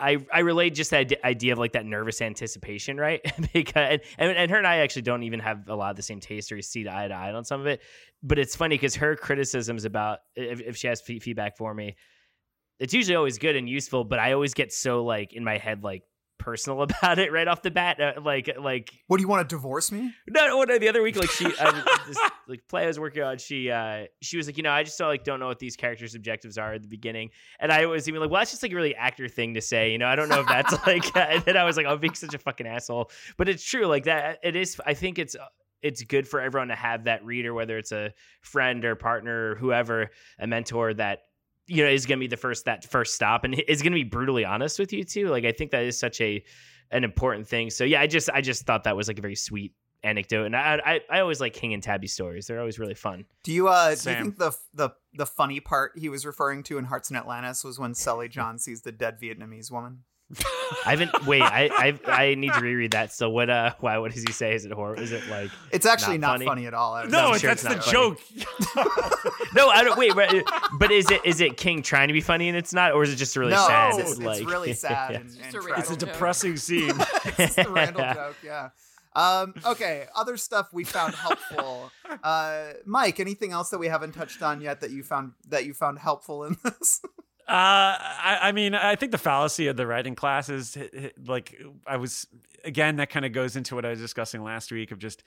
[0.00, 3.20] I I relate just that idea of like that nervous anticipation, right?
[3.52, 6.18] because and, and her and I actually don't even have a lot of the same
[6.18, 7.80] taste or see eye to eye on some of it,
[8.22, 11.94] but it's funny because her criticisms about if, if she has feedback for me
[12.80, 15.82] it's usually always good and useful, but I always get so like in my head
[15.82, 16.04] like
[16.38, 18.00] personal about it right off the bat.
[18.00, 20.12] Uh, like like What do you want to divorce me?
[20.28, 23.38] no, no, the other week, like she, I, this, like play I was working on,
[23.38, 25.76] she, uh, she was like, you know, I just don't like don't know what these
[25.76, 28.72] characters' objectives are at the beginning, and I was even like, well, that's just like
[28.72, 31.20] a really actor thing to say, you know, I don't know if that's like, uh,
[31.20, 34.04] and then I was like, I'm being such a fucking asshole, but it's true, like
[34.04, 34.80] that, it is.
[34.86, 35.36] I think it's
[35.82, 39.54] it's good for everyone to have that reader, whether it's a friend or partner or
[39.54, 41.20] whoever, a mentor that
[41.68, 43.96] you know is going to be the first that first stop and is going to
[43.96, 45.28] be brutally honest with you too.
[45.28, 46.42] Like I think that is such a
[46.90, 47.70] an important thing.
[47.70, 50.56] So yeah, I just I just thought that was like a very sweet anecdote, and
[50.56, 52.46] I I, I always like King and Tabby stories.
[52.46, 53.26] They're always really fun.
[53.44, 56.78] Do you uh do you think the the the funny part he was referring to
[56.78, 60.04] in Hearts in Atlantis was when Sully John sees the dead Vietnamese woman?
[60.84, 61.40] I haven't wait.
[61.40, 61.70] I
[62.06, 63.12] I I need to reread that.
[63.12, 63.48] So what?
[63.48, 63.96] Uh, why?
[63.98, 64.54] What does he say?
[64.54, 64.94] Is it horror?
[65.00, 65.50] Is it like?
[65.72, 66.46] It's actually Not not, funny?
[66.46, 66.66] funny.
[66.66, 66.94] at all.
[66.94, 68.20] I was- No, sure that's the not joke.
[69.54, 69.98] No, I don't.
[69.98, 70.30] Wait, but,
[70.78, 73.12] but is it is it King trying to be funny and it's not, or is
[73.12, 73.98] it just really no, sad?
[73.98, 75.12] it's, it's like, really sad.
[75.12, 75.16] Yeah.
[75.20, 76.12] and, It's and a it's a joke.
[76.12, 76.92] depressing scene.
[77.38, 78.68] it's the Randall joke, yeah.
[79.16, 81.90] Um, okay, other stuff we found helpful.
[82.22, 85.72] Uh, Mike, anything else that we haven't touched on yet that you found that you
[85.74, 87.00] found helpful in this?
[87.48, 91.96] Uh, I, I mean, I think the fallacy of the writing hit- hit- like I
[91.96, 92.26] was
[92.62, 95.22] again, that kind of goes into what I was discussing last week of just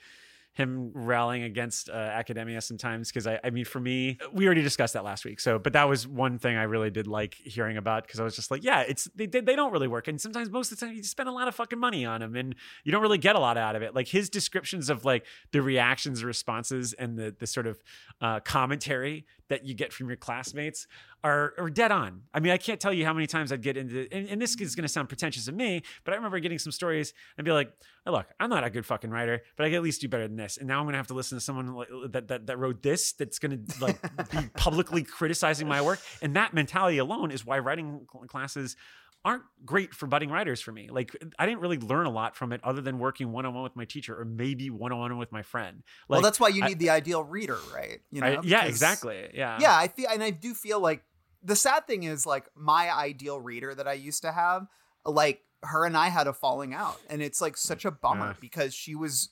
[0.54, 3.08] him rallying against uh, academia sometimes.
[3.08, 5.40] Because I, I mean, for me, we already discussed that last week.
[5.40, 8.36] So, but that was one thing I really did like hearing about because I was
[8.36, 10.94] just like, yeah, it's they, they don't really work, and sometimes most of the time
[10.94, 12.54] you spend a lot of fucking money on them, and
[12.84, 13.94] you don't really get a lot out of it.
[13.94, 17.82] Like his descriptions of like the reactions, responses, and the the sort of
[18.20, 20.86] uh, commentary that you get from your classmates
[21.22, 22.22] are, are dead on.
[22.32, 24.58] I mean, I can't tell you how many times I'd get into, and, and this
[24.58, 27.52] is going to sound pretentious of me, but I remember getting some stories and be
[27.52, 27.70] like,
[28.06, 30.26] oh, look, I'm not a good fucking writer, but I can at least do better
[30.26, 30.56] than this.
[30.56, 32.82] And now I'm going to have to listen to someone like, that, that, that wrote
[32.82, 34.00] this, that's going to like
[34.30, 36.00] be publicly criticizing my work.
[36.22, 38.74] And that mentality alone is why writing classes
[39.24, 40.88] aren't great for budding writers for me.
[40.90, 43.62] Like I didn't really learn a lot from it other than working one on one
[43.62, 45.82] with my teacher or maybe one on one with my friend.
[46.08, 48.00] Like, well, that's why you I- need the ideal reader, right?
[48.10, 49.28] You know, I- yeah, exactly.
[49.34, 49.58] Yeah.
[49.60, 51.04] yeah i feel and i do feel like
[51.42, 54.66] the sad thing is like my ideal reader that i used to have
[55.04, 58.34] like her and i had a falling out and it's like such a bummer Yeah.
[58.40, 59.30] because she was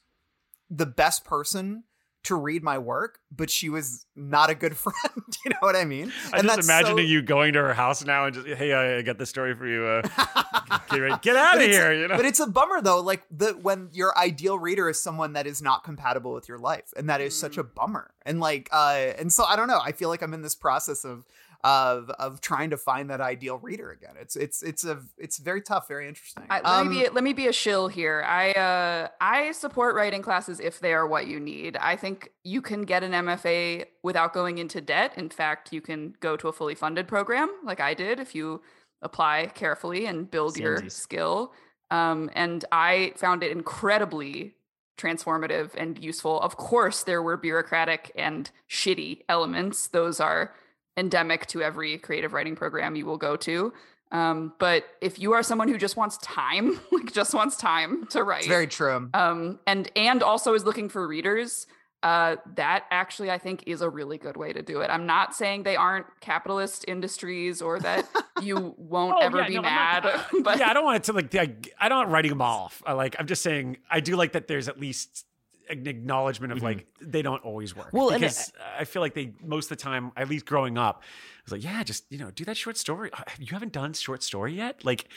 [0.70, 1.84] the best person
[2.22, 5.84] to read my work but she was not a good friend you know what i
[5.84, 8.98] mean I'm just imagining so- you going to her house now and just, hey, I,
[8.98, 9.84] I got this story for you.
[9.84, 10.02] Uh,
[10.90, 12.16] get, get out of here, you know?
[12.16, 15.62] But it's a bummer though, like the when your ideal reader is someone that is
[15.62, 18.10] not compatible with your life, and that is such a bummer.
[18.24, 19.80] And like, uh, and so I don't know.
[19.82, 21.24] I feel like I'm in this process of
[21.62, 24.14] of of trying to find that ideal reader again.
[24.20, 26.44] It's it's it's a it's very tough, very interesting.
[26.48, 28.22] I, let, Um, me be, let me be a shill here.
[28.26, 31.76] I uh, I support writing classes if they are what you need.
[31.76, 35.12] I think you can get an MFA without going into debt.
[35.16, 38.62] In fact, you can go to a fully funded program like I did if you
[39.02, 40.92] apply carefully and build your Samesies.
[40.92, 41.52] skill.
[41.90, 44.54] Um, and I found it incredibly
[44.96, 46.40] transformative and useful.
[46.40, 49.88] Of course, there were bureaucratic and shitty elements.
[49.88, 50.54] Those are
[51.00, 53.72] endemic to every creative writing program you will go to.
[54.12, 58.22] Um, but if you are someone who just wants time, like just wants time to
[58.22, 59.08] write, it's very true.
[59.14, 61.66] um, and and also is looking for readers,
[62.02, 64.90] uh, that actually I think is a really good way to do it.
[64.90, 68.04] I'm not saying they aren't capitalist industries or that
[68.42, 71.04] you won't Oh, ever yeah, be no, mad, not- but yeah, I don't want it
[71.04, 72.82] to like, I, I don't want writing them off.
[72.86, 75.24] I like, I'm just saying, I do like that there's at least
[75.70, 76.62] an acknowledgement of Mhm.
[76.62, 77.88] like, they don't always work.
[77.92, 80.76] Well, and it- because I feel like they, most of the time, at least growing
[80.76, 83.10] up, I was like, yeah, just, you know, do that short story.
[83.12, 84.84] Uh, You haven't done short story yet?
[84.84, 85.06] Like,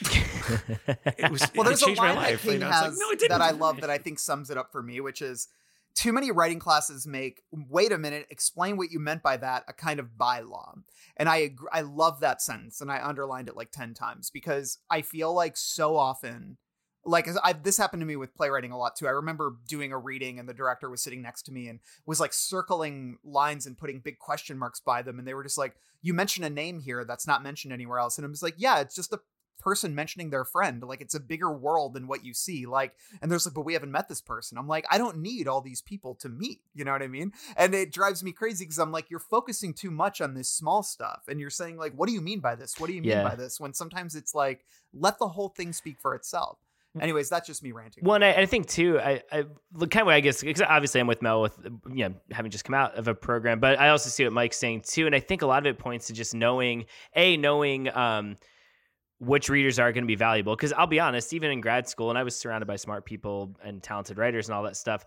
[1.18, 2.42] it was, Well, it there's a changed my line that life.
[2.42, 2.68] King you know?
[2.68, 4.82] It's like, has no, it that I love that I think sums it up for
[4.82, 5.48] me, which is
[5.94, 9.72] too many writing classes make wait a minute, explain what you meant by that a
[9.72, 10.82] kind of bylaw.
[11.16, 14.78] And I agree, I love that sentence and I underlined it like 10 times because
[14.90, 16.58] I feel like so often
[17.06, 19.06] like I, this happened to me with playwriting a lot too.
[19.06, 22.20] I remember doing a reading and the director was sitting next to me and was
[22.20, 25.76] like circling lines and putting big question marks by them and they were just like
[26.02, 28.18] you mention a name here that's not mentioned anywhere else.
[28.18, 29.20] And I was like yeah, it's just a
[29.60, 30.82] person mentioning their friend.
[30.82, 32.66] Like it's a bigger world than what you see.
[32.66, 34.58] Like and there's like but we haven't met this person.
[34.58, 36.60] I'm like i don't need all these people to meet.
[36.74, 37.32] You know what i mean?
[37.56, 40.82] And it drives me crazy because i'm like you're focusing too much on this small
[40.82, 41.22] stuff.
[41.28, 42.78] And you're saying like what do you mean by this?
[42.78, 43.28] What do you mean Yeah.
[43.28, 43.58] by this?
[43.60, 46.58] When sometimes it's like let the whole thing speak for itself
[47.00, 50.02] anyways that's just me ranting Well, and I, I think too, I, I the kind
[50.02, 51.58] of I guess because obviously I'm with Mel with
[51.92, 54.58] you know having just come out of a program, but I also see what Mike's
[54.58, 57.94] saying too, and I think a lot of it points to just knowing a knowing
[57.94, 58.36] um,
[59.18, 60.54] which readers are going to be valuable.
[60.54, 63.56] Because I'll be honest, even in grad school, and I was surrounded by smart people
[63.62, 65.04] and talented writers and all that stuff,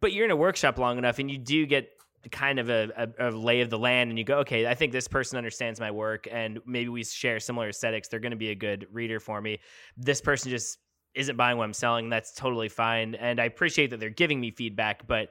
[0.00, 1.90] but you're in a workshop long enough, and you do get
[2.32, 4.92] kind of a, a, a lay of the land and you go okay i think
[4.92, 8.50] this person understands my work and maybe we share similar aesthetics they're going to be
[8.50, 9.58] a good reader for me
[9.96, 10.78] this person just
[11.18, 14.50] isn't buying what i'm selling that's totally fine and i appreciate that they're giving me
[14.50, 15.30] feedback but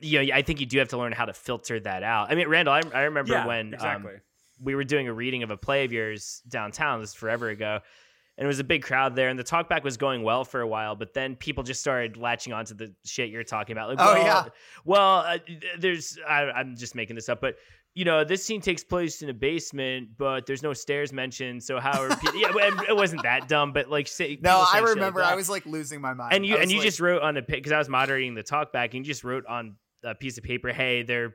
[0.00, 2.34] you know i think you do have to learn how to filter that out i
[2.34, 4.12] mean randall i, I remember Yeah, when um, exactly.
[4.62, 7.00] we were doing a reading of a play of yours downtown.
[7.00, 7.80] This is forever ago.
[8.38, 10.66] And it was a big crowd there, and the talkback was going well for a
[10.66, 13.90] while, but then people just started latching onto the shit you're talking about.
[13.90, 14.44] Like, Oh, well, yeah.
[14.86, 15.38] Well, uh,
[15.78, 17.56] there's, I, I'm just making this up, but
[17.94, 21.62] you know, this scene takes place in a basement, but there's no stairs mentioned.
[21.62, 22.38] So how are people?
[22.40, 22.50] yeah,
[22.88, 25.22] it wasn't that dumb, but like, say, No, I shit like remember.
[25.22, 26.32] I was like losing my mind.
[26.34, 28.72] and you and you like- just wrote on a because I was moderating the talk
[28.72, 31.34] back, and you just wrote on a piece of paper, "Hey, they're."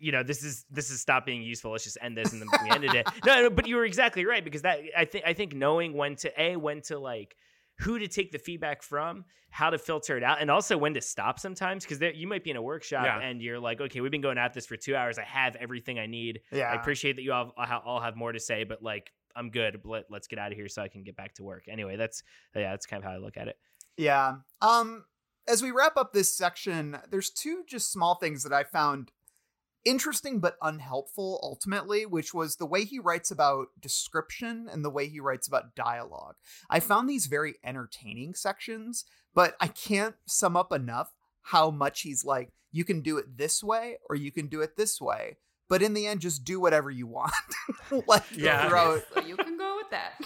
[0.00, 1.72] You know, this is this is stop being useful.
[1.72, 3.08] Let's just end this, and then we ended it.
[3.26, 6.14] No, no, but you were exactly right because that I think I think knowing when
[6.16, 7.34] to a when to like
[7.80, 11.00] who to take the feedback from, how to filter it out, and also when to
[11.00, 13.20] stop sometimes because you might be in a workshop Yeah.
[13.20, 15.18] and you're like, okay, we've been going at this for two hours.
[15.18, 16.40] I have everything I need.
[16.52, 16.70] yeah.
[16.70, 19.80] I appreciate that you all all have more to say, but like I'm good.
[19.84, 21.64] Let, let's get out of here so I can get back to work.
[21.68, 22.22] Anyway, that's
[22.54, 23.56] yeah, that's kind of how I look at it.
[23.96, 24.36] Yeah.
[24.60, 25.04] Um
[25.46, 29.12] as we wrap up this section, there's two just small things that I found
[29.88, 35.08] interesting but unhelpful ultimately, which was the way he writes about description and the way
[35.08, 36.36] he writes about dialogue.
[36.70, 39.04] I found these very entertaining sections,
[39.34, 41.12] but I can't sum up enough
[41.42, 44.76] how much he's like you can do it this way or you can do it
[44.76, 45.36] this way.
[45.68, 47.32] But in the end, just do whatever you want.
[48.06, 48.68] like Yeah.
[48.68, 50.20] throughout So you can go with that.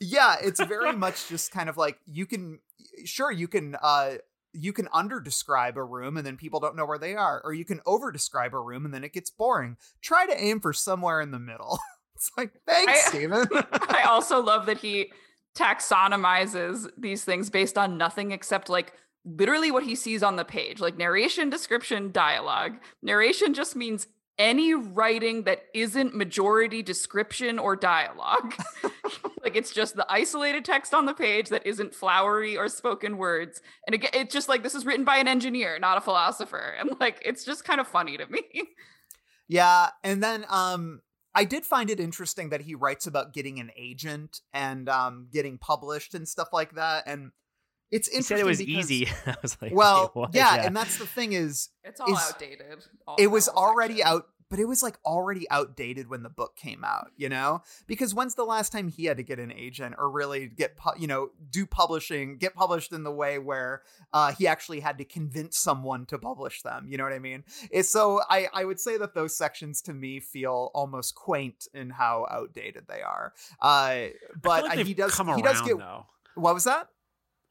[0.00, 2.58] yeah it's very much just kind of like you can
[3.04, 4.14] sure you can uh
[4.54, 7.52] you can under describe a room and then people don't know where they are or
[7.52, 9.76] you can over describe a room and then it gets boring.
[10.00, 11.78] Try to aim for somewhere in the middle.
[12.16, 13.48] It's like thanks I- steven.
[13.72, 15.10] I also love that he
[15.56, 18.92] taxonomizes these things based on nothing except like
[19.24, 22.74] literally what he sees on the page, like narration, description, dialogue.
[23.02, 24.06] Narration just means
[24.38, 28.54] any writing that isn't majority description or dialogue.
[29.42, 33.60] like it's just the isolated text on the page that isn't flowery or spoken words.
[33.86, 36.74] And again, it's just like this is written by an engineer, not a philosopher.
[36.84, 38.42] And like it's just kind of funny to me.
[39.48, 41.00] yeah and then um
[41.34, 45.58] I did find it interesting that he writes about getting an agent and um, getting
[45.58, 47.04] published and stuff like that.
[47.08, 47.32] And
[47.96, 48.22] it's He interesting.
[48.22, 49.08] said it was because- easy.
[49.26, 50.34] I was like, Well, wait, what?
[50.34, 52.84] yeah, and that's the thing is, It's all Is- outdated.
[53.06, 54.08] all it was already section.
[54.14, 57.08] out, but it was like already outdated when the book came out.
[57.16, 60.46] You know, because when's the last time he had to get an agent or really
[60.48, 64.80] get, pu- you know, do publishing, get published in the way where uh, he actually
[64.80, 66.86] had to convince someone to publish them.
[66.88, 67.42] You know what I mean?
[67.70, 71.90] It's so I I would say that those sections to me feel almost quaint in
[71.90, 73.32] how outdated they are.
[73.60, 76.06] Uh, I but feel like uh, he does come he around does get though.
[76.36, 76.88] what was that?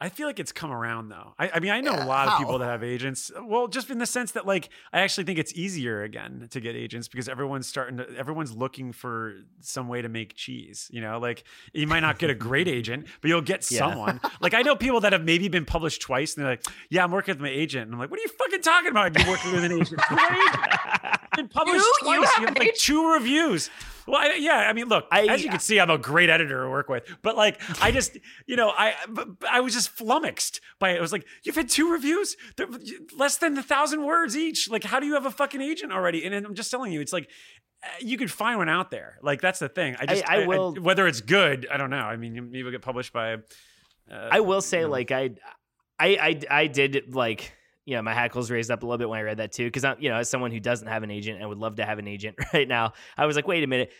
[0.05, 1.33] I feel like it's come around though.
[1.39, 2.33] I, I mean, I know Yeah, a lot how?
[2.33, 3.31] of people that have agents.
[3.41, 6.75] Well, just in the sense that like I actually think it's easier again to get
[6.75, 10.89] agents because everyone's starting to everyone's looking for some way to make cheese.
[10.91, 13.79] You know, like you might not get a great agent, but you'll get Yeah.
[13.79, 14.19] someone.
[14.41, 17.11] Like I know people that have maybe been published twice, and they're like, "Yeah, I'm
[17.11, 19.17] working with my agent." And I'm like, "What are you fucking talking about?
[19.17, 20.01] You're working with an agent?
[21.35, 22.15] Been published You- twice.
[22.15, 23.69] you You have have, like two reviews."
[24.07, 26.63] Well, I, yeah, I mean, look, I- as you can see, I'm a great editor
[26.63, 28.93] to work with, but like, I just, you know, I,
[29.49, 30.97] I was just flummoxed by it.
[30.97, 32.67] It was like, you've had two reviews, They're
[33.17, 34.69] less than a thousand words each.
[34.69, 36.25] Like, how do you have a fucking agent already?
[36.25, 37.29] And I'm just telling you, it's like,
[37.83, 39.17] uh, you could find one out there.
[39.21, 39.95] Like, that's the thing.
[39.99, 41.97] I just, I will- whether it's good, I don't know.
[41.97, 43.33] I mean, maybe it'll get published by.
[43.33, 43.37] Uh,
[44.31, 44.91] I will say, you know.
[44.91, 45.31] like, I,
[45.99, 47.53] I, I, I did like,
[47.85, 49.83] you know, my hackles raised up a little bit when I read that too, because
[49.83, 51.99] I'm, you know, as someone who doesn't have an agent and would love to have
[51.99, 53.91] an agent right now, I was like, wait a minute,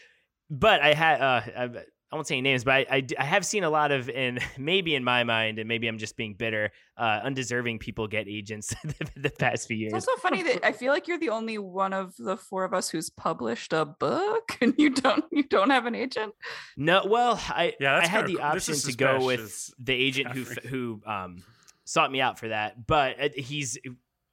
[0.50, 1.70] but I had, uh, I,
[2.12, 4.94] I won't say any names, but I, I have seen a lot of, and maybe
[4.94, 9.10] in my mind, and maybe I'm just being bitter, uh, undeserving people get agents the,
[9.18, 9.94] the past few years.
[9.96, 12.74] It's also funny that I feel like you're the only one of the four of
[12.74, 16.36] us who's published a book, and you don't you don't have an agent.
[16.78, 18.54] No, well, I Yeah, I that's had kinda the cool.
[18.54, 21.44] This option to go with the agent who who um
[21.86, 23.78] sought me out for that, but uh, he's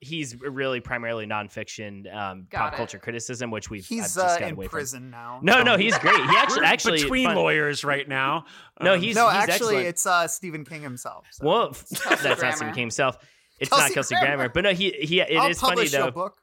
[0.02, 2.77] he's really primarily nonfiction um, pop it.
[2.77, 5.40] culture criticism, which we've He's I've just uh, got in away prison now.
[5.43, 6.16] No, no, he's great.
[6.16, 8.44] He actually actually between fun- lawyers right now.
[8.82, 9.86] No, Um, he's no, he's actually, excellent.
[9.89, 11.27] it's uh, Stephen King himself.
[11.32, 11.47] so.
[11.47, 11.66] well,
[12.02, 13.18] Kelsey that's not Stephen King himself.
[13.59, 14.36] It's Kelsey not Kelsey Grammer.
[14.36, 16.10] Grammer, but no, he he it is I'll funny though.
[16.10, 16.40] book.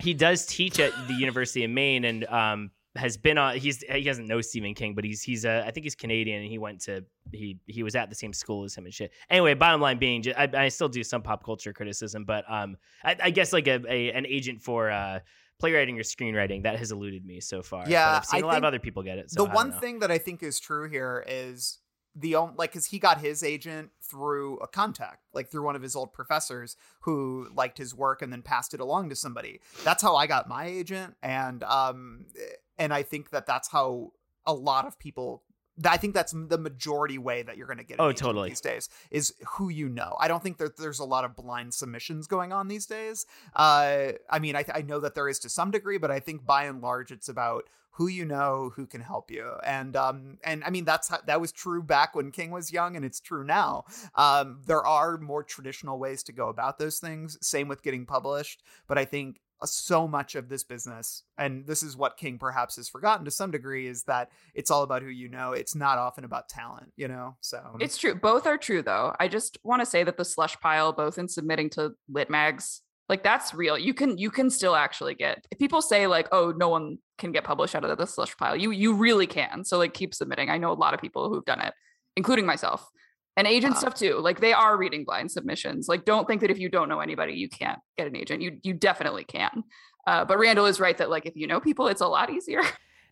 [0.00, 4.02] he does teach at the University of Maine and um has been on he's he
[4.02, 6.80] doesn't know Stephen King but he's he's uh, I think he's Canadian and he went
[6.82, 9.12] to he he was at the same school as him and shit.
[9.30, 13.16] Anyway, bottom line being I, I still do some pop culture criticism but um I,
[13.24, 15.20] I guess like a, a an agent for uh
[15.58, 17.84] playwriting or screenwriting that has eluded me so far.
[17.84, 19.30] But Yeah, I've seen I a lot of other people get it.
[19.30, 19.78] So the one know.
[19.78, 21.78] thing that I think is true here is
[22.18, 25.82] the only like because he got his agent through a contact like through one of
[25.82, 30.02] his old professors who liked his work and then passed it along to somebody that's
[30.02, 32.24] how i got my agent and um
[32.78, 34.12] and i think that that's how
[34.46, 35.42] a lot of people
[35.84, 38.00] I think that's the majority way that you're going to get.
[38.00, 38.48] Oh, totally.
[38.48, 40.16] These days is who you know.
[40.18, 43.26] I don't think that there's a lot of blind submissions going on these days.
[43.54, 46.46] Uh, I mean, I, I know that there is to some degree, but I think
[46.46, 47.64] by and large, it's about
[47.96, 51.40] who you know who can help you and um and i mean that's how, that
[51.40, 53.84] was true back when king was young and it's true now
[54.16, 58.62] um there are more traditional ways to go about those things same with getting published
[58.86, 62.88] but i think so much of this business and this is what king perhaps has
[62.88, 65.52] forgotten to some degree is that it's all about who you know.
[65.52, 67.36] It's not often about talent you know?
[67.40, 68.14] So it's true.
[68.14, 69.14] Both are true though.
[69.18, 72.82] I just want to say that the slush pile both in submitting to lit mags
[73.08, 73.78] like that's real.
[73.78, 77.44] You can you can still actually get people say like oh no one can get
[77.44, 79.64] published out of the slush pile you you really can.
[79.64, 80.50] So like keep submitting.
[80.50, 81.72] I know a lot of people who've done it
[82.16, 82.90] including myself
[83.36, 83.80] and agent wow.
[83.80, 86.88] stuff too like they are reading blind submissions like don't think that if you don't
[86.88, 89.64] know anybody you can't get an agent you you definitely can
[90.06, 92.62] uh, but randall is right that like if you know people it's a lot easier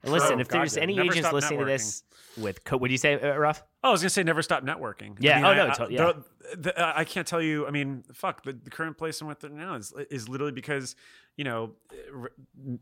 [0.05, 1.63] listen, oh, if God, there's any agents listening networking.
[1.63, 2.03] to this
[2.37, 3.63] with, co- what do you say, uh, Ruff?
[3.85, 5.15] Oh, I was gonna say never stop networking.
[5.21, 5.33] Yeah.
[5.33, 5.75] I mean, oh I, no.
[5.75, 6.13] To- yeah.
[6.55, 7.67] The, the, I can't tell you.
[7.67, 8.43] I mean, fuck.
[8.43, 10.97] The, the current place I'm with now is is literally because
[11.37, 11.73] you know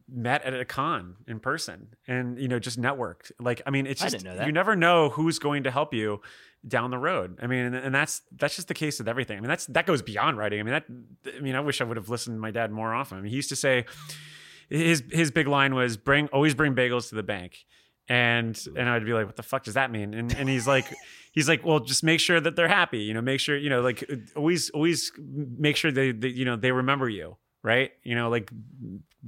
[0.09, 3.33] met at a con in person and you know just networked.
[3.41, 6.21] Like I mean, it's just you never know who's going to help you
[6.67, 7.41] down the road.
[7.43, 9.37] I mean, and, and, that's that's just the case with everything.
[9.37, 10.61] I mean, that's that goes beyond writing.
[10.61, 10.85] I mean, that
[11.37, 13.19] I mean, I wish I would have listened to my dad more often.
[13.19, 13.87] I mean, he used to say
[14.71, 17.65] his his big line was bring always bring bagels to the bank
[18.13, 20.13] and and I'd be like, what the fuck does that mean?
[20.13, 20.85] And and he's like,
[21.33, 22.99] he's like, well, just make sure that they're happy.
[22.99, 24.05] You know, make sure you know, like
[24.37, 27.91] always always make sure they, they you know they remember you, right?
[28.03, 28.53] You know, like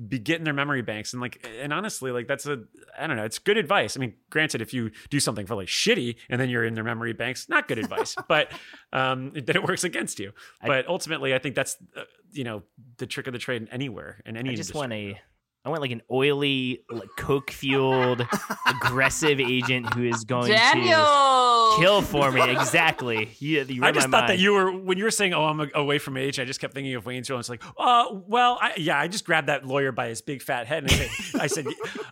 [0.06, 2.62] be getting their memory banks and like and honestly, like that's a
[2.98, 3.96] I don't know, it's good advice.
[3.96, 7.14] I mean, granted, if you do something really shitty and then you're in their memory
[7.14, 8.52] banks, not good advice, but
[8.92, 10.32] um, then it works against you.
[10.62, 12.02] But ultimately, I think that's uh,
[12.32, 12.64] you know
[12.98, 14.50] the trick of the trade anywhere in any.
[14.50, 14.78] I just industry.
[14.78, 15.20] want a
[15.64, 18.26] I want like an oily, like coke fueled,
[18.66, 20.98] aggressive agent who is going Daniel!
[20.98, 22.50] to kill for me.
[22.50, 23.30] Exactly.
[23.38, 24.30] You, you I just thought mind.
[24.30, 26.74] that you were when you were saying, "Oh, I'm away from age." I just kept
[26.74, 27.40] thinking of Wayne's World.
[27.40, 30.66] It's like, uh, well, I, yeah, I just grabbed that lawyer by his big fat
[30.66, 31.10] head and I said,
[31.40, 31.66] I said,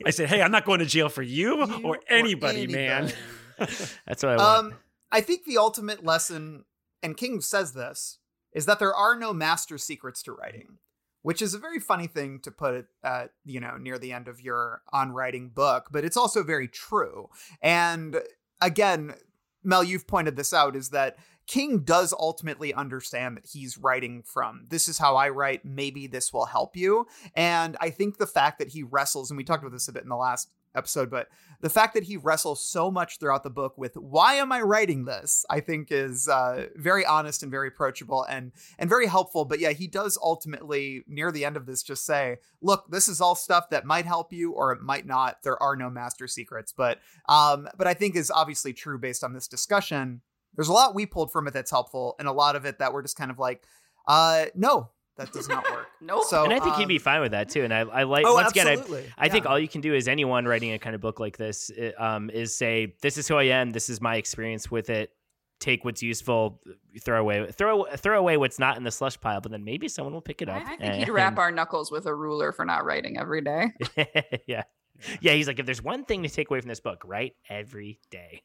[0.07, 2.67] I said, hey, I'm not going to jail for you, you or, anybody, or, anybody,
[2.69, 3.13] man.
[3.59, 4.41] That's what I want.
[4.41, 4.75] Um,
[5.11, 6.65] I think the ultimate lesson,
[7.03, 8.19] and King says this,
[8.55, 10.79] is that there are no master secrets to writing
[11.23, 14.29] which is a very funny thing to put at uh, you know near the end
[14.29, 17.29] of your on writing book but it's also very true.
[17.61, 18.21] And
[18.61, 19.15] again
[19.65, 21.17] mel you've pointed this out is that
[21.47, 26.33] king does ultimately understand that he's writing from this is how i write maybe this
[26.33, 27.07] will help you.
[27.35, 30.03] And i think the fact that he wrestles and we talked about this a bit
[30.03, 31.29] in the last episode, but
[31.61, 35.05] the fact that he wrestles so much throughout the book with why am I writing
[35.05, 39.45] this, I think is uh, very honest and very approachable and and very helpful.
[39.45, 43.21] But yeah, he does ultimately near the end of this just say, look, this is
[43.21, 45.43] all stuff that might help you or it might not.
[45.45, 49.33] There are no master secrets, but um, but I think is obviously true based on
[49.33, 50.21] this discussion.
[50.55, 52.93] There's a lot we pulled from it that's helpful, and a lot of it that
[52.93, 53.63] we're just kind of like,
[54.07, 55.89] uh, no, that does not work.
[56.01, 56.25] nope.
[56.25, 57.65] So, and I think um, he'd be fine with that too.
[57.65, 59.01] And I, I like oh, once absolutely.
[59.01, 59.33] again, I, I yeah.
[59.33, 62.31] think all you can do is anyone writing a kind of book like this um,
[62.31, 63.71] is say, "This is who I am.
[63.71, 65.11] This is my experience with it.
[65.61, 66.61] Take what's useful,
[67.01, 69.41] throw away, throw throw away what's not in the slush pile.
[69.41, 71.51] But then maybe someone will pick it up." I, I think and, he'd wrap our
[71.51, 73.73] knuckles with a ruler for not writing every day.
[74.47, 74.63] yeah,
[75.21, 75.33] yeah.
[75.33, 78.43] He's like, if there's one thing to take away from this book, write every day.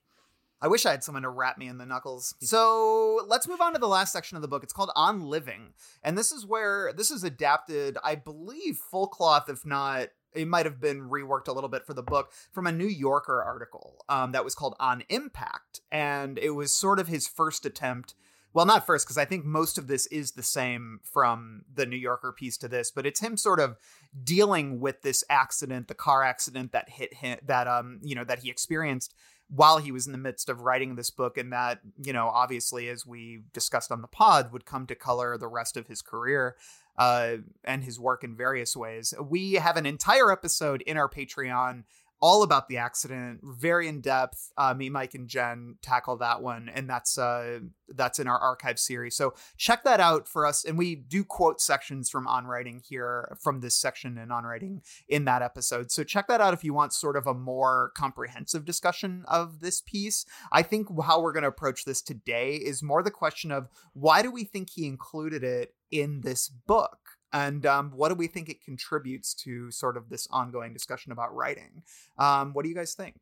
[0.61, 2.33] I wish I had someone to wrap me in the knuckles.
[2.41, 4.63] So let's move on to the last section of the book.
[4.63, 5.73] It's called On Living.
[6.03, 10.65] And this is where this is adapted, I believe, full cloth, if not, it might
[10.65, 14.31] have been reworked a little bit for the book from a New Yorker article um,
[14.31, 15.81] that was called On Impact.
[15.91, 18.15] And it was sort of his first attempt.
[18.53, 21.97] Well, not first, because I think most of this is the same from the New
[21.97, 23.77] Yorker piece to this, but it's him sort of
[24.23, 28.39] dealing with this accident, the car accident that hit him, that um, you know, that
[28.39, 29.13] he experienced
[29.49, 32.89] while he was in the midst of writing this book and that you know obviously
[32.89, 36.55] as we discussed on the pod would come to color the rest of his career
[36.97, 39.13] uh, and his work in various ways.
[39.21, 41.83] We have an entire episode in our patreon
[42.19, 44.51] all about the accident, very in depth.
[44.57, 48.79] Uh, me, Mike, and Jen tackle that one, and that's uh, that's in our archive
[48.79, 49.15] series.
[49.15, 50.65] So check that out for us.
[50.65, 54.81] And we do quote sections from On Writing here from this section in On Writing
[55.07, 55.91] in that episode.
[55.91, 59.81] So check that out if you want sort of a more comprehensive discussion of this
[59.81, 60.25] piece.
[60.51, 64.21] I think how we're going to approach this today is more the question of why
[64.21, 67.06] do we think he included it in this book?
[67.33, 71.33] And um, what do we think it contributes to sort of this ongoing discussion about
[71.35, 71.83] writing
[72.17, 73.15] um, what do you guys think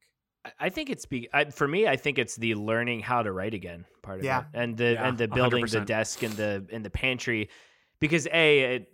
[0.60, 1.88] I think it's be I, for me.
[1.88, 4.42] I think it's the learning how to write again part of Yeah.
[4.42, 5.86] it, and the Yeah, and the building the 100%.
[5.88, 7.50] desk in the in the pantry,
[8.00, 8.88] because a it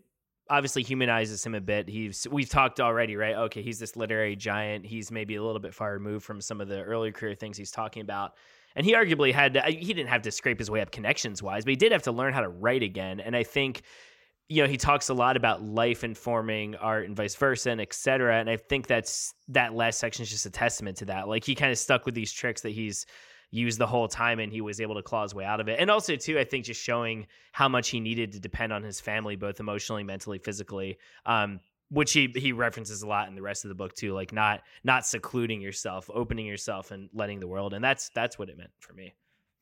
[0.49, 1.89] obviously humanizes him a bit.
[1.89, 3.35] He's we've talked already, right?
[3.35, 4.85] Okay, he's this literary giant.
[4.85, 7.71] He's maybe a little bit far removed from some of the earlier career things he's
[7.71, 8.35] talking about,
[8.75, 11.65] and he arguably had to, he didn't have to scrape his way up connections wise,
[11.65, 13.19] but he did have to learn how to write again.
[13.19, 13.81] And I think
[14.51, 17.93] you know he talks a lot about life informing art and vice versa and et
[17.93, 21.27] cetera and i think that's that last section is just a testament to that.
[21.27, 23.05] Like he kind of stuck with these tricks that he's
[23.51, 25.79] used the whole time and he was able to claw his way out of it.
[25.79, 28.99] And also too i think just showing how much he needed to depend on his
[28.99, 31.59] family both emotionally mentally physically um
[31.89, 34.61] which he he references a lot in the rest of the book too like not
[34.83, 38.71] not secluding yourself opening yourself and letting the world and that's that's what it meant
[38.79, 39.13] for me.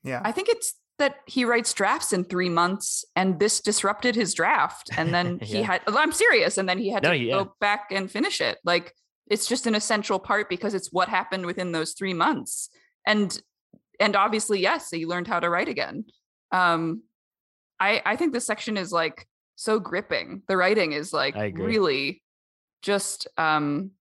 [0.04, 0.22] Yeah.
[0.24, 4.90] I think it's that he writes drafts in three months, and this disrupted his draft.
[4.98, 5.66] And then he Yeah.
[5.66, 7.34] had, I'm serious, and then he had No, to yeah.
[7.44, 8.58] go back and finish it.
[8.64, 8.94] Like
[9.28, 12.70] it's just an essential part because it's what happened within those three months.
[13.06, 13.40] And
[14.00, 16.06] and obviously, yes, he learned how to write again.
[16.52, 17.04] Um,
[17.80, 20.42] I I think this section is like so gripping.
[20.48, 22.22] The writing is like really
[22.82, 23.92] just um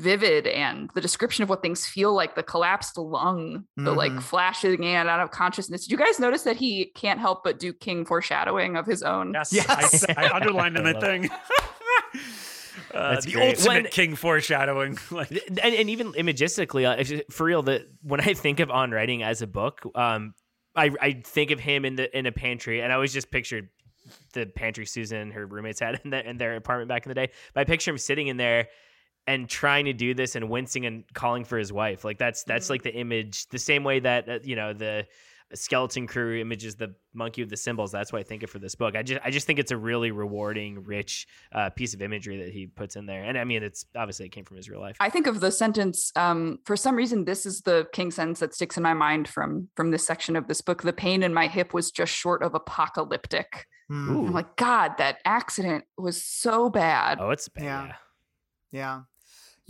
[0.00, 4.22] vivid and the description of what things feel like the collapsed lung the like Mhm.
[4.22, 7.58] flashing in and out of consciousness did you guys notice that he can't help but
[7.58, 10.04] do king foreshadowing of his own Yes, Yes.
[10.16, 11.30] I, I underlined in I the love thing.
[12.94, 13.50] Uh, That's the great.
[13.58, 14.98] ultimate When- king foreshadowing.
[15.10, 19.22] Like, and, and even imagistically, uh, for real, that when I think of on writing
[19.22, 20.34] as a book, um,
[20.74, 23.68] I I think of him in the in a pantry, and I always just pictured
[24.32, 27.14] the pantry Susan and her roommates had in, the, in their apartment back in the
[27.14, 27.30] day.
[27.54, 28.68] But I picture him sitting in there
[29.26, 32.04] and trying to do this and wincing and calling for his wife.
[32.04, 35.06] Like that's that's like the image, the same way that uh, you know the
[35.54, 37.90] skeleton crew images the monkey with the cymbals.
[37.90, 38.94] That's why I think of for this book.
[38.96, 42.52] I just I just think it's a really rewarding, rich uh, piece of imagery that
[42.52, 43.24] he puts in there.
[43.24, 44.96] And I mean, it's obviously it came from his real life.
[45.00, 46.12] I think of the sentence.
[46.16, 49.68] Um, for some reason, this is the king sentence that sticks in my mind from
[49.74, 50.82] from this section of this book.
[50.82, 53.66] The pain in my hip was just short of apocalyptic.
[53.90, 54.10] Mm.
[54.10, 54.26] Ooh.
[54.26, 57.18] I'm like, God, that accident was so bad.
[57.20, 57.62] Oh, it's bad.
[57.62, 57.92] Yeah.
[58.72, 59.00] Yeah.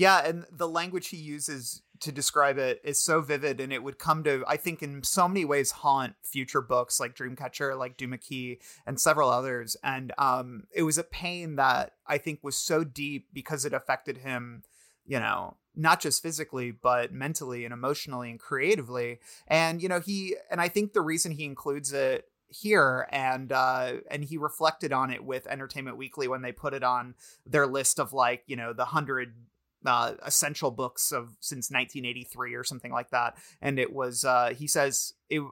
[0.01, 0.27] Yeah.
[0.27, 4.25] And the language he uses to describe it is so vivid and it would come
[4.25, 8.61] to I think in so many ways haunt future books like Dreamcatcher, like Duma Key
[8.87, 13.27] and several others and um it was a pain that I think was so deep
[13.35, 14.63] because it affected him,
[15.05, 19.21] you know, not just physically but mentally and emotionally and creatively.
[19.49, 23.93] And you know, he and I think the reason he includes it here and uh
[24.11, 27.15] and he reflected on it with entertainment weekly when they put it on
[27.47, 29.35] their list of like you know the hundred
[29.87, 33.37] uh essential books of since 1983 or something like that.
[33.61, 35.43] And it was uh he says it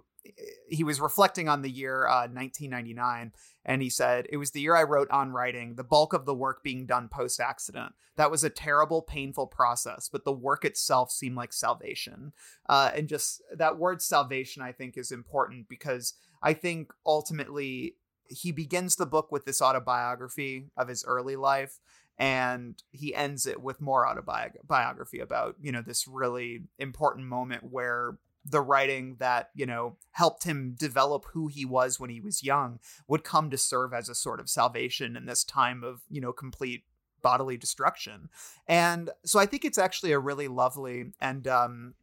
[0.69, 3.33] he was reflecting on the year uh 1999
[3.65, 6.35] and he said it was the year i wrote on writing the bulk of the
[6.35, 11.11] work being done post accident that was a terrible painful process but the work itself
[11.11, 12.33] seemed like salvation.
[12.69, 17.95] Uh and just that word salvation i think is important because i think ultimately
[18.29, 21.79] he begins the book with this autobiography of his early life
[22.19, 28.19] and he ends it with more autobiography about you know this really important moment where
[28.45, 32.79] the writing that you know helped him develop who he was when he was young
[33.07, 36.33] would come to serve as a sort of salvation in this time of you know
[36.33, 36.85] complete
[37.21, 38.29] bodily destruction.
[38.67, 41.95] And so i think it's actually a really lovely and um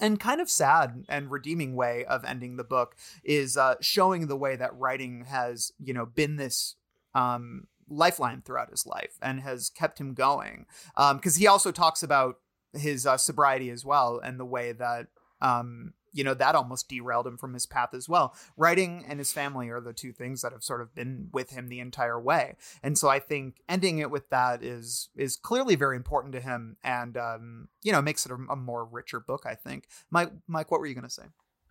[0.00, 4.36] and kind of sad and redeeming way of ending the book is uh, showing the
[4.36, 6.76] way that writing has you know been this
[7.14, 10.66] um, lifeline throughout his life and has kept him going
[11.14, 12.36] because he also talks about
[12.72, 15.08] his uh, sobriety as well and the way that
[15.40, 19.32] um, you know that almost derailed him from his path as well writing and his
[19.32, 22.56] family are the two things that have sort of been with him the entire way
[22.82, 26.76] and so i think ending it with that is is clearly very important to him
[26.84, 30.70] and um, you know makes it a, a more richer book i think mike mike
[30.70, 31.24] what were you going to say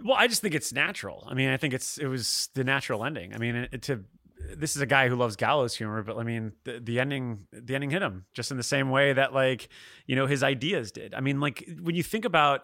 [0.04, 1.28] well, I just think it's natural.
[1.30, 3.36] I mean, I think it's it was the natural ending.
[3.36, 4.04] I mean, it, to
[4.56, 7.76] this is a guy who loves gallows humor, but I mean, the, the ending the
[7.76, 9.70] ending hit him just in the same way that like
[10.06, 11.14] you know his ideas did.
[11.14, 12.62] I mean, like when you think about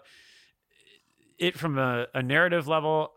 [1.37, 3.13] it from a, a narrative level,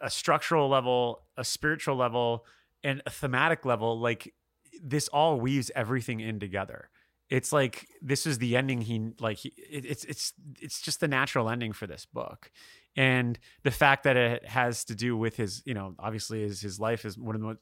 [0.00, 2.44] a structural level, a spiritual level,
[2.84, 4.34] and a thematic level, like
[4.82, 6.90] this all weaves everything in together.
[7.30, 8.82] It's like this is the ending.
[8.82, 12.50] He like he, it, it's it's it's just the natural ending for this book,
[12.96, 16.78] and the fact that it has to do with his you know obviously his his
[16.78, 17.58] life is one of the most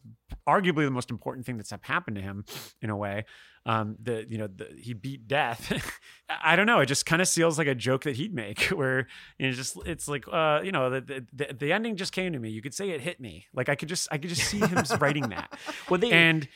[0.49, 2.45] arguably the most important thing that's happened to him
[2.83, 3.25] in a way.
[3.67, 6.01] Um, the you know the, he beat death.
[6.43, 6.81] I don't know.
[6.81, 9.07] It just kind of feels like a joke that he'd make, where
[9.39, 12.39] you know just it's like uh you know the, the the ending just came to
[12.39, 12.49] me.
[12.51, 13.47] You could say it hit me.
[13.53, 15.59] Like I could just I could just see him writing that.
[15.89, 16.49] Well, they and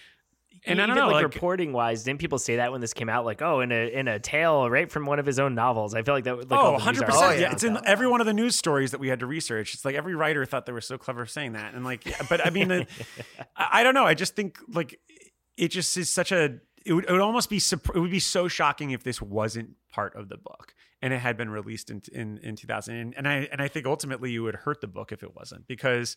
[0.66, 2.94] And I even don't know, like, like- reporting wise, didn't people say that when this
[2.94, 3.24] came out?
[3.24, 5.94] Like, oh, in a in a tale right from one of his own novels.
[5.94, 6.36] I feel like that.
[6.36, 7.08] Would like, oh, 100%.
[7.10, 7.38] Oh, yeah.
[7.38, 7.52] yeah.
[7.52, 9.74] It's in every one of the news stories that we had to research.
[9.74, 11.74] It's like every writer thought they were so clever saying that.
[11.74, 12.86] And like, but I mean, the,
[13.56, 14.04] I, I don't know.
[14.04, 14.98] I just think like
[15.56, 18.20] it just is such a, it would, it would almost be, surp- it would be
[18.20, 22.00] so shocking if this wasn't part of the book and it had been released in,
[22.12, 22.94] in, in 2000.
[22.94, 25.66] And, and I, and I think ultimately you would hurt the book if it wasn't
[25.66, 26.16] because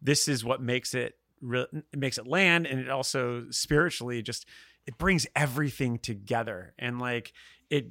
[0.00, 2.66] this is what makes it, re- it makes it land.
[2.66, 4.46] And it also spiritually just,
[4.86, 6.74] it brings everything together.
[6.78, 7.32] And like,
[7.68, 7.88] it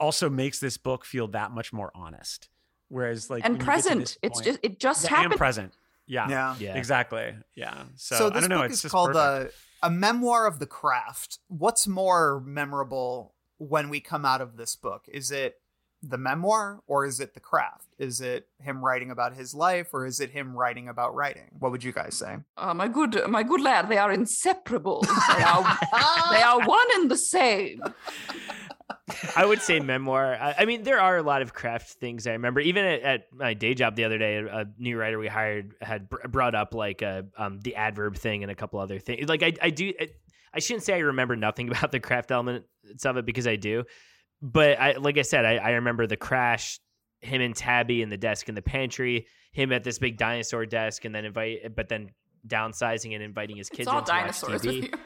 [0.00, 2.48] also makes this book feel that much more honest.
[2.88, 4.00] Whereas like and when you get to present.
[4.00, 5.38] this It's point- just it just yeah, and happened.
[5.38, 5.72] present.
[6.06, 6.28] Yeah.
[6.28, 6.56] Yeah.
[6.58, 6.76] Yeah.
[6.76, 7.34] Exactly.
[7.54, 7.84] Yeah.
[7.96, 8.58] So, So, I don't know.
[8.62, 9.54] book it's is called perfect.
[9.82, 11.38] a, a memoir of the craft.
[11.48, 15.06] What's more memorable when we come out of this book?
[15.08, 15.56] Is it
[16.02, 17.86] the memoir or is it the craft?
[17.98, 21.50] Is it him writing about his life or is it him writing about writing?
[21.58, 22.38] What would you guys say?
[22.56, 25.02] Uh, my good, my good lad, they are inseparable.
[25.02, 25.62] They are,
[26.30, 27.80] they are one and the same.
[29.36, 30.34] I would say memoir.
[30.34, 32.60] I, I mean, there are a lot of craft things I remember.
[32.60, 35.74] Even at, at my day job the other day, a, a new writer we hired
[35.80, 39.28] had br- brought up like uh um, the adverb thing and a couple other things.
[39.28, 39.92] Like I, I do.
[39.98, 40.08] I,
[40.54, 42.66] I shouldn't say I remember nothing about the craft elements
[43.04, 43.84] of it because I do.
[44.42, 46.80] But I, like I said, I, I remember the crash,
[47.20, 51.04] him and Tabby in the desk in the pantry, him at this big dinosaur desk,
[51.04, 52.10] and then invite, but then
[52.46, 54.82] downsizing and inviting his kids It's all in to watch dinosaurs TV.
[54.82, 54.98] with you.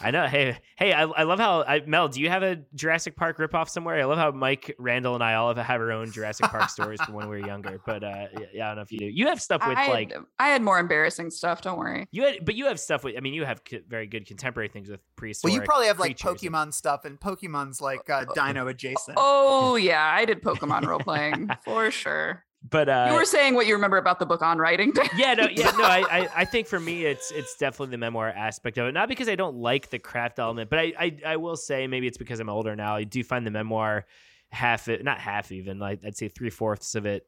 [0.00, 0.26] I know.
[0.26, 2.08] Hey, hey, I, I love how I, Mel.
[2.08, 4.00] Do you have a Jurassic Park ripoff somewhere?
[4.00, 7.00] I love how Mike, Randall, and I all have, have our own Jurassic Park stories
[7.02, 7.80] from when we were younger.
[7.84, 9.06] But uh, yeah, yeah, I don't know if you do.
[9.06, 11.62] You have stuff with I, like I had more embarrassing stuff.
[11.62, 12.08] Don't worry.
[12.12, 13.16] you had, but you have stuff with.
[13.16, 15.52] I mean, you have co- very good contemporary things with prehistoric.
[15.52, 16.42] Well, you probably have like creatures.
[16.42, 19.18] Pokemon stuff, and Pokemon's like uh, Dino adjacent.
[19.20, 22.44] Oh yeah, I did Pokemon role playing for sure.
[22.68, 24.92] But uh, you were saying what you remember about the book on writing.
[25.16, 25.84] yeah, no, yeah, no.
[25.84, 28.92] I, I, I think for me, it's it's definitely the memoir aspect of it.
[28.92, 32.06] Not because I don't like the craft element, but I, I, I will say maybe
[32.06, 32.96] it's because I'm older now.
[32.96, 34.04] I do find the memoir
[34.50, 37.26] half, it, not half even, like I'd say three fourths of it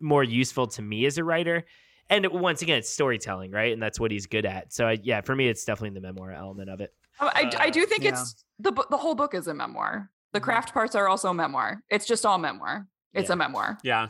[0.00, 1.64] more useful to me as a writer.
[2.08, 3.72] And once again, it's storytelling, right?
[3.72, 4.72] And that's what he's good at.
[4.72, 6.92] So I, yeah, for me, it's definitely the memoir element of it.
[7.20, 8.10] I, I do think Yeah.
[8.12, 10.10] it's the the whole book is a memoir.
[10.32, 11.82] The craft parts are also memoir.
[11.90, 12.86] It's just all memoir.
[13.12, 13.34] It's Yeah.
[13.34, 13.78] a memoir.
[13.84, 14.08] yeah.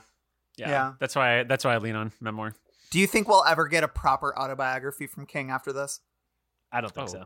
[0.61, 0.69] Yeah.
[0.71, 0.93] Yeah.
[1.01, 1.41] That's why.
[1.41, 2.55] I, That's why I lean on memoir.
[2.91, 6.01] Do you think we'll ever get a proper autobiography from King after this?
[6.73, 7.13] I don't think Oh.
[7.13, 7.25] so.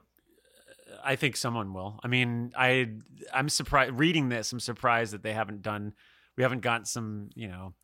[1.02, 1.98] I think someone will.
[2.05, 2.89] I mean, I
[3.32, 4.52] I'm surprised reading this.
[4.52, 5.93] I'm surprised that they haven't done.
[6.36, 7.74] We haven't got some, you know,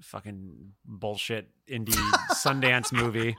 [0.00, 1.94] fucking bullshit indie
[2.32, 3.36] Sundance movie.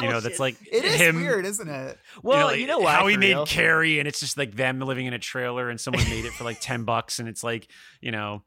[0.00, 1.16] You know, that's like It is him.
[1.16, 1.98] weird, isn't it?
[2.22, 3.46] Well, like, you know, why, how he made real?
[3.46, 6.44] Carrie, and it's just like them living in a trailer, and someone made it for
[6.44, 7.68] like ten bucks, and it's like
[8.00, 8.42] you know,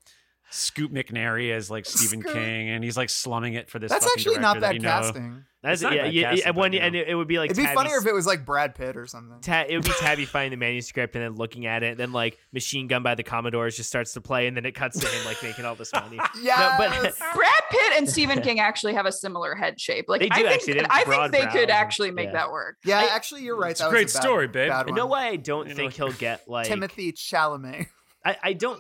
[0.54, 2.34] Scoot McNairy as like Stephen Scoop.
[2.34, 3.92] King, and he's like slumming it for this.
[3.92, 5.46] That's actually not director that bad casting.
[5.64, 6.86] That's not yeah, bad yeah, casting, yeah, but, one, you know.
[6.86, 8.76] and it, it would be like It'd be Tabby's- funnier if it was like Brad
[8.76, 9.40] Pitt or something.
[9.42, 12.12] Ta- it would be Tabby finding the manuscript and then looking at it, and then
[12.12, 15.08] like Machine Gun by the Commodores just starts to play, and then it cuts to
[15.08, 16.20] him like making all this money.
[16.42, 16.76] yes.
[16.78, 20.06] but- Brad Pitt and Stephen King actually have a similar head shape.
[20.08, 20.74] Like They I think, actually.
[20.74, 22.34] They I think they could and- actually make yeah.
[22.34, 22.78] that work.
[22.86, 23.72] yeah, I- actually, you're right.
[23.72, 24.70] It's that a was great bad- story, babe.
[24.70, 27.88] bad You know why I don't think he'll get like Timothée Chalamet.
[28.26, 28.80] I, I don't.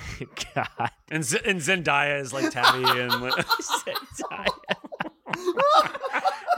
[0.54, 0.90] God.
[1.10, 3.44] And Z- and Zendaya is like Tabby, and like,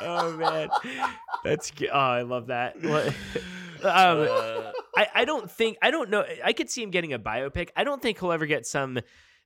[0.03, 0.69] oh man,
[1.45, 1.73] that's.
[1.93, 2.81] Oh, I love that.
[2.83, 3.15] What-
[3.85, 4.27] um,
[4.97, 6.25] I, I don't think I don't know.
[6.45, 7.69] I could see him getting a biopic.
[7.77, 8.99] I don't think he'll ever get some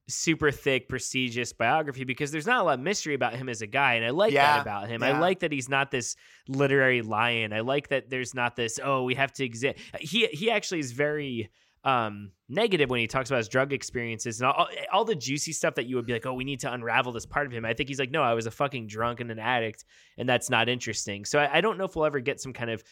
[0.09, 3.67] super thick, prestigious biography because there's not a lot of mystery about him as a
[3.67, 5.03] guy, and I like Yeah, that about him.
[5.03, 5.11] yeah.
[5.11, 6.17] I like that he's not this
[6.49, 7.53] literary lion.
[7.53, 8.79] I like that there's not this.
[8.83, 9.79] Oh, we have to exist.
[9.99, 11.51] He he actually is very
[11.85, 15.77] um negative when he talks about his drug experiences and all, all the juicy stuff
[15.77, 17.73] that you would be like oh we need to unravel this part of him i
[17.73, 19.85] think he's like no i was a fucking drunk and an addict
[20.19, 22.71] and that's not interesting so i, I don't know if we'll ever get some kind
[22.71, 22.83] of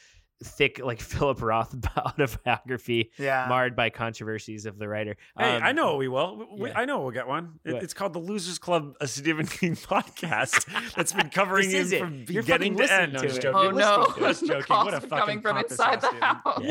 [0.44, 3.46] thick like philip roth autobiography Yeah.
[3.48, 6.36] marred by controversies of the writer Hey, Um, I know we will.
[6.38, 6.78] We- we- yeah.
[6.78, 7.58] I know we'll get one.
[7.64, 11.96] It- it's called the Losers Club, a Stephen King podcast that's been covering This him
[11.96, 12.00] it.
[12.00, 13.12] from You're beginning to end.
[13.14, 13.52] No, listening just to it.
[13.52, 13.82] joking.
[13.82, 14.76] Oh no, Just joking.
[14.76, 16.62] What a fucking coming from inside the house.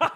[0.00, 0.10] dude.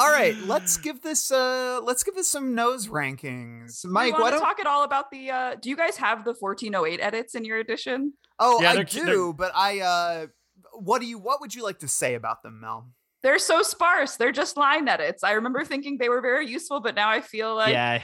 [0.00, 3.84] All right, let's give this uh let's give this some nose rankings.
[3.84, 5.30] Mike, you want what to talk at all about the?
[5.30, 8.14] uh Do you guys have the 1408 edits in your edition?
[8.38, 10.26] Oh, Yeah, I they're- do, they're- but I uh
[10.74, 12.88] what do you what would you like to say about them, Mel?
[13.22, 14.16] They're so sparse.
[14.16, 15.22] They're just line edits.
[15.22, 18.02] I remember thinking they were very useful, but now I feel like yeah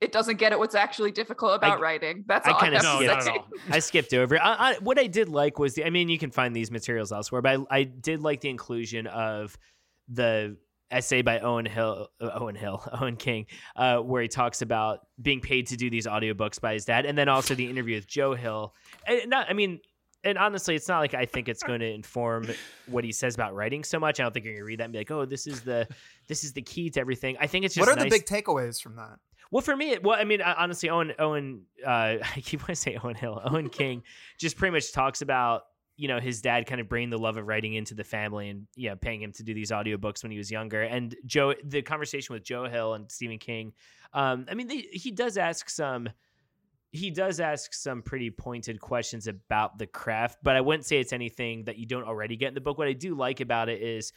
[0.00, 2.22] it doesn't get at what's actually difficult about writing.
[2.28, 3.48] That's I kinda have No, not at all.
[3.70, 4.36] I skipped over.
[4.36, 4.38] it.
[4.38, 5.84] I, I, what I did like was the.
[5.84, 9.08] I mean, you can find these materials elsewhere, but I, I did like the inclusion
[9.08, 9.58] of
[10.08, 10.56] the
[10.90, 13.46] essay by Owen Hill, uh, Owen Hill, Owen King,
[13.76, 17.16] uh, where he talks about being paid to do these audiobooks by his dad, and
[17.16, 18.74] then also the interview with Joe Hill.
[19.06, 19.80] And not, I mean,
[20.24, 22.48] and honestly, it's not like I think it's going to inform
[22.86, 24.18] what he says about writing so much.
[24.18, 25.86] I don't think you're going to read that and be like, "Oh, this is the
[26.26, 28.26] this is the key to everything." I think it's just what are nice- the big
[28.26, 29.18] takeaways from that?
[29.50, 31.88] Well, for me, well, I mean, honestly, Owen, Owen, uh,
[32.22, 34.02] I keep wanting to say Owen Hill, Owen King,
[34.38, 35.62] just pretty much talks about
[35.98, 38.66] you know his dad kind of bringing the love of writing into the family and
[38.76, 40.82] yeah, paying him to do these audiobooks when he was younger.
[40.82, 43.72] And Joe, the conversation with Joe Hill and Stephen King,
[44.14, 46.08] um, I mean, they, he does ask some.
[46.90, 51.12] He does ask some pretty pointed questions about the craft, but I wouldn't say it's
[51.12, 52.78] anything that you don't already get in the book.
[52.78, 54.10] What I do like about it is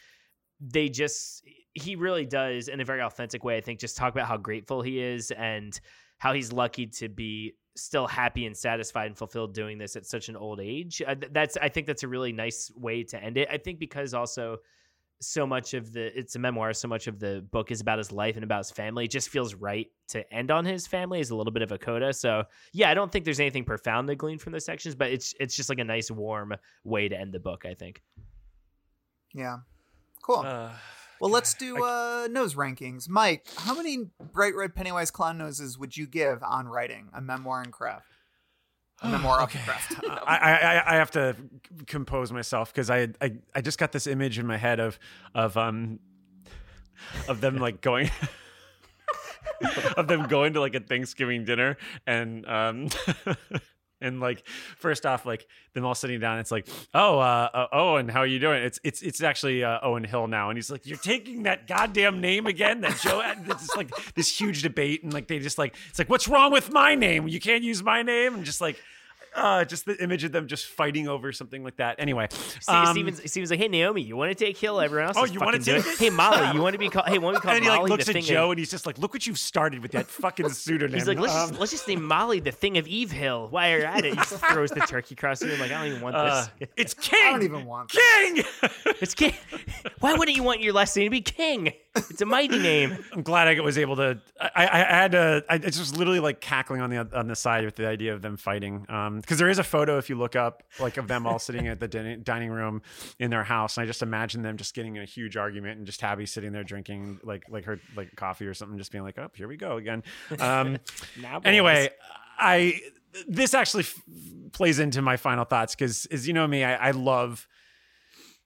[0.58, 1.44] they just
[1.74, 4.80] he really does in a very authentic way i think just talk about how grateful
[4.80, 5.80] he is and
[6.22, 10.28] how he's lucky to be still happy and satisfied and fulfilled doing this at such
[10.28, 13.48] an old age uh, that's i think that's a really nice way to end it
[13.50, 14.58] i think because also
[15.20, 18.12] so much of the it's a memoir so much of the book is about his
[18.12, 21.30] life and about his family it just feels right to end on his family is
[21.30, 24.14] a little bit of a coda so yeah i don't think there's anything profound to
[24.14, 26.54] glean from those sections but it's it's just like a nice warm
[26.84, 28.00] way to end the book i think
[29.34, 29.58] Yeah.
[30.22, 30.44] Cool.
[30.46, 30.70] Uh,
[31.22, 33.08] well, let's do uh, nose rankings.
[33.08, 37.62] Mike, how many bright red Pennywise clown noses would you give on writing a memoir
[37.62, 38.06] and craft?
[39.02, 39.60] A memoir of Okay.
[39.64, 39.94] craft.
[40.08, 41.36] I, I I- I have to
[41.86, 44.98] compose myself because I, I I just got this image in my head of
[45.34, 45.98] of um
[47.28, 48.10] of them like going
[49.96, 51.76] of them going to like a Thanksgiving dinner
[52.06, 52.88] and um
[54.02, 54.46] and like
[54.76, 58.26] first off like them all sitting down it's like oh uh, uh Owen how are
[58.26, 58.62] you doing?
[58.62, 62.20] It's it's it's actually uh, Owen Hill now and he's like you're taking that goddamn
[62.20, 62.80] name again?
[62.80, 66.28] That Joe it's like this huge debate and like they just like it's like what's
[66.28, 67.28] wrong with my name?
[67.28, 68.34] You can't use my name?
[68.34, 68.76] And just like
[69.34, 71.96] uh, just the image of them just fighting over something like that.
[71.98, 74.80] Anyway, Steve, um, Steven's, Steven's like, hey Naomi, you want to take Hill?
[74.80, 75.98] Everyone else Oh, you wanna fucking take it.
[75.98, 77.06] Hey Molly, you want to be called?
[77.08, 77.82] Hey, want to be called and he Molly?
[77.82, 79.92] like looks the at Joe of, and he's just like, "Look what you've started with
[79.92, 82.86] that fucking pseudonym." he's like, let's Um, just let's just name Molly the thing of
[82.86, 83.48] Eve Hill.
[83.50, 85.86] While you're at it, he just throws the turkey across the room like, I don't
[85.88, 86.68] even want uh, this.
[86.76, 87.20] it's King.
[87.24, 88.32] I don't even want that.
[88.34, 88.70] King.
[89.00, 89.34] It's King.
[89.98, 91.72] Why wouldn't you want your last name to be King?
[91.96, 92.96] It's a mighty name.
[93.12, 94.20] I'm glad I was able to.
[94.40, 95.44] I, I, I had to.
[95.48, 98.22] I it's just literally like cackling on the on the side with the idea of
[98.22, 98.86] them fighting.
[98.88, 101.68] Um, because there is a photo if you look up like of them all sitting
[101.68, 102.82] at the din- dining room
[103.18, 105.86] in their house, and I just imagine them just getting in a huge argument and
[105.86, 109.18] just Tabby sitting there drinking like like her like coffee or something, just being like,
[109.18, 110.02] "Oh, here we go again."
[110.38, 110.78] Um,
[111.44, 111.90] anyway,
[112.38, 112.80] I
[113.28, 114.02] this actually f-
[114.52, 117.48] plays into my final thoughts because, as you know me, I, I love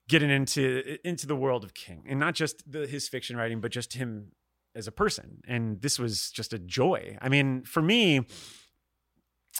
[0.07, 3.71] getting into into the world of King, and not just the, his fiction writing, but
[3.71, 4.31] just him
[4.75, 5.41] as a person.
[5.47, 7.17] And this was just a joy.
[7.21, 8.21] I mean, for me,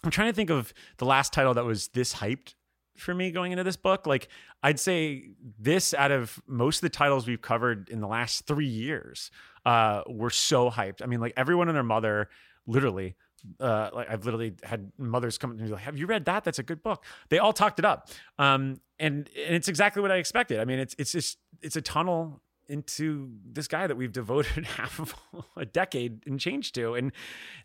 [0.03, 2.53] I'm trying to think of the last title that was this hyped
[2.98, 4.06] for me going into this book.
[4.07, 4.28] Like,
[4.64, 5.30] I'd say
[5.60, 9.32] this out of most of the titles we've covered in the last three years
[9.65, 11.02] uh, were so hyped.
[11.02, 12.30] I mean, like everyone and their mother,
[12.65, 13.15] literally.
[13.60, 16.44] Uh, like I've literally had mothers come to me like, "Have you read that?
[16.44, 18.10] That's a good book." They all talked it up,
[18.40, 20.60] um, and and it's exactly what I expected.
[20.60, 24.99] I mean, it's it's just it's a tunnel into this guy that we've devoted half
[24.99, 25.15] of
[25.56, 27.11] a decade and change to, and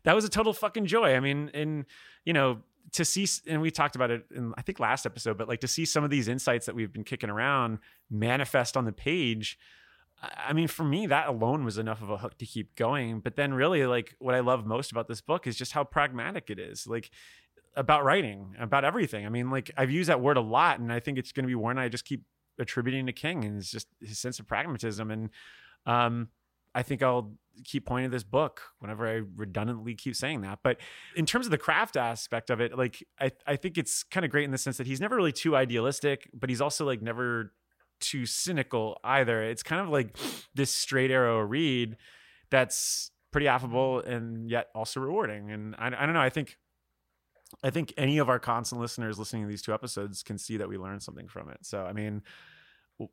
[0.05, 1.15] that was a total fucking joy.
[1.15, 1.85] I mean, and
[2.25, 2.59] you know,
[2.93, 5.69] to see, and we talked about it in I think last episode, but like to
[5.69, 7.79] see some of these insights that we've been kicking around
[8.11, 9.59] manifest on the page.
[10.23, 13.21] I- mean, for me, that alone was enough of a hook to keep going.
[13.21, 16.49] But then, really, like what I love most about this book is just how pragmatic
[16.49, 16.87] it is.
[16.87, 17.11] Like
[17.75, 19.27] about writing, about everything.
[19.27, 21.49] I mean, like I've used that word a lot, and I think it's going to
[21.49, 22.23] be one I just keep
[22.59, 25.11] attributing to King, and it's just his sense of pragmatism.
[25.11, 25.31] And
[25.87, 26.29] um,
[26.75, 27.33] I think I'll
[27.65, 30.61] keep pointing to this book whenever I redundantly keep saying that.
[30.63, 30.79] But
[31.17, 34.31] in terms of the craft aspect of it, like I, I think it's kind of
[34.31, 37.53] great in the sense that he's never really too idealistic, but he's also like never
[38.01, 39.43] too cynical either.
[39.43, 40.17] It's kind of like
[40.55, 41.97] this straight arrow read
[42.51, 45.51] that's pretty affable and yet also rewarding.
[45.51, 46.21] And I, I don't know.
[46.21, 46.59] I think
[47.63, 50.69] I think any of our constant listeners listening to these two episodes can see that
[50.69, 51.59] we learned something from it.
[51.63, 52.23] So I mean,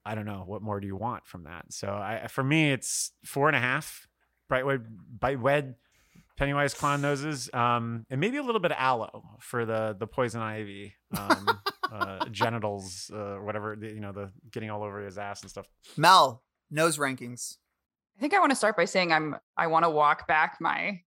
[0.05, 1.65] I don't know what more do you want from that.
[1.73, 4.07] So I for me it's four and a half.
[4.51, 4.85] Brightwood
[5.19, 5.75] bite wed
[6.37, 10.41] Pennywise clown noses, um, and maybe a little bit of aloe for the the poison
[10.41, 11.49] ivy um,
[11.91, 15.67] uh, genitals, uh, whatever the- you know, the getting all over his ass and stuff.
[15.97, 16.41] Mel,
[16.71, 17.57] nose rankings.
[18.17, 21.01] I think I want to start by saying I'm I want to walk back my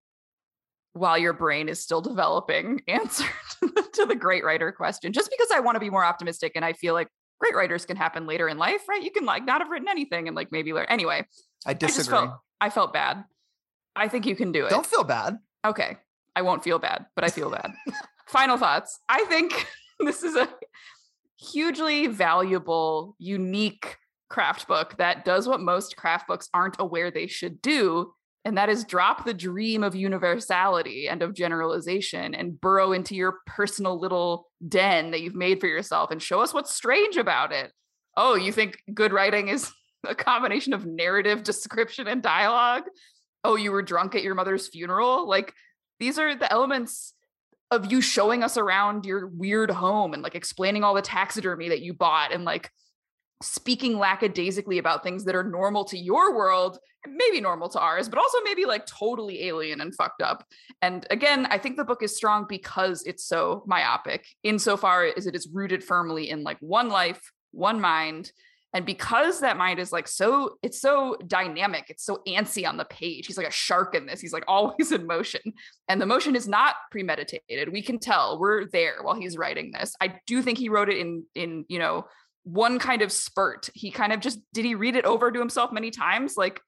[0.93, 3.25] while your brain is still developing answer
[3.61, 6.53] to the, to the great writer question just because I want to be more optimistic
[6.55, 7.07] and I feel like
[7.39, 9.01] great writers can happen later in life, right?
[9.01, 11.25] You can like not have written anything and like maybe learn anyway.
[11.65, 12.17] I I disagree.
[12.17, 13.23] felt I felt bad.
[13.95, 14.69] I think you can do it.
[14.69, 15.37] Don't feel bad.
[15.65, 15.97] Okay.
[16.35, 17.71] I won't feel bad, but I feel bad.
[18.27, 18.99] Final thoughts.
[19.09, 19.67] I think
[19.99, 20.47] this is a
[21.39, 23.97] hugely valuable, unique
[24.29, 28.13] craft book that does what most craft books aren't aware they should do
[28.43, 33.39] and that is drop the dream of universality and of generalization and burrow into your
[33.45, 37.71] personal little den that you've made for yourself and show us what's strange about it.
[38.17, 39.71] Oh, you think good writing is
[40.07, 42.83] a combination of narrative, description, and dialogue?
[43.43, 45.27] Oh, you were drunk at your mother's funeral?
[45.27, 45.53] Like,
[45.99, 47.13] these are the elements
[47.69, 51.81] of you showing us around your weird home and like explaining all the taxidermy that
[51.81, 52.69] you bought and like
[53.41, 56.77] speaking lackadaisically about things that are normal to your world,
[57.07, 60.45] maybe normal to ours, but also maybe like totally alien and fucked up.
[60.81, 65.35] And again, I think the book is strong because it's so myopic, insofar as it
[65.35, 68.31] is rooted firmly in like one life, one mind.
[68.73, 72.85] And because that mind is like so, it's so dynamic, it's so antsy on the
[72.85, 73.27] page.
[73.27, 74.21] He's like a shark in this.
[74.21, 75.41] He's like always in motion.
[75.89, 77.71] And the motion is not premeditated.
[77.71, 79.95] We can tell we're there while he's writing this.
[79.99, 82.05] I do think he wrote it in in, you know,
[82.43, 83.69] one kind of spurt.
[83.73, 86.35] He kind of just did he read it over to himself many times?
[86.37, 86.61] Like,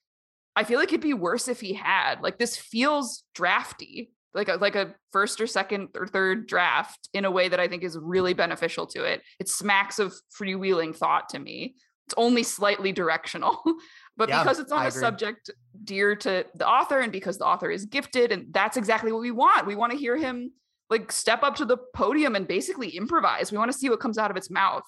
[0.55, 2.21] I feel like it'd be worse if he had.
[2.21, 7.25] Like, this feels drafty, like a like a first or second or third draft in
[7.25, 9.21] a way that I think is really beneficial to it.
[9.39, 11.75] It smacks of freewheeling thought to me.
[12.07, 13.63] It's only slightly directional.
[14.17, 14.99] but Yeah, because it's on I a agree.
[14.99, 15.49] subject
[15.83, 19.31] dear to the author and because the author is gifted and that's exactly what we
[19.31, 19.65] want.
[19.65, 20.51] We want to hear him
[20.89, 23.51] like step up to the podium and basically improvise.
[23.51, 24.83] We want to see what comes out of its mouth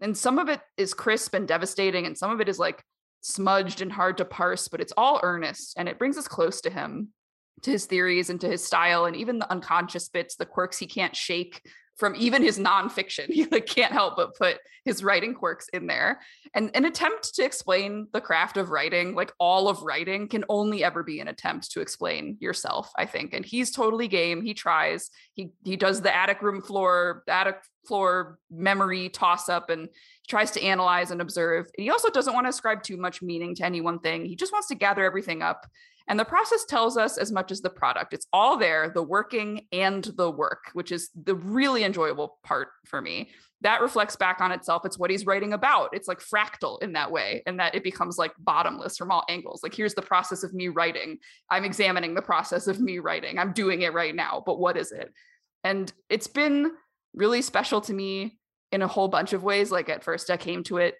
[0.00, 2.82] and some of it is crisp and devastating and some of it is like
[3.20, 6.70] smudged and hard to parse but it's all earnest and it brings us close to
[6.70, 7.08] him
[7.62, 10.86] to his theories and to his style and even the unconscious bits the quirks he
[10.86, 11.62] can't shake
[11.96, 13.26] from even his nonfiction.
[13.36, 16.20] He like can't help but put his writing quirks in there.
[16.54, 20.84] And an attempt to explain the craft of writing like all of writing can only
[20.84, 23.34] ever be an attempt to explain yourself i think.
[23.34, 24.42] And he's totally game.
[24.42, 25.10] He tries.
[25.34, 29.88] He he does the attic room floor attic floor memory toss up and
[30.28, 33.64] tries to analyze and observe he also doesn't want to ascribe too much meaning to
[33.64, 35.66] any one thing he just wants to gather everything up
[36.08, 39.66] and the process tells us as much as the product it's all there the working
[39.72, 43.28] and the work which is the really enjoyable part for me
[43.62, 44.84] that reflects back on itself.
[44.84, 45.90] It's what he's writing about.
[45.94, 49.62] It's like fractal in that way, and that it becomes like bottomless from all angles.
[49.62, 51.18] Like, here's the process of me writing.
[51.50, 53.38] I'm examining the process of me writing.
[53.38, 55.12] I'm doing it right now, but what is it?
[55.64, 56.70] And it's been
[57.16, 58.38] really special to me
[58.70, 59.70] in a whole bunch of ways.
[59.70, 60.94] Like, at first, I came to it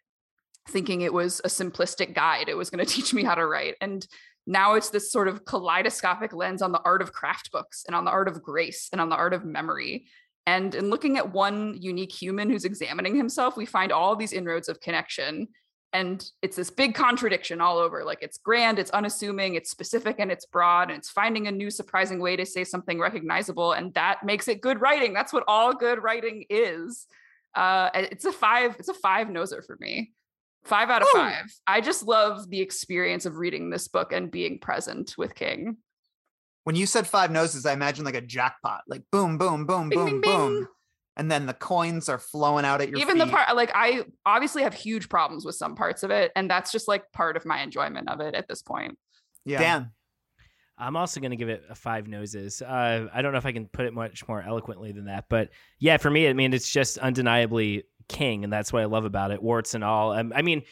[0.68, 3.76] thinking it was a simplistic guide, it was going to teach me how to write.
[3.80, 4.06] And
[4.46, 8.04] now it's this sort of kaleidoscopic lens on the art of craft books and on
[8.04, 10.06] the art of grace and on the art of memory
[10.46, 14.68] and in looking at one unique human who's examining himself, we find all these inroads
[14.68, 15.48] of connection.
[15.92, 18.04] And it's this big contradiction all over.
[18.04, 21.70] Like it's grand, it's unassuming, it's specific, and it's broad, and it's finding a new,
[21.70, 23.72] surprising way to say something recognizable.
[23.72, 25.14] And that makes it good writing.
[25.14, 27.06] That's what all good writing is.
[27.54, 30.12] Uh, it's a five, it's a five noser for me.
[30.64, 31.20] Five out of Woo!
[31.20, 31.44] five.
[31.66, 35.76] I just love the experience of reading this book and being present with King.
[36.64, 39.98] When you said five noses, I imagine like a jackpot, like boom, boom, boom, Bing,
[39.98, 40.54] boom, bing, boom.
[40.56, 40.66] bing.
[41.16, 44.62] And then the coins are flowing out at your even the part like i obviously
[44.62, 47.62] have huge problems with some parts of it and that's just like part of my
[47.62, 48.98] enjoyment of it at this point
[49.44, 49.58] Yeah.
[49.58, 49.90] Dan.
[50.78, 52.60] I'm also going to give it a five noses.
[52.60, 55.48] Uh, I don't know if I can put it much more eloquently than that, but
[55.78, 59.30] yeah, for me, I mean, it's just undeniably king, and that's what I love about
[59.30, 60.12] it, warts and all.
[60.12, 60.64] Um, I mean,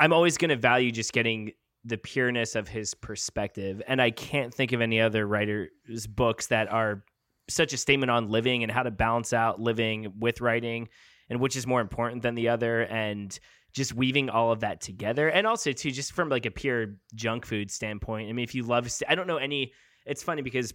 [0.00, 1.52] I'm always going to value just getting
[1.84, 6.68] the pureness of his perspective, and I can't think of any other writer's books that
[6.72, 7.04] are
[7.48, 10.88] such a statement on living and how to balance out living with writing,
[11.30, 13.38] and which is more important than the other, and
[13.76, 15.28] just weaving all of that together.
[15.28, 18.62] And also too just from like a pure junk food standpoint i mean if you
[18.62, 19.72] love i don't know any
[20.06, 20.72] it's funny because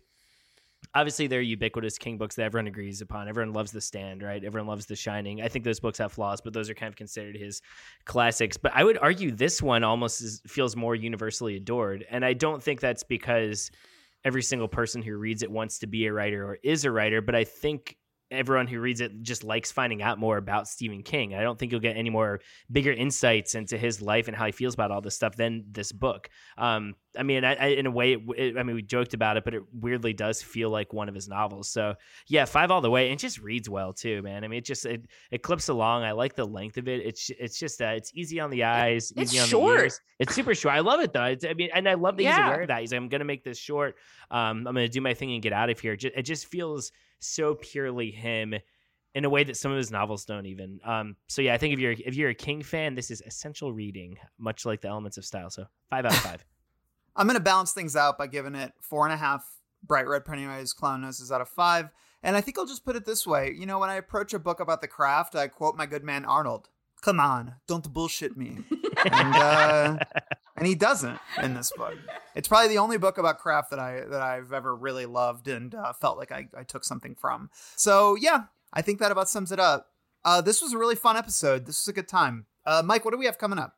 [0.93, 3.27] obviously they're ubiquitous king books that everyone agrees upon.
[3.27, 4.43] Everyone loves the stand right?
[4.43, 5.41] Everyone loves the shining.
[5.41, 7.61] I think those books have flaws but those are kind of considered his
[8.06, 8.57] classics.
[8.57, 12.61] But i would argue this one almost is, feels more universally adored and i don't
[12.61, 13.72] think that's because
[14.23, 17.22] every single person who reads it wants to be a writer or is a writer
[17.22, 17.98] but i think
[18.32, 21.36] everyone who reads it just likes finding out more about Stephen King.
[21.36, 22.40] I don't think you'll get any more
[22.72, 25.91] bigger insights into his life and how he feels about all this stuff than this
[25.91, 26.30] book.
[26.58, 29.36] Um, I mean, I, I, in a way, it, it, I mean, we joked about
[29.36, 31.70] it, but it weirdly does feel like one of his novels.
[31.70, 31.95] So
[32.28, 34.44] yeah, five all the way, and just reads well too, man.
[34.44, 36.03] I mean, it just it, it clips along.
[36.03, 37.06] I like the length of it.
[37.06, 39.78] It's it's just uh, it's easy on the eyes, It's easy on short.
[39.78, 39.99] the ears.
[40.20, 40.76] It's super short.
[40.76, 41.26] I love it though.
[41.26, 42.80] It's, I mean, and I love that he's aware of that.
[42.80, 43.95] He's like, I'm gonna make this short.
[44.30, 45.98] Um, I'm gonna do my thing and get out of here.
[45.99, 48.56] It just feels so purely him
[49.14, 50.80] in a way that some of his novels don't even.
[50.85, 53.73] Um, so yeah, I think if you're if you're a King fan, this is essential
[53.73, 55.49] reading, much like the Elements of Style.
[55.49, 56.45] So five out of five.
[57.15, 59.45] I'm going to balance things out by giving it four and a half
[59.84, 61.89] bright red Pennywise clown noses out of five.
[62.23, 63.53] And I think I'll just put it this way.
[63.57, 66.23] You know, when I approach a book about the craft, I quote my good man
[66.23, 66.69] Arnold.
[67.02, 68.60] Come on, don't bullshit me.
[69.11, 69.98] and uh,
[70.61, 71.95] and he doesn't in this book.
[72.35, 75.73] It's probably the only book about craft that I that I've ever really loved and
[75.73, 77.49] uh, felt like I, I took something from.
[77.75, 79.88] So yeah, I think that about sums it up.
[80.23, 81.65] Uh, this was a really fun episode.
[81.65, 82.45] This was a good time.
[82.63, 83.73] Uh, Mike, what do we have coming up?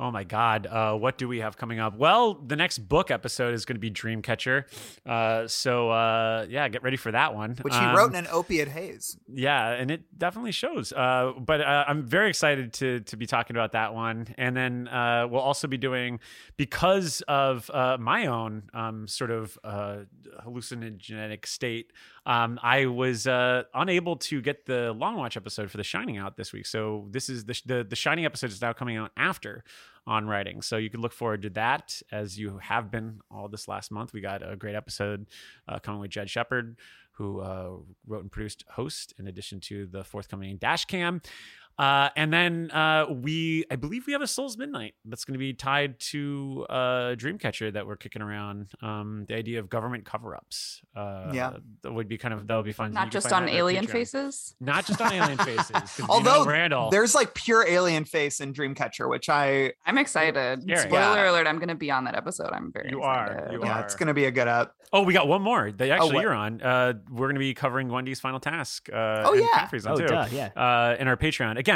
[0.00, 0.66] Oh my God.
[0.70, 1.96] Uh, what do we have coming up?
[1.96, 4.64] Well, the next book episode is going to be Dreamcatcher.
[5.04, 7.56] Uh, so, uh, yeah, get ready for that one.
[7.62, 9.16] Which he Um, wrote in an opiate haze.
[9.26, 10.92] Yeah, and it definitely shows.
[10.92, 14.86] Uh, but uh, I'm very excited to to be talking about that one, and then
[14.86, 16.20] uh, we'll also be doing
[16.56, 20.04] because of uh, my own um, sort of uh,
[20.46, 21.92] hallucinogenic state.
[22.28, 26.36] Um, I was uh, unable to get the long watch episode for The Shining out
[26.36, 29.64] this week, so this is the the, the Shining episode is now coming out after
[30.06, 30.60] on writing.
[30.60, 34.12] So you can look forward to that as you have been all this last month.
[34.12, 35.26] We got a great episode
[35.66, 36.76] uh, coming with Jed Shepherd,
[37.12, 37.70] who uh,
[38.06, 41.22] wrote and produced Host, in addition to the forthcoming Dash Cam.
[41.78, 45.38] Uh, and then uh, we, I believe we have a Souls Midnight that's going to
[45.38, 46.74] be tied to uh,
[47.14, 48.72] Dreamcatcher that we're kicking around.
[48.82, 50.82] Um, the idea of government cover-ups.
[50.96, 51.52] Uh, Yeah.
[51.82, 52.92] that would be kind of that would be fun.
[52.92, 54.54] Not just on that on our alien faces.
[54.60, 55.70] Not just on alien faces.
[55.70, 59.98] 'cause, you know, Although Randall, there's like pure alien face in Dreamcatcher, which I I'm
[59.98, 60.62] excited.
[60.62, 60.78] Scary.
[60.80, 61.30] Spoiler Yeah.
[61.30, 62.50] alert, I'm going to be on that episode.
[62.52, 63.52] I'm very You are, excited.
[63.52, 63.84] you yeah, are.
[63.84, 64.74] it's gonna be a good up.
[64.90, 65.70] Oh, we got one more.
[65.70, 66.22] That actually what?
[66.22, 66.62] you're on.
[66.62, 68.88] Uh, we're going to be covering Gwendy's final task.
[68.90, 69.46] Uh, Oh, and yeah.
[69.52, 70.06] Caffrey's on Oh, too.
[70.06, 70.46] duh, yeah.
[70.56, 71.58] Uh, in our Patreon.
[71.58, 71.67] Again,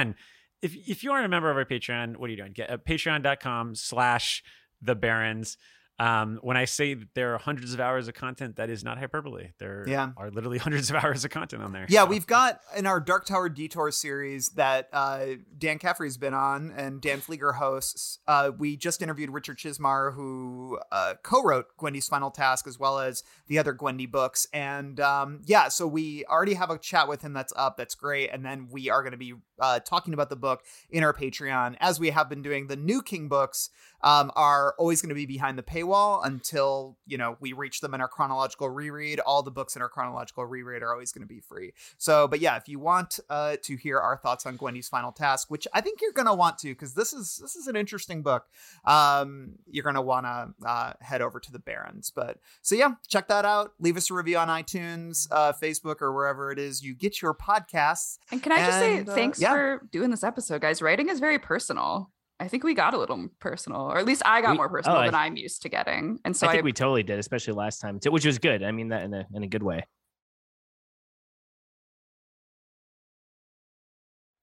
[0.62, 2.52] if if you aren't a member of our Patreon, what are you doing?
[2.52, 4.42] Get at patreon.com slash
[4.80, 5.56] the barrens.
[5.98, 8.98] Um, when I say that there are hundreds of hours of content, that is not
[8.98, 9.50] hyperbole.
[9.58, 10.12] There Yeah.
[10.16, 11.86] are literally hundreds of hours of content on there.
[11.88, 16.34] Yeah, So- we've got in our Dark Tower Detour series that uh, Dan Caffrey's been
[16.34, 18.18] on and Dan Pfleegor hosts.
[18.26, 23.22] Uh, we just interviewed Richard Chizmar, who uh, co-wrote Gwendy's Final Task as well as
[23.46, 24.46] the other Gwendy books.
[24.52, 27.76] And um, yeah, so we already have a chat with him that's up.
[27.76, 28.30] That's great.
[28.32, 31.76] And then we are going to be uh, talking about the book in our Patreon
[31.80, 32.66] as we have been doing.
[32.66, 33.70] The new King books
[34.02, 37.94] um, are always going to be behind the paywall until you know we reach them
[37.94, 39.20] in our chronological reread.
[39.20, 41.72] All the books in our chronological reread are always going to be free.
[41.98, 45.50] So, but yeah, if you want uh, to hear our thoughts on Gwendy's final task,
[45.50, 48.22] which I think you're going to want to, because this is this is an interesting
[48.22, 48.46] book,
[48.84, 52.10] um, you're going to want to uh, head over to the Barrens.
[52.10, 53.72] But so yeah, check that out.
[53.78, 57.34] Leave us a review on iTunes, uh, Facebook, or wherever it is you get your
[57.34, 58.18] podcasts.
[58.32, 59.51] And can I just And, say uh, thanks yeah.
[59.52, 60.82] For doing this episode, guys?
[60.82, 62.10] Writing is very personal.
[62.40, 64.70] I think we got a little personal, or at least I got We- more oh,
[64.70, 66.18] personal oh, than I'm used to getting.
[66.24, 68.62] And so I I, think we totally did, especially last time, too, which was good.
[68.64, 69.84] I mean that in a in a good way.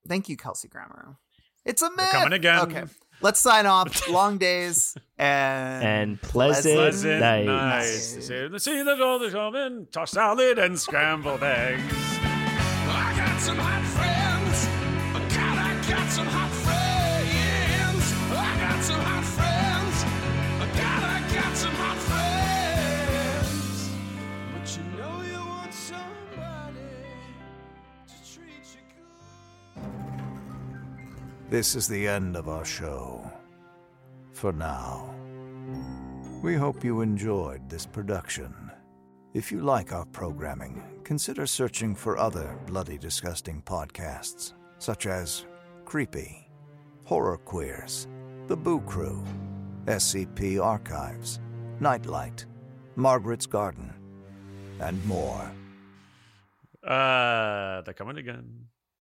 [0.07, 1.17] Thank you, Kelsey Grammer.
[1.65, 1.97] It's a myth.
[1.97, 2.59] They're coming again.
[2.61, 2.83] Okay,
[3.21, 4.09] let's sign off.
[4.09, 7.45] Long days and And pleasant, Pleasant night.
[7.45, 8.13] nights.
[8.15, 11.83] To see the see that all the coming, tossed salad and scrambled eggs.
[12.21, 14.18] I got some hot friends.
[31.49, 33.27] This is the end of our show.
[34.33, 35.13] For now.
[36.43, 38.53] We hope you enjoyed this production.
[39.33, 45.45] If you like our programming, consider searching for other bloody disgusting podcasts, such as
[45.89, 46.47] Creepy,
[47.05, 48.07] Horror Queers,
[48.45, 49.23] The Boo Crew,
[49.85, 51.39] SCP Archives,
[51.79, 52.45] Nightlight,
[52.95, 53.91] Margaret's Garden,
[54.79, 55.51] and more.
[56.83, 58.58] Uh, they're coming again.